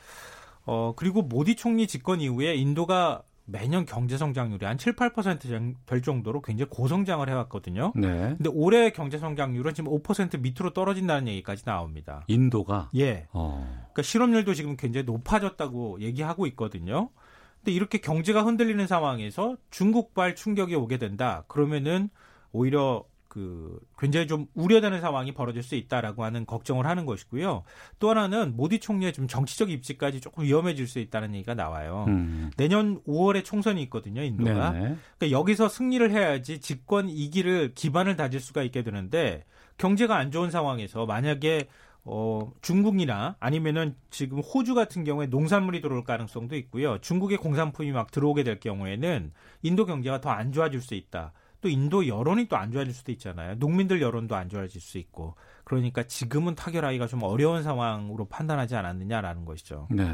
어, 0.66 0.94
그리고 0.96 1.22
모디 1.22 1.56
총리 1.56 1.88
집권 1.88 2.22
이후에 2.22 2.56
인도가 2.56 3.24
매년 3.46 3.86
경제 3.86 4.18
성장률이 4.18 4.66
한 4.66 4.78
7, 4.78 4.96
8%될 4.96 6.02
정도로 6.02 6.42
굉장히 6.42 6.70
고성장을 6.70 7.28
해왔거든요. 7.28 7.92
네. 7.96 8.36
근데 8.38 8.50
올해 8.50 8.92
경제 8.92 9.18
성장률은 9.18 9.74
지금 9.74 9.92
5% 9.92 10.40
밑으로 10.40 10.72
떨어진다는 10.72 11.28
얘기까지 11.28 11.66
나옵니다. 11.66 12.24
인도가 12.28 12.90
예. 12.96 13.28
어. 13.34 13.68
그러니까 13.78 14.02
실업률도 14.02 14.54
지금 14.54 14.78
굉장히 14.78 15.06
높아졌다고 15.06 16.00
얘기하고 16.00 16.48
있거든요. 16.48 17.10
근데 17.58 17.74
이렇게 17.74 17.98
경제가 17.98 18.44
흔들리는 18.44 18.88
상황에서 18.88 19.58
중국발 19.70 20.36
충격이 20.36 20.76
오게 20.76 20.98
된다. 20.98 21.44
그러면은 21.50 22.10
오히려 22.54 23.04
그 23.34 23.80
굉장히 23.98 24.28
좀 24.28 24.46
우려되는 24.54 25.02
상황이 25.02 25.32
벌어질 25.32 25.64
수 25.64 25.74
있다라고 25.74 26.24
하는 26.24 26.46
걱정을 26.46 26.86
하는 26.86 27.08
것이고요. 27.08 27.64
또 27.98 28.10
하나는 28.12 28.56
모디 28.56 28.80
총리의 28.80 29.12
좀 29.12 29.28
정치적 29.28 29.72
입지까지 29.72 30.22
조금 30.22 30.44
위험해질 30.44 30.86
수 30.86 31.00
있다는 31.00 31.34
얘기가 31.34 31.56
나와요. 31.56 32.06
음. 32.10 32.52
내년 32.58 33.02
5월에 33.06 33.44
총선이 33.44 33.82
있거든요, 33.84 34.22
인도가. 34.22 34.70
네네. 34.70 34.96
그러니까 35.18 35.40
여기서 35.40 35.68
승리를 35.68 36.12
해야지 36.12 36.62
집권 36.62 37.08
2기를 37.08 37.74
기반을 37.74 38.18
다질 38.18 38.40
수가 38.40 38.62
있게 38.62 38.84
되는데 38.84 39.46
경제가 39.80 40.16
안 40.16 40.30
좋은 40.30 40.52
상황에서 40.52 41.08
만약에 41.08 41.70
어, 42.06 42.52
중국이나 42.62 43.36
아니면은 43.40 43.96
지금 44.12 44.42
호주 44.42 44.76
같은 44.76 45.04
경우에 45.04 45.26
농산물이 45.26 45.82
들어올 45.82 46.04
가능성도 46.04 46.56
있고요. 46.58 47.00
중국의 47.00 47.40
공산품이 47.40 47.94
막 47.94 48.12
들어오게 48.12 48.44
될 48.44 48.60
경우에는 48.60 49.32
인도 49.64 49.88
경제가 49.88 50.22
더 50.22 50.30
안 50.30 50.52
좋아질 50.52 50.82
수 50.82 50.94
있다. 50.94 51.34
또 51.64 51.70
인도 51.70 52.06
여론이 52.08 52.48
또 52.50 52.58
안 52.58 52.72
좋아질 52.72 52.94
수도 52.94 53.12
있잖아요. 53.14 53.56
농민들 53.56 54.02
여론도 54.02 54.36
안 54.36 54.50
좋아질 54.50 54.82
수 54.82 54.98
있고. 54.98 55.36
그러니까 55.64 56.04
지금은 56.04 56.56
타결하기가 56.56 57.08
좀 57.08 57.24
어려운 57.24 57.64
상황으로 57.64 58.26
판단하지 58.26 58.76
않았느냐라는 58.76 59.46
것이죠. 59.46 59.88
네. 59.90 60.14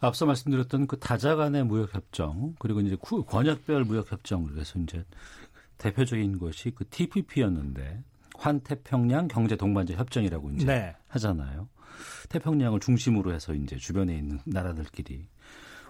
앞서 0.00 0.26
말씀드렸던 0.26 0.88
그 0.88 0.98
다자 0.98 1.36
간의 1.36 1.64
무역 1.64 1.94
협정 1.94 2.56
그리고 2.58 2.80
이제 2.80 2.96
구- 3.00 3.24
권역별 3.24 3.84
무역 3.84 4.10
협정 4.10 4.44
그래서 4.44 4.78
이제 4.80 5.04
대표적인 5.78 6.38
것이 6.38 6.72
그 6.72 6.84
TPP였는데 6.88 8.02
환태평양 8.36 9.28
경제 9.28 9.54
동반자 9.56 9.94
협정이라고 9.94 10.50
이제 10.50 10.66
네. 10.66 10.96
하잖아요. 11.08 11.68
태평양을 12.28 12.80
중심으로 12.80 13.32
해서 13.32 13.54
이제 13.54 13.76
주변에 13.76 14.16
있는 14.16 14.40
나라들끼리. 14.44 15.28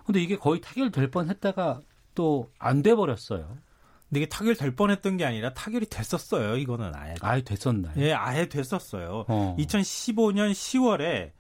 근데 0.05 0.23
이게 0.23 0.37
거의 0.37 0.61
타결될 0.61 1.11
뻔 1.11 1.31
했다가 1.31 1.81
또 2.15 2.51
안 2.59 2.83
돼 2.83 2.95
버렸어요. 2.95 3.57
근데 4.15 4.21
이게 4.21 4.29
타결될 4.29 4.77
뻔했던 4.77 5.17
게 5.17 5.25
아니라 5.25 5.53
타결이 5.55 5.87
됐었어요. 5.87 6.57
이거는 6.57 6.93
아예. 6.95 7.17
아예 7.21 7.43
됐었나요? 7.43 7.95
예, 7.97 8.13
아예 8.13 8.49
됐었어요. 8.49 9.25
어. 9.27 9.57
2015년 9.59 10.53
10월에 10.53 11.33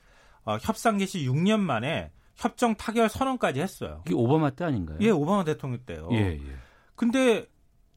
어, 0.45 0.57
협상 0.61 0.99
개시 0.99 1.25
6년 1.25 1.61
만에 1.61 2.11
협정 2.35 2.75
타결 2.75 3.09
선언까지 3.09 3.61
했어요. 3.61 4.03
이게 4.07 4.15
오바마 4.17 4.51
때 4.51 4.65
아닌가요? 4.65 4.99
예, 5.03 5.11
오바마 5.11 5.45
대통령 5.45 5.79
때요. 5.87 6.09
예, 6.11 6.33
예. 6.33 6.41
근데 6.97 7.47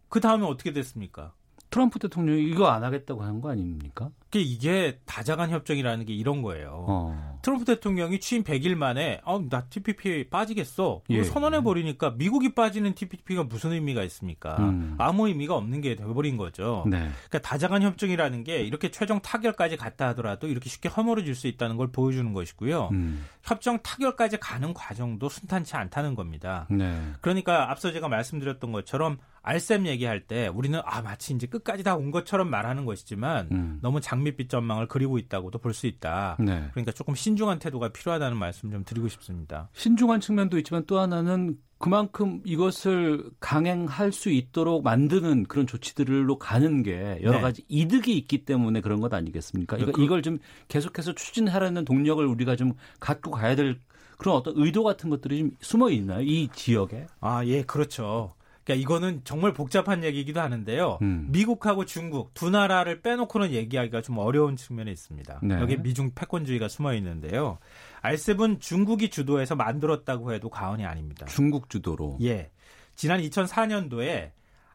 그 0.09 0.19
다음에 0.19 0.45
어떻게 0.45 0.71
됐습니까? 0.73 1.33
트럼프 1.71 1.97
대통령이 1.97 2.43
이거 2.43 2.67
안 2.67 2.83
하겠다고 2.83 3.23
한 3.23 3.41
거 3.41 3.49
아닙니까? 3.49 4.11
그게 4.37 4.41
이게 4.41 4.99
다자간 5.05 5.49
협정이라는 5.49 6.05
게 6.05 6.13
이런 6.13 6.41
거예요. 6.43 6.85
어. 6.87 7.39
트럼프 7.41 7.65
대통령이 7.65 8.19
취임 8.19 8.43
100일 8.43 8.75
만에 8.75 9.21
어, 9.23 9.39
나 9.49 9.63
TPP 9.63 10.29
빠지겠어. 10.29 11.01
예. 11.09 11.23
선언해 11.23 11.63
버리니까 11.63 12.11
미국이 12.11 12.53
빠지는 12.53 12.93
TPP가 12.93 13.43
무슨 13.43 13.71
의미가 13.71 14.03
있습니까? 14.03 14.57
음. 14.59 14.95
아무 14.97 15.27
의미가 15.27 15.55
없는 15.55 15.81
게 15.81 15.95
돼버린 15.95 16.37
거죠. 16.37 16.83
네. 16.87 16.97
그러니까 16.97 17.39
다자간 17.39 17.81
협정이라는 17.81 18.43
게 18.43 18.61
이렇게 18.61 18.91
최종 18.91 19.19
타결까지 19.21 19.77
갔다 19.77 20.09
하더라도 20.09 20.47
이렇게 20.47 20.69
쉽게 20.69 20.89
허물어질 20.89 21.35
수 21.35 21.47
있다는 21.47 21.77
걸 21.77 21.91
보여주는 21.91 22.31
것이고요. 22.33 22.89
음. 22.91 23.25
협정 23.43 23.79
타결까지 23.81 24.37
가는 24.37 24.73
과정도 24.73 25.29
순탄치 25.29 25.75
않다는 25.75 26.15
겁니다. 26.15 26.67
네. 26.69 26.99
그러니까 27.21 27.71
앞서 27.71 27.91
제가 27.91 28.07
말씀드렸던 28.07 28.71
것처럼 28.71 29.17
알셈 29.47 29.85
얘기할 29.87 30.21
때 30.27 30.47
우리는 30.49 30.79
아 30.83 31.01
마치 31.01 31.33
이제 31.33 31.47
끝까지 31.47 31.83
다 31.83 31.95
온 31.95 32.11
것처럼 32.11 32.49
말하는 32.49 32.85
것이지만 32.85 33.47
음. 33.51 33.79
너무 33.81 34.01
장밋빛 34.01 34.49
전망을 34.49 34.87
그리고 34.87 35.17
있다고도 35.17 35.59
볼 35.59 35.73
수 35.73 35.87
있다. 35.87 36.35
네. 36.39 36.67
그러니까 36.71 36.91
조금 36.91 37.15
신중한 37.15 37.59
태도가 37.59 37.89
필요하다는 37.89 38.37
말씀 38.37 38.71
좀 38.71 38.83
드리고 38.83 39.07
싶습니다. 39.07 39.69
신중한 39.73 40.19
측면도 40.21 40.57
있지만 40.59 40.83
또 40.87 40.99
하나는 40.99 41.57
그만큼 41.79 42.41
이것을 42.45 43.29
강행할 43.39 44.11
수 44.11 44.29
있도록 44.31 44.83
만드는 44.83 45.43
그런 45.45 45.67
조치들로 45.67 46.39
가는 46.39 46.81
게 46.83 47.19
여러 47.21 47.37
네. 47.37 47.41
가지 47.41 47.63
이득이 47.67 48.17
있기 48.17 48.45
때문에 48.45 48.81
그런 48.81 48.99
것 48.99 49.13
아니겠습니까? 49.13 49.77
이거, 49.77 49.91
그- 49.91 50.03
이걸 50.03 50.21
좀 50.23 50.39
계속해서 50.69 51.13
추진하려는 51.13 51.85
동력을 51.85 52.25
우리가 52.25 52.55
좀 52.55 52.73
갖고 52.99 53.29
가야 53.31 53.55
될 53.55 53.79
그런 54.17 54.35
어떤 54.35 54.53
의도 54.57 54.83
같은 54.83 55.11
것들이 55.11 55.37
좀 55.39 55.51
숨어 55.61 55.91
있나요? 55.91 56.21
이 56.21 56.49
지역에? 56.53 57.05
아, 57.21 57.45
예, 57.45 57.61
그렇죠. 57.61 58.33
그러니까 58.67 58.81
이거는 58.81 59.21
정말 59.23 59.53
복잡한 59.53 60.03
얘기이기도 60.03 60.41
하는데요. 60.41 60.99
음. 61.01 61.27
미국하고 61.29 61.85
중국 61.85 62.33
두 62.33 62.49
나라를 62.49 63.01
빼놓고는 63.01 63.51
얘기하기가 63.51 64.01
좀 64.01 64.17
어려운 64.17 64.57
측면이 64.57 64.91
있습니다. 64.91 65.39
네. 65.41 65.55
여기 65.61 65.77
미중 65.77 66.11
패권주의가 66.13 66.67
숨어 66.67 66.93
있는데요. 66.95 67.59
알셉은 68.01 68.59
중국이 68.59 69.09
주도해서 69.09 69.55
만들었다고 69.55 70.33
해도 70.33 70.49
과언이 70.49 70.85
아닙니다. 70.85 71.25
중국 71.27 71.69
주도로. 71.69 72.17
예. 72.23 72.51
지난 72.95 73.21
2004년도에 73.21 74.31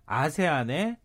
아세안에 0.06 0.96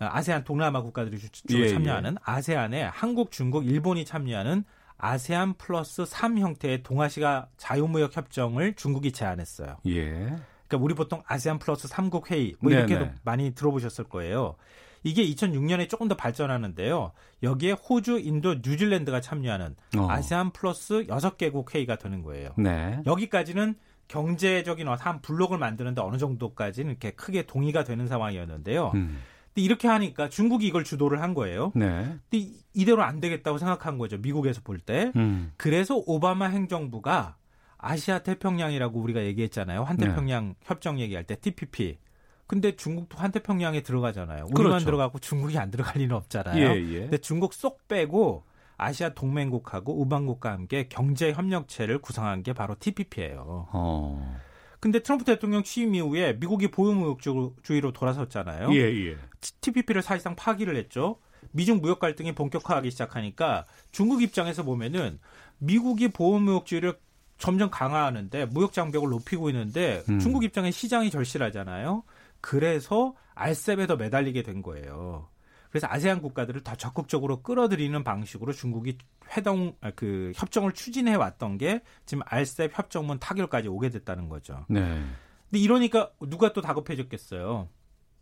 어, 0.00 0.08
아세안 0.10 0.44
동남아 0.44 0.82
국가들이 0.82 1.18
주- 1.18 1.30
주로 1.30 1.64
예, 1.64 1.68
참여하는 1.70 2.16
아세안에 2.22 2.82
한국, 2.82 3.30
중국, 3.30 3.64
일본이 3.66 4.04
참여하는 4.04 4.64
아세안 4.98 5.54
플러스 5.54 6.04
3 6.04 6.38
형태의 6.38 6.82
동아시아 6.82 7.46
자유무역 7.56 8.16
협정을 8.16 8.74
중국이 8.74 9.12
제안했어요. 9.12 9.76
예. 9.86 10.36
그러니까 10.68 10.84
우리 10.84 10.94
보통 10.94 11.22
아세안 11.26 11.58
플러스 11.58 11.88
3국 11.88 12.30
회의 12.30 12.54
뭐 12.60 12.72
이렇게도 12.72 13.00
네네. 13.00 13.14
많이 13.24 13.54
들어보셨을 13.54 14.04
거예요. 14.04 14.56
이게 15.02 15.22
2006년에 15.26 15.88
조금 15.88 16.08
더 16.08 16.16
발전하는데요. 16.16 17.12
여기에 17.42 17.72
호주, 17.72 18.18
인도, 18.20 18.54
뉴질랜드가 18.54 19.20
참여하는 19.20 19.76
어. 19.98 20.06
아세안 20.10 20.52
플러스 20.52 21.04
6개국 21.06 21.74
회의가 21.74 21.96
되는 21.96 22.22
거예요. 22.22 22.50
네. 22.56 23.00
여기까지는 23.04 23.74
경제적인 24.08 24.88
한 24.88 25.20
블록을 25.20 25.58
만드는데 25.58 26.00
어느 26.00 26.16
정도까지는 26.16 26.90
이렇게 26.90 27.10
크게 27.10 27.42
동의가 27.46 27.84
되는 27.84 28.06
상황이었는데요. 28.06 28.92
음. 28.94 29.18
근데 29.48 29.62
이렇게 29.62 29.88
하니까 29.88 30.28
중국이 30.30 30.66
이걸 30.66 30.84
주도를 30.84 31.20
한 31.22 31.34
거예요. 31.34 31.72
네. 31.74 32.04
근데 32.30 32.38
이- 32.38 32.58
이대로 32.72 33.02
안 33.02 33.20
되겠다고 33.20 33.58
생각한 33.58 33.98
거죠. 33.98 34.16
미국에서 34.18 34.62
볼 34.64 34.78
때. 34.78 35.12
음. 35.16 35.52
그래서 35.56 36.02
오바마 36.06 36.46
행정부가 36.46 37.36
아시아 37.84 38.20
태평양이라고 38.20 38.98
우리가 38.98 39.22
얘기했잖아요. 39.24 39.84
환태평양 39.84 40.54
협정 40.62 40.98
얘기할 41.00 41.24
때 41.24 41.36
TPP. 41.36 41.98
근데 42.46 42.76
중국도 42.76 43.18
환태평양에 43.18 43.82
들어가잖아요. 43.82 44.44
우리만 44.44 44.54
그렇죠. 44.54 44.84
들어가고 44.86 45.18
중국이 45.18 45.58
안 45.58 45.70
들어갈 45.70 45.98
리는 45.98 46.14
없잖아요. 46.16 46.58
예, 46.58 46.76
예. 46.76 47.00
근데 47.00 47.18
중국 47.18 47.52
쏙 47.52 47.86
빼고 47.88 48.44
아시아 48.76 49.10
동맹국하고 49.10 50.00
우방국과 50.00 50.50
함께 50.52 50.88
경제 50.88 51.32
협력체를 51.32 51.98
구성한 51.98 52.42
게 52.42 52.52
바로 52.54 52.74
TPP예요. 52.78 53.68
어. 53.72 54.40
근데 54.80 55.00
트럼프 55.00 55.24
대통령 55.24 55.62
취임 55.62 55.94
이후에 55.94 56.34
미국이 56.34 56.70
보유무역주의로 56.70 57.92
돌아섰잖아요. 57.92 58.74
예, 58.74 58.80
예. 58.80 59.16
TPP를 59.60 60.02
사실상 60.02 60.36
파기를 60.36 60.76
했죠. 60.76 61.18
미중 61.52 61.80
무역 61.80 62.00
갈등이 62.00 62.34
본격화하기 62.34 62.90
시작하니까 62.90 63.66
중국 63.92 64.22
입장에서 64.22 64.62
보면은 64.62 65.18
미국이 65.58 66.08
보호무역주의를 66.08 66.98
점점 67.38 67.70
강화하는데 67.70 68.46
무역 68.46 68.72
장벽을 68.72 69.08
높이고 69.08 69.50
있는데 69.50 70.02
음. 70.08 70.18
중국 70.18 70.44
입장에 70.44 70.70
시장이 70.70 71.10
절실하잖아요. 71.10 72.04
그래서 72.40 73.14
알셉에 73.34 73.86
더 73.86 73.96
매달리게 73.96 74.42
된 74.42 74.62
거예요. 74.62 75.28
그래서 75.70 75.88
아세안 75.90 76.22
국가들을 76.22 76.62
더 76.62 76.76
적극적으로 76.76 77.42
끌어들이는 77.42 78.04
방식으로 78.04 78.52
중국이 78.52 78.96
회동 79.36 79.74
아, 79.80 79.90
그 79.96 80.30
협정을 80.36 80.72
추진해 80.72 81.16
왔던 81.16 81.58
게 81.58 81.82
지금 82.06 82.22
알셉 82.26 82.78
협정문 82.78 83.18
타결까지 83.18 83.66
오게 83.66 83.88
됐다는 83.88 84.28
거죠. 84.28 84.66
네. 84.68 85.02
근데 85.50 85.58
이러니까 85.58 86.12
누가 86.28 86.52
또 86.52 86.60
다급해졌겠어요. 86.60 87.68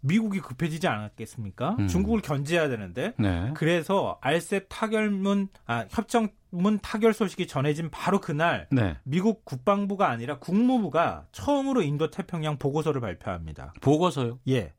미국이 0.02 0.40
급해지지 0.40 0.86
않았겠습니까? 0.86 1.76
음. 1.78 1.88
중국을 1.88 2.20
견제해야 2.20 2.68
되는데. 2.68 3.14
네. 3.18 3.52
그래서 3.54 4.18
알셉 4.20 4.66
타결문 4.68 5.48
아 5.66 5.86
협정문 5.88 6.80
타결 6.82 7.14
소식이 7.14 7.46
전해진 7.46 7.90
바로 7.90 8.20
그날 8.20 8.66
네. 8.70 8.96
미국 9.04 9.44
국방부가 9.44 10.10
아니라 10.10 10.38
국무부가 10.38 11.26
처음으로 11.32 11.82
인도 11.82 12.10
태평양 12.10 12.58
보고서를 12.58 13.00
발표합니다. 13.00 13.72
보고서요. 13.80 14.38
예. 14.48 14.72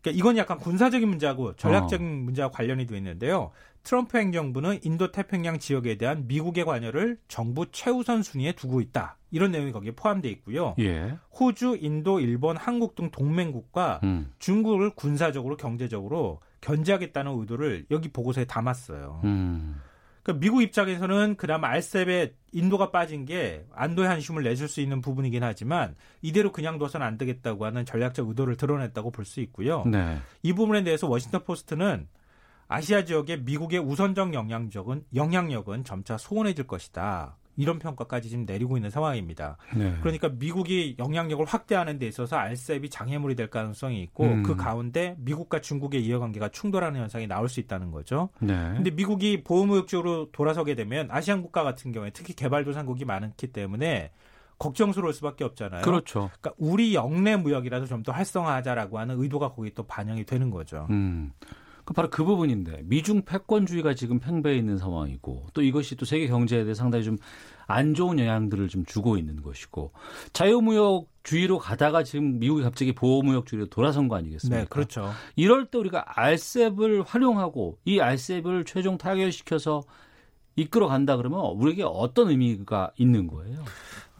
그러니까 0.00 0.18
이건 0.18 0.36
약간 0.36 0.58
군사적인 0.58 1.08
문제하고 1.08 1.56
전략적인 1.56 2.06
어. 2.06 2.10
문제와 2.24 2.50
관련이 2.50 2.86
돼 2.86 2.96
있는데요. 2.96 3.50
트럼프 3.84 4.18
행정부는 4.18 4.80
인도 4.82 5.10
태평양 5.12 5.58
지역에 5.58 5.96
대한 5.96 6.26
미국의 6.26 6.64
관여를 6.64 7.18
정부 7.28 7.66
최우선 7.70 8.22
순위에 8.22 8.52
두고 8.52 8.80
있다. 8.80 9.16
이런 9.30 9.50
내용이 9.50 9.72
거기에 9.72 9.92
포함되어 9.92 10.30
있고요. 10.32 10.74
예. 10.78 11.16
호주, 11.38 11.78
인도, 11.80 12.20
일본, 12.20 12.56
한국 12.56 12.94
등 12.94 13.10
동맹국과 13.10 14.00
음. 14.04 14.30
중국을 14.38 14.90
군사적으로 14.90 15.56
경제적으로 15.56 16.40
견제하겠다는 16.60 17.38
의도를 17.40 17.86
여기 17.90 18.08
보고서에 18.08 18.44
담았어요. 18.44 19.20
음. 19.24 19.80
그러니까 20.22 20.40
미국 20.40 20.62
입장에서는 20.62 21.36
그나마 21.36 21.68
알셉에 21.68 22.34
인도가 22.52 22.90
빠진 22.90 23.24
게 23.24 23.64
안도의 23.72 24.08
한숨을 24.08 24.42
내줄 24.42 24.68
수 24.68 24.82
있는 24.82 25.00
부분이긴 25.00 25.42
하지만 25.42 25.94
이대로 26.20 26.52
그냥 26.52 26.78
둬서는 26.78 27.06
안 27.06 27.16
되겠다고 27.16 27.64
하는 27.64 27.86
전략적 27.86 28.28
의도를 28.28 28.56
드러냈다고 28.56 29.10
볼 29.10 29.24
수 29.24 29.40
있고요. 29.40 29.84
네. 29.86 30.18
이 30.42 30.52
부분에 30.52 30.82
대해서 30.84 31.06
워싱턴 31.06 31.44
포스트는 31.44 32.08
아시아 32.68 33.04
지역의 33.04 33.42
미국의 33.42 33.80
우선적 33.80 34.34
영향력은 34.34 35.04
영향력은 35.14 35.84
점차 35.84 36.16
소원해질 36.18 36.66
것이다. 36.66 37.36
이런 37.56 37.80
평가까지 37.80 38.28
지금 38.28 38.44
내리고 38.46 38.76
있는 38.76 38.88
상황입니다. 38.88 39.56
네. 39.74 39.96
그러니까 40.00 40.28
미국이 40.28 40.94
영향력을 40.96 41.44
확대하는 41.44 41.98
데 41.98 42.06
있어서 42.06 42.36
알셉이 42.36 42.88
장애물이 42.88 43.34
될 43.34 43.50
가능성이 43.50 44.00
있고 44.02 44.24
음. 44.26 44.42
그 44.44 44.54
가운데 44.54 45.16
미국과 45.18 45.60
중국의 45.60 46.04
이해관계가 46.04 46.50
충돌하는 46.50 47.00
현상이 47.00 47.26
나올 47.26 47.48
수 47.48 47.58
있다는 47.58 47.90
거죠. 47.90 48.28
네. 48.38 48.54
근데 48.54 48.92
미국이 48.92 49.42
보호무역적으로 49.42 50.30
돌아서게 50.30 50.76
되면 50.76 51.08
아시안 51.10 51.42
국가 51.42 51.64
같은 51.64 51.90
경우에 51.90 52.10
특히 52.14 52.32
개발도상국이 52.32 53.04
많기 53.04 53.48
때문에 53.48 54.12
걱정스러울 54.60 55.12
수밖에 55.12 55.42
없잖아요. 55.42 55.82
그렇죠. 55.82 56.30
그러니까 56.40 56.52
우리 56.58 56.94
영내 56.94 57.36
무역이라도 57.36 57.86
좀 57.86 58.02
더 58.04 58.12
활성화하자라고 58.12 59.00
하는 59.00 59.20
의도가 59.20 59.50
거기 59.50 59.74
또 59.74 59.82
반영이 59.84 60.24
되는 60.24 60.50
거죠. 60.50 60.86
음. 60.90 61.32
그 61.88 61.94
바로 61.94 62.10
그 62.10 62.22
부분인데 62.22 62.82
미중 62.84 63.22
패권주의가 63.22 63.94
지금 63.94 64.18
팽배해 64.20 64.56
있는 64.56 64.76
상황이고 64.76 65.46
또 65.54 65.62
이것이 65.62 65.96
또 65.96 66.04
세계 66.04 66.26
경제에 66.26 66.64
대해 66.64 66.74
상당히 66.74 67.04
좀 67.04 67.16
안 67.68 67.92
좋은 67.92 68.18
영향들을 68.18 68.68
좀 68.68 68.84
주고 68.86 69.18
있는 69.18 69.42
것이고 69.42 69.92
자유무역주의로 70.32 71.58
가다가 71.58 72.02
지금 72.02 72.38
미국이 72.38 72.62
갑자기 72.62 72.94
보호무역주의로 72.94 73.66
돌아선 73.66 74.08
거 74.08 74.16
아니겠습니까? 74.16 74.62
네, 74.62 74.66
그렇죠. 74.68 75.12
이럴 75.36 75.66
때 75.66 75.76
우리가 75.76 76.18
알셉을 76.18 77.02
활용하고 77.02 77.78
이 77.84 78.00
알셉을 78.00 78.64
최종 78.64 78.96
타결시켜서 78.96 79.82
이끌어 80.56 80.88
간다 80.88 81.18
그러면 81.18 81.40
우리에게 81.56 81.84
어떤 81.84 82.30
의미가 82.30 82.92
있는 82.96 83.26
거예요? 83.26 83.62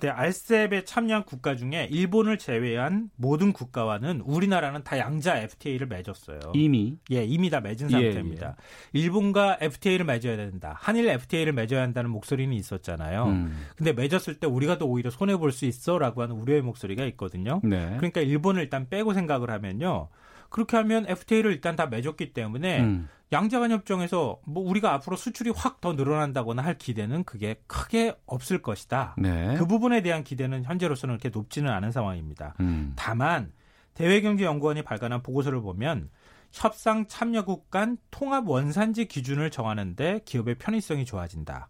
네, 0.01 0.09
알셉에 0.09 0.85
참여한 0.85 1.25
국가 1.25 1.57
중에 1.57 1.89
일본을 1.91 2.39
제외한 2.39 3.11
모든 3.17 3.53
국가와는 3.53 4.21
우리나라는 4.21 4.85
다 4.85 4.97
양자 4.99 5.39
FTA를 5.39 5.89
맺었어요. 5.89 6.39
이미 6.55 6.97
예, 7.11 7.25
이미 7.25 7.51
다 7.51 7.61
맺은 7.61 7.89
예, 7.91 7.93
상태입니다. 7.93 8.57
일본과 8.93 9.59
FTA를 9.61 10.07
맺어야 10.07 10.37
된다. 10.37 10.77
한일 10.79 11.09
FTA를 11.09 11.53
맺어야 11.53 11.83
한다는 11.83 12.11
목소리는 12.11 12.55
있었잖아요. 12.55 13.25
음. 13.27 13.67
근데 13.77 13.93
맺었을 13.93 14.35
때 14.37 14.47
우리가 14.47 14.79
더 14.79 14.85
오히려 14.87 15.11
손해 15.11 15.37
볼 15.37 15.49
수 15.53 15.65
있어라고 15.65 16.23
하는 16.23 16.37
우려의 16.37 16.63
목소리가 16.63 17.05
있거든요. 17.07 17.61
네. 17.65 17.95
그러니까 17.97 18.21
일본을 18.21 18.63
일단 18.63 18.89
빼고 18.89 19.15
생각을 19.15 19.51
하면요. 19.51 20.09
그렇게 20.51 20.77
하면 20.77 21.07
FTA를 21.09 21.53
일단 21.53 21.75
다 21.75 21.87
맺었기 21.87 22.33
때문에 22.33 22.81
음. 22.81 23.09
양자간 23.33 23.71
협정에서 23.71 24.41
뭐 24.45 24.63
우리가 24.69 24.93
앞으로 24.95 25.17
수출이 25.17 25.51
확 25.55 25.81
더 25.81 25.93
늘어난다거나 25.93 26.63
할 26.63 26.77
기대는 26.77 27.23
그게 27.23 27.63
크게 27.69 28.17
없을 28.27 28.63
것이다. 28.63 29.15
네. 29.17 29.55
그 29.57 29.67
부분에 29.67 30.03
대한 30.03 30.25
기대는 30.25 30.65
현재로서는 30.65 31.19
그렇게 31.19 31.29
높지는 31.29 31.71
않은 31.71 31.93
상황입니다. 31.93 32.55
음. 32.61 32.95
다만 32.97 33.53
대외경제연구원이 33.95 34.83
발간한 34.83 35.23
보고서를 35.23 35.61
보면 35.61 36.11
협상 36.51 37.07
참여국 37.07 37.71
간 37.71 37.97
통합 38.11 38.49
원산지 38.49 39.07
기준을 39.07 39.51
정하는데 39.51 40.23
기업의 40.25 40.57
편의성이 40.57 41.05
좋아진다. 41.05 41.69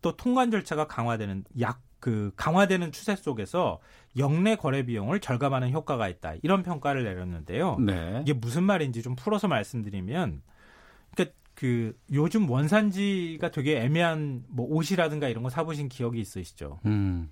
또 0.00 0.16
통관 0.16 0.50
절차가 0.50 0.86
강화되는 0.86 1.44
약 1.60 1.82
그 2.00 2.32
강화되는 2.34 2.90
추세 2.92 3.14
속에서 3.14 3.78
영내 4.16 4.56
거래 4.56 4.82
비용을 4.84 5.20
절감하는 5.20 5.70
효과가 5.70 6.08
있다. 6.08 6.34
이런 6.42 6.62
평가를 6.62 7.04
내렸는데요. 7.04 7.76
네. 7.78 8.20
이게 8.22 8.32
무슨 8.32 8.64
말인지 8.64 9.02
좀 9.02 9.14
풀어서 9.14 9.46
말씀드리면 9.46 10.42
그 11.60 11.92
요즘 12.10 12.48
원산지가 12.48 13.50
되게 13.50 13.82
애매한 13.82 14.44
뭐 14.48 14.66
옷이라든가 14.70 15.28
이런 15.28 15.42
거 15.42 15.50
사보신 15.50 15.90
기억이 15.90 16.18
있으시죠? 16.18 16.80
음. 16.86 17.28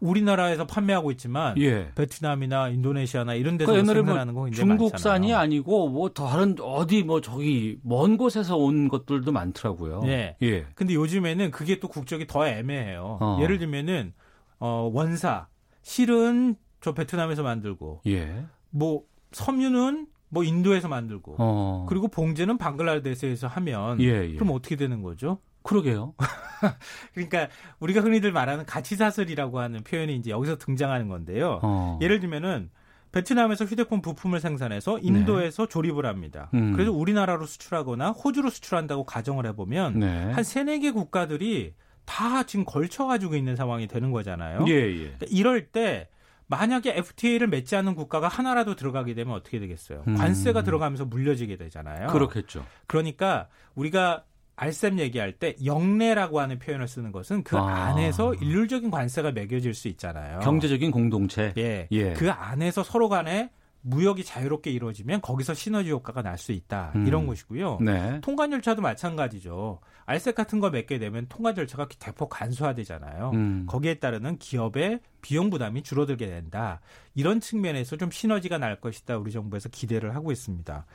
우리나라에서 0.00 0.66
판매하고 0.66 1.12
있지만 1.12 1.56
예. 1.60 1.92
베트남이나 1.94 2.70
인도네시아나 2.70 3.34
이런 3.34 3.56
데서 3.56 3.70
그 3.70 3.84
생산하는 3.84 4.34
거 4.34 4.46
굉장히 4.46 4.56
중국산이 4.56 5.28
많잖아요. 5.28 5.36
아니고 5.36 5.88
뭐 5.88 6.08
다른 6.08 6.56
어디 6.60 7.04
뭐 7.04 7.20
저기 7.20 7.78
먼 7.84 8.16
곳에서 8.16 8.56
온 8.56 8.88
것들도 8.88 9.30
많더라고요. 9.30 10.02
예. 10.06 10.36
예. 10.42 10.66
근데 10.74 10.94
요즘에는 10.94 11.52
그게 11.52 11.78
또 11.78 11.86
국적이 11.86 12.26
더 12.26 12.48
애매해요. 12.48 13.18
어. 13.20 13.38
예를 13.40 13.58
들면은 13.58 14.14
어 14.58 14.90
원사 14.92 15.46
실은 15.82 16.56
저 16.80 16.92
베트남에서 16.92 17.44
만들고 17.44 18.00
예. 18.08 18.46
뭐 18.70 19.04
섬유는 19.30 20.08
뭐 20.34 20.44
인도에서 20.44 20.88
만들고 20.88 21.36
어. 21.38 21.86
그리고 21.88 22.08
봉제는 22.08 22.58
방글라데시에서 22.58 23.46
하면 23.46 24.00
예, 24.00 24.28
예. 24.28 24.34
그럼 24.34 24.50
어떻게 24.52 24.76
되는 24.76 25.00
거죠? 25.00 25.38
그러게요. 25.62 26.14
그러니까 27.14 27.48
우리가 27.78 28.02
흔히들 28.02 28.32
말하는 28.32 28.66
가치 28.66 28.96
사슬이라고 28.96 29.60
하는 29.60 29.82
표현이 29.82 30.16
이제 30.16 30.30
여기서 30.30 30.58
등장하는 30.58 31.08
건데요. 31.08 31.60
어. 31.62 31.98
예를 32.02 32.20
들면은 32.20 32.68
베트남에서 33.12 33.64
휴대폰 33.64 34.02
부품을 34.02 34.40
생산해서 34.40 34.98
인도에서 34.98 35.66
조립을 35.66 36.04
합니다. 36.04 36.50
네. 36.52 36.58
음. 36.58 36.72
그래서 36.72 36.90
우리나라로 36.90 37.46
수출하거나 37.46 38.10
호주로 38.10 38.50
수출한다고 38.50 39.04
가정을 39.04 39.46
해보면 39.46 40.00
네. 40.00 40.32
한 40.32 40.42
세네 40.42 40.80
개 40.80 40.90
국가들이 40.90 41.74
다 42.04 42.42
지금 42.42 42.64
걸쳐 42.64 43.06
가지고 43.06 43.36
있는 43.36 43.54
상황이 43.54 43.86
되는 43.86 44.10
거잖아요. 44.10 44.64
예, 44.66 44.72
예. 44.72 44.96
그러니까 44.96 45.26
이럴 45.30 45.68
때 45.68 46.08
만약에 46.46 46.96
FTA를 46.96 47.48
맺지 47.48 47.76
않는 47.76 47.94
국가가 47.94 48.28
하나라도 48.28 48.74
들어가게 48.74 49.14
되면 49.14 49.34
어떻게 49.34 49.58
되겠어요? 49.58 50.04
음. 50.06 50.16
관세가 50.16 50.62
들어가면서 50.62 51.04
물려지게 51.04 51.56
되잖아요. 51.56 52.08
그렇겠죠. 52.08 52.66
그러니까 52.86 53.48
우리가 53.74 54.24
알셈 54.56 54.98
얘기할 55.00 55.32
때 55.32 55.56
영내라고 55.64 56.40
하는 56.40 56.58
표현을 56.58 56.86
쓰는 56.86 57.12
것은 57.12 57.42
그 57.42 57.56
아. 57.56 57.86
안에서 57.86 58.34
일률적인 58.34 58.90
관세가 58.90 59.32
매겨질 59.32 59.74
수 59.74 59.88
있잖아요. 59.88 60.38
경제적인 60.40 60.90
공동체. 60.90 61.52
예. 61.56 61.88
예. 61.90 62.12
그 62.12 62.30
안에서 62.30 62.84
서로 62.84 63.08
간에 63.08 63.50
무역이 63.86 64.24
자유롭게 64.24 64.70
이루어지면 64.70 65.20
거기서 65.20 65.52
시너지 65.54 65.90
효과가 65.90 66.22
날 66.22 66.38
수 66.38 66.52
있다. 66.52 66.92
음. 66.96 67.06
이런 67.06 67.26
것이고요. 67.26 67.78
네. 67.80 68.20
통관 68.22 68.50
절차도 68.50 68.82
마찬가지죠. 68.82 69.80
알색 70.06 70.34
같은 70.34 70.58
거 70.58 70.70
맺게 70.70 70.98
되면 70.98 71.26
통관 71.28 71.54
절차가 71.54 71.88
대폭 71.98 72.28
간소화되잖아요. 72.30 73.30
음. 73.34 73.64
거기에 73.68 73.94
따르는 73.94 74.38
기업의 74.38 75.00
비용 75.22 75.50
부담이 75.50 75.82
줄어들게 75.82 76.26
된다. 76.26 76.80
이런 77.14 77.40
측면에서 77.40 77.96
좀 77.96 78.10
시너지가 78.10 78.58
날 78.58 78.80
것이다. 78.80 79.16
우리 79.18 79.30
정부에서 79.32 79.68
기대를 79.68 80.14
하고 80.14 80.32
있습니다. 80.32 80.86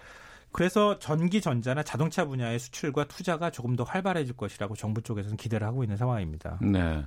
그래서 0.51 0.97
전기 0.99 1.41
전자나 1.41 1.83
자동차 1.83 2.25
분야의 2.25 2.59
수출과 2.59 3.05
투자가 3.05 3.51
조금 3.51 3.75
더 3.75 3.83
활발해질 3.83 4.35
것이라고 4.35 4.75
정부 4.75 5.01
쪽에서는 5.01 5.37
기대를 5.37 5.65
하고 5.65 5.83
있는 5.83 5.95
상황입니다. 5.95 6.59
네. 6.61 7.05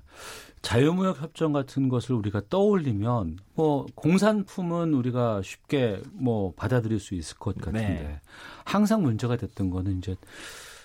자유무역 0.62 1.20
협정 1.20 1.53
같은 1.53 1.88
것을 1.88 2.14
우리가 2.14 2.43
떠올리면 2.49 3.38
뭐 3.55 3.86
공산품은 3.95 4.95
우리가 4.95 5.43
쉽게 5.43 6.03
뭐 6.12 6.53
받아들일 6.55 7.01
수 7.01 7.14
있을 7.14 7.36
것 7.38 7.57
같은데 7.57 7.80
네. 7.80 8.20
항상 8.64 9.03
문제가 9.03 9.36
됐던 9.36 9.70
거는 9.70 9.99
이제 9.99 10.14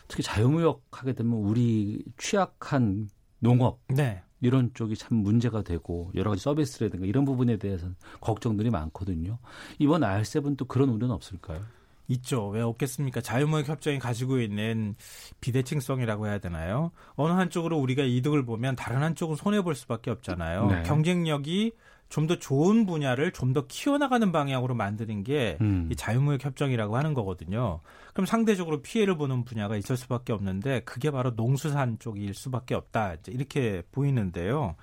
특히 0.07 0.23
자유무역 0.23 0.83
하게 0.91 1.13
되면 1.13 1.33
우리 1.33 2.03
취약한 2.17 3.09
농업 3.39 3.79
네. 3.87 4.23
이런 4.41 4.71
쪽이 4.73 4.95
참 4.95 5.17
문제가 5.17 5.63
되고 5.63 6.11
여러 6.15 6.31
가지 6.31 6.43
서비스라든가 6.43 7.05
이런 7.05 7.25
부분에 7.25 7.57
대해서 7.57 7.87
걱정들이 8.21 8.69
많거든요. 8.69 9.39
이번 9.79 10.03
RCEP은 10.03 10.57
또 10.57 10.65
그런 10.65 10.89
우려는 10.89 11.13
없을까요? 11.13 11.61
있죠. 12.07 12.47
왜 12.49 12.61
없겠습니까? 12.61 13.21
자유무역 13.21 13.67
협정이 13.67 13.99
가지고 13.99 14.39
있는 14.39 14.95
비대칭성이라고 15.41 16.27
해야 16.27 16.39
되나요? 16.39 16.91
어느 17.15 17.33
한쪽으로 17.33 17.77
우리가 17.77 18.03
이득을 18.03 18.45
보면 18.45 18.75
다른 18.75 19.03
한쪽은 19.03 19.35
손해 19.35 19.61
볼 19.61 19.75
수밖에 19.75 20.11
없잖아요. 20.11 20.67
네. 20.67 20.83
경쟁력이 20.83 21.73
좀 22.09 22.27
더 22.27 22.39
좋은 22.39 22.85
분야를 22.85 23.33
좀 23.33 23.53
더 23.53 23.65
키워나가는 23.67 24.31
방향으로 24.31 24.75
만드는 24.75 25.23
게 25.23 25.57
음. 25.61 25.89
이 25.91 25.95
자유무역 25.95 26.43
협정이라고 26.45 26.95
하는 26.95 27.13
거거든요. 27.13 27.81
그럼 28.13 28.25
상대적으로 28.25 28.81
피해를 28.81 29.17
보는 29.17 29.43
분야가 29.43 29.75
있을 29.75 29.97
수밖에 29.97 30.31
없는데 30.33 30.81
그게 30.81 31.11
바로 31.11 31.31
농수산 31.31 31.99
쪽일 31.99 32.33
수밖에 32.33 32.75
없다. 32.75 33.17
이렇게 33.27 33.83
보이는데요. 33.91 34.75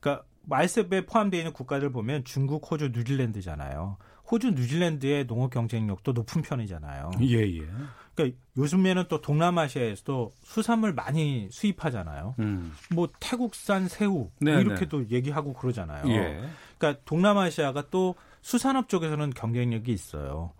그러니까 0.00 0.24
말셉에 0.46 1.06
포함되어 1.06 1.40
있는 1.40 1.52
국가들 1.52 1.90
보면 1.90 2.24
중국, 2.24 2.70
호주, 2.70 2.90
뉴질랜드잖아요. 2.90 3.96
호주, 4.30 4.52
뉴질랜드의 4.52 5.26
농업 5.26 5.50
경쟁력도 5.50 6.12
높은 6.12 6.42
편이잖아요. 6.42 7.10
예, 7.22 7.38
예. 7.38 7.66
그러니까 8.14 8.38
요즘에는 8.56 9.04
또 9.08 9.20
동남아시아에서도 9.20 10.32
수산물 10.42 10.94
많이 10.94 11.48
수입하잖아요. 11.50 12.36
음. 12.38 12.72
뭐 12.94 13.08
태국산 13.20 13.88
새우 13.88 14.30
네, 14.40 14.52
뭐 14.52 14.60
이렇게 14.60 14.80
네. 14.80 14.88
또 14.88 15.08
얘기하고 15.10 15.52
그러잖아요. 15.52 16.08
예. 16.08 16.48
그러니까 16.78 17.02
동남아시아가 17.04 17.90
또 17.90 18.14
수산업 18.40 18.88
쪽에서는 18.88 19.30
경쟁력이 19.30 19.92
있어요. 19.92 20.52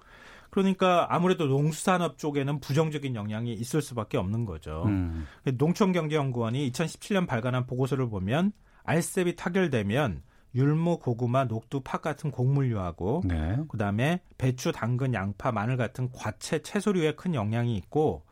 그러니까 0.50 1.08
아무래도 1.10 1.46
농수산업 1.46 2.16
쪽에는 2.18 2.60
부정적인 2.60 3.16
영향이 3.16 3.52
있을 3.54 3.82
수밖에 3.82 4.18
없는 4.18 4.44
거죠. 4.44 4.84
음. 4.86 5.26
농촌경제연구원이 5.44 6.70
2017년 6.70 7.26
발간한 7.26 7.66
보고서를 7.66 8.08
보면 8.08 8.52
알셉이 8.84 9.34
타결되면 9.36 10.22
율무, 10.54 10.98
고구마, 10.98 11.44
녹두, 11.44 11.80
팥 11.80 12.00
같은 12.02 12.30
곡물류하고 12.30 13.22
네. 13.24 13.58
그다음에 13.68 14.20
배추, 14.38 14.72
당근, 14.72 15.12
양파, 15.14 15.50
마늘 15.52 15.76
같은 15.76 16.10
과채, 16.12 16.62
채소류에 16.62 17.12
큰 17.16 17.34
영향이 17.34 17.76
있고 17.76 18.22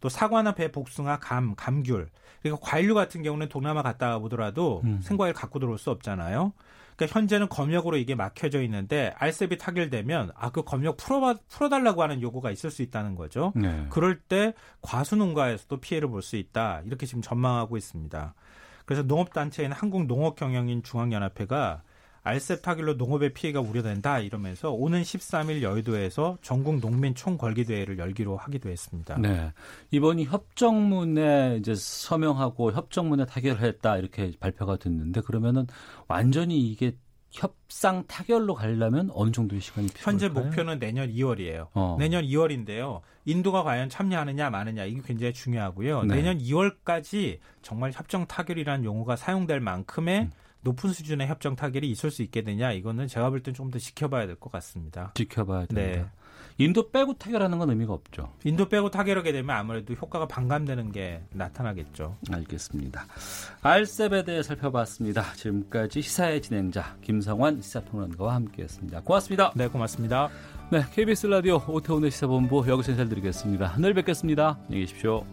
또 0.00 0.08
사과나 0.08 0.54
배, 0.54 0.70
복숭아, 0.70 1.18
감, 1.18 1.54
감귤 1.56 2.08
그러니까 2.42 2.66
과일류 2.66 2.94
같은 2.94 3.22
경우는 3.22 3.48
동남아 3.48 3.82
갔다 3.82 4.16
오더라도 4.18 4.82
음. 4.84 5.00
생과일 5.02 5.32
갖고 5.32 5.58
들어올 5.58 5.78
수 5.78 5.90
없잖아요. 5.90 6.52
그러니까 6.96 7.18
현재는 7.18 7.48
검역으로 7.48 7.96
이게 7.96 8.14
막혀져 8.14 8.62
있는데 8.62 9.14
알셉이 9.16 9.58
타결되면 9.58 10.32
아 10.36 10.50
그 10.50 10.62
검역 10.62 10.96
풀어 10.98 11.34
풀어달라고 11.48 12.02
하는 12.02 12.20
요구가 12.20 12.50
있을 12.50 12.70
수 12.70 12.82
있다는 12.82 13.14
거죠. 13.14 13.52
네. 13.56 13.86
그럴 13.90 14.18
때 14.20 14.54
과수농가에서도 14.82 15.78
피해를 15.80 16.08
볼 16.08 16.20
수 16.22 16.36
있다 16.36 16.82
이렇게 16.84 17.06
지금 17.06 17.22
전망하고 17.22 17.76
있습니다. 17.76 18.34
그래서 18.84 19.02
농업단체인 19.02 19.72
한국농업경영인 19.72 20.82
중앙연합회가 20.82 21.82
알셉 22.24 22.62
타결로 22.62 22.94
농업의 22.94 23.32
피해가 23.34 23.60
우려된다 23.60 24.20
이러면서 24.20 24.70
오는 24.70 25.02
13일 25.02 25.62
여의도에서 25.62 26.38
전국 26.40 26.78
농민 26.80 27.14
총궐기 27.14 27.64
대회를 27.64 27.98
열기로 27.98 28.36
하기도 28.36 28.70
했습니다. 28.70 29.18
네. 29.18 29.52
이번이 29.90 30.26
협정문에 30.26 31.56
이제 31.58 31.74
서명하고 31.74 32.72
협정문에 32.72 33.26
타결했다 33.26 33.96
이렇게 33.96 34.32
발표가 34.38 34.76
됐는데 34.76 35.20
그러면은 35.22 35.66
완전히 36.06 36.60
이게 36.60 36.92
협상 37.32 38.06
타결로 38.06 38.54
가려면 38.54 39.10
어느 39.14 39.32
정도의 39.32 39.60
시간이 39.60 39.88
필요할까요? 39.88 40.12
현재 40.12 40.28
목표는 40.28 40.78
내년 40.78 41.08
2월이에요. 41.10 41.68
어. 41.72 41.96
내년 41.98 42.24
2월인데요. 42.24 43.00
인도가 43.24 43.62
과연 43.62 43.88
참여하느냐 43.88 44.50
마느냐 44.50 44.84
이게 44.84 45.00
굉장히 45.04 45.32
중요하고요. 45.32 46.02
네. 46.04 46.16
내년 46.16 46.38
2월까지 46.38 47.38
정말 47.62 47.90
협정 47.92 48.26
타결이라는 48.26 48.84
용어가 48.84 49.16
사용될 49.16 49.60
만큼의 49.60 50.20
음. 50.22 50.30
높은 50.60 50.92
수준의 50.92 51.26
협정 51.26 51.56
타결이 51.56 51.90
있을 51.90 52.10
수 52.10 52.22
있게 52.22 52.42
되냐 52.42 52.70
이거는 52.72 53.08
제가 53.08 53.30
볼 53.30 53.42
땐 53.42 53.52
좀 53.54 53.70
더 53.70 53.78
지켜봐야 53.78 54.26
될 54.26 54.36
것 54.36 54.52
같습니다. 54.52 55.12
지켜봐야 55.14 55.66
된다. 55.66 55.74
네. 55.74 56.06
인도 56.58 56.90
빼고 56.90 57.14
타결하는 57.14 57.58
건 57.58 57.70
의미가 57.70 57.92
없죠. 57.92 58.32
인도 58.44 58.68
빼고 58.68 58.90
타결하게 58.90 59.32
되면 59.32 59.54
아무래도 59.56 59.94
효과가 59.94 60.26
반감되는 60.26 60.92
게 60.92 61.22
나타나겠죠. 61.32 62.16
알겠습니다. 62.30 63.06
알셉에 63.62 64.24
대해 64.24 64.42
살펴봤습니다. 64.42 65.32
지금까지 65.34 66.02
시사의 66.02 66.42
진행자 66.42 66.96
김성환 67.02 67.60
시사평론가와 67.60 68.34
함께했습니다. 68.34 69.02
고맙습니다. 69.02 69.52
네, 69.54 69.68
고맙습니다. 69.68 70.28
네, 70.70 70.82
KBS 70.92 71.26
라디오 71.26 71.60
오태훈의 71.66 72.10
시사본부 72.10 72.64
여기서 72.66 72.92
인사드리겠습니다. 72.92 73.76
내일 73.78 73.94
뵙겠습니다. 73.94 74.58
안녕히 74.66 74.86
계십시오. 74.86 75.24